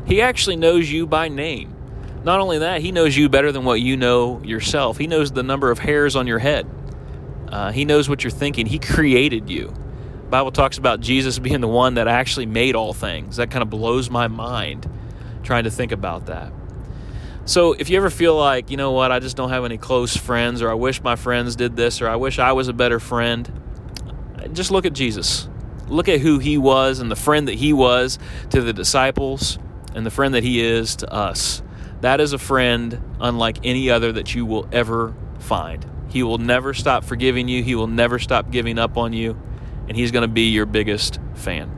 He 0.10 0.24
actually 0.24 0.56
knows 0.56 0.92
you 0.92 1.06
by 1.06 1.28
name. 1.28 1.76
Not 2.24 2.40
only 2.40 2.58
that, 2.58 2.82
he 2.82 2.92
knows 2.92 3.16
you 3.16 3.30
better 3.30 3.52
than 3.52 3.64
what 3.64 3.80
you 3.80 3.96
know 3.96 4.42
yourself. 4.44 4.98
He 4.98 5.06
knows 5.06 5.32
the 5.32 5.44
number 5.44 5.70
of 5.70 5.78
hairs 5.78 6.16
on 6.16 6.26
your 6.26 6.40
head. 6.40 6.68
Uh, 7.48 7.72
he 7.72 7.86
knows 7.86 8.10
what 8.10 8.24
you're 8.24 8.32
thinking. 8.32 8.66
He 8.66 8.80
created 8.80 9.52
you. 9.52 9.68
The 9.68 10.30
Bible 10.30 10.52
talks 10.52 10.80
about 10.80 11.00
Jesus 11.00 11.38
being 11.38 11.62
the 11.62 11.68
one 11.68 11.94
that 11.94 12.08
actually 12.08 12.48
made 12.48 12.76
all 12.76 12.92
things. 12.92 13.38
That 13.38 13.52
kind 13.52 13.62
of 13.62 13.70
blows 13.70 14.10
my 14.10 14.28
mind 14.28 14.90
trying 15.44 15.66
to 15.66 15.72
think 15.72 15.92
about 15.92 16.26
that. 16.26 16.52
So 17.46 17.74
if 17.74 17.92
you 17.92 17.98
ever 17.98 18.10
feel 18.10 18.36
like, 18.36 18.72
you 18.72 18.78
know 18.78 18.92
what, 18.92 19.12
I 19.12 19.20
just 19.20 19.38
don't 19.38 19.50
have 19.50 19.64
any 19.64 19.78
close 19.78 20.18
friends, 20.18 20.64
or 20.64 20.72
I 20.72 20.76
wish 20.76 21.04
my 21.04 21.18
friends 21.18 21.56
did 21.56 21.76
this, 21.76 22.02
or 22.02 22.10
I 22.10 22.16
wish 22.16 22.40
I 22.40 22.54
was 22.54 22.68
a 22.68 22.74
better 22.74 23.00
friend, 23.00 23.52
just 24.54 24.72
look 24.72 24.88
at 24.88 24.94
Jesus. 24.94 25.48
Look 25.88 26.10
at 26.10 26.20
who 26.20 26.40
he 26.40 26.58
was 26.58 27.00
and 27.00 27.12
the 27.12 27.16
friend 27.16 27.48
that 27.48 27.56
he 27.56 27.74
was 27.74 28.18
to 28.50 28.62
the 28.62 28.74
disciples 28.74 29.60
and 29.96 30.06
the 30.06 30.12
friend 30.12 30.34
that 30.34 30.44
he 30.44 30.62
is 30.62 30.96
to 30.98 31.12
us. 31.12 31.62
That 32.02 32.22
is 32.22 32.34
a 32.34 32.38
friend 32.38 33.02
unlike 33.20 33.58
any 33.64 33.90
other 33.90 34.12
that 34.14 34.34
you 34.34 34.46
will 34.46 34.68
ever 34.72 35.14
find. 35.40 35.86
He 36.10 36.24
will 36.24 36.38
never 36.38 36.74
stop 36.74 37.04
forgiving 37.04 37.48
you, 37.48 37.64
He 37.64 37.76
will 37.76 37.88
never 37.88 38.20
stop 38.20 38.52
giving 38.52 38.80
up 38.80 38.98
on 38.98 39.14
you, 39.14 39.40
and 39.88 39.96
He's 39.96 40.12
going 40.12 40.24
to 40.24 40.34
be 40.34 40.50
your 40.50 40.66
biggest 40.66 41.20
fan. 41.36 41.76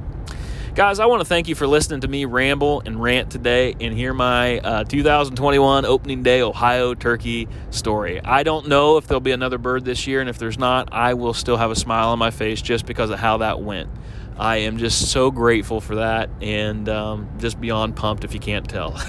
Guys, 0.74 1.02
I 1.02 1.06
want 1.06 1.20
to 1.20 1.26
thank 1.26 1.50
you 1.50 1.56
for 1.56 1.68
listening 1.68 2.00
to 2.00 2.08
me 2.08 2.24
ramble 2.24 2.82
and 2.86 3.02
rant 3.02 3.30
today 3.30 3.76
and 3.82 3.94
hear 3.94 4.14
my 4.14 4.60
uh, 4.60 4.84
2021 4.86 5.84
opening 5.84 6.24
day 6.24 6.42
Ohio 6.42 6.94
turkey 6.94 7.50
story. 7.72 8.22
I 8.24 8.44
don't 8.44 8.70
know 8.70 8.96
if 8.96 9.06
there'll 9.06 9.20
be 9.20 9.34
another 9.34 9.58
bird 9.58 9.84
this 9.84 10.08
year, 10.08 10.22
and 10.22 10.30
if 10.30 10.38
there's 10.38 10.58
not, 10.58 10.94
I 10.94 11.16
will 11.16 11.34
still 11.34 11.58
have 11.58 11.72
a 11.72 11.76
smile 11.76 12.10
on 12.10 12.20
my 12.20 12.32
face 12.32 12.62
just 12.62 12.86
because 12.86 13.10
of 13.10 13.20
how 13.20 13.40
that 13.40 13.60
went. 13.60 13.90
I 14.38 14.58
am 14.58 14.78
just 14.78 15.12
so 15.12 15.32
grateful 15.32 15.82
for 15.82 15.96
that 15.96 16.30
and 16.42 16.88
um, 16.90 17.30
just 17.40 17.60
beyond 17.62 17.96
pumped 17.96 18.24
if 18.24 18.34
you 18.34 18.40
can't 18.40 18.68
tell. 18.68 19.00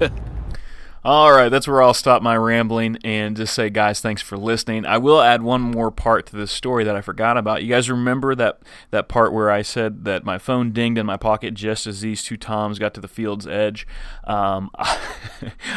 All 1.06 1.30
right, 1.30 1.50
that's 1.50 1.68
where 1.68 1.82
I'll 1.82 1.92
stop 1.92 2.22
my 2.22 2.34
rambling 2.34 2.96
and 3.04 3.36
just 3.36 3.52
say, 3.52 3.68
guys, 3.68 4.00
thanks 4.00 4.22
for 4.22 4.38
listening. 4.38 4.86
I 4.86 4.96
will 4.96 5.20
add 5.20 5.42
one 5.42 5.60
more 5.60 5.90
part 5.90 6.24
to 6.28 6.36
this 6.36 6.50
story 6.50 6.82
that 6.84 6.96
I 6.96 7.02
forgot 7.02 7.36
about. 7.36 7.62
You 7.62 7.68
guys 7.68 7.90
remember 7.90 8.34
that 8.34 8.60
that 8.90 9.06
part 9.06 9.34
where 9.34 9.50
I 9.50 9.60
said 9.60 10.06
that 10.06 10.24
my 10.24 10.38
phone 10.38 10.72
dinged 10.72 10.96
in 10.96 11.04
my 11.04 11.18
pocket 11.18 11.52
just 11.52 11.86
as 11.86 12.00
these 12.00 12.22
two 12.22 12.38
toms 12.38 12.78
got 12.78 12.94
to 12.94 13.02
the 13.02 13.08
field's 13.08 13.46
edge? 13.46 13.86
Um, 14.26 14.70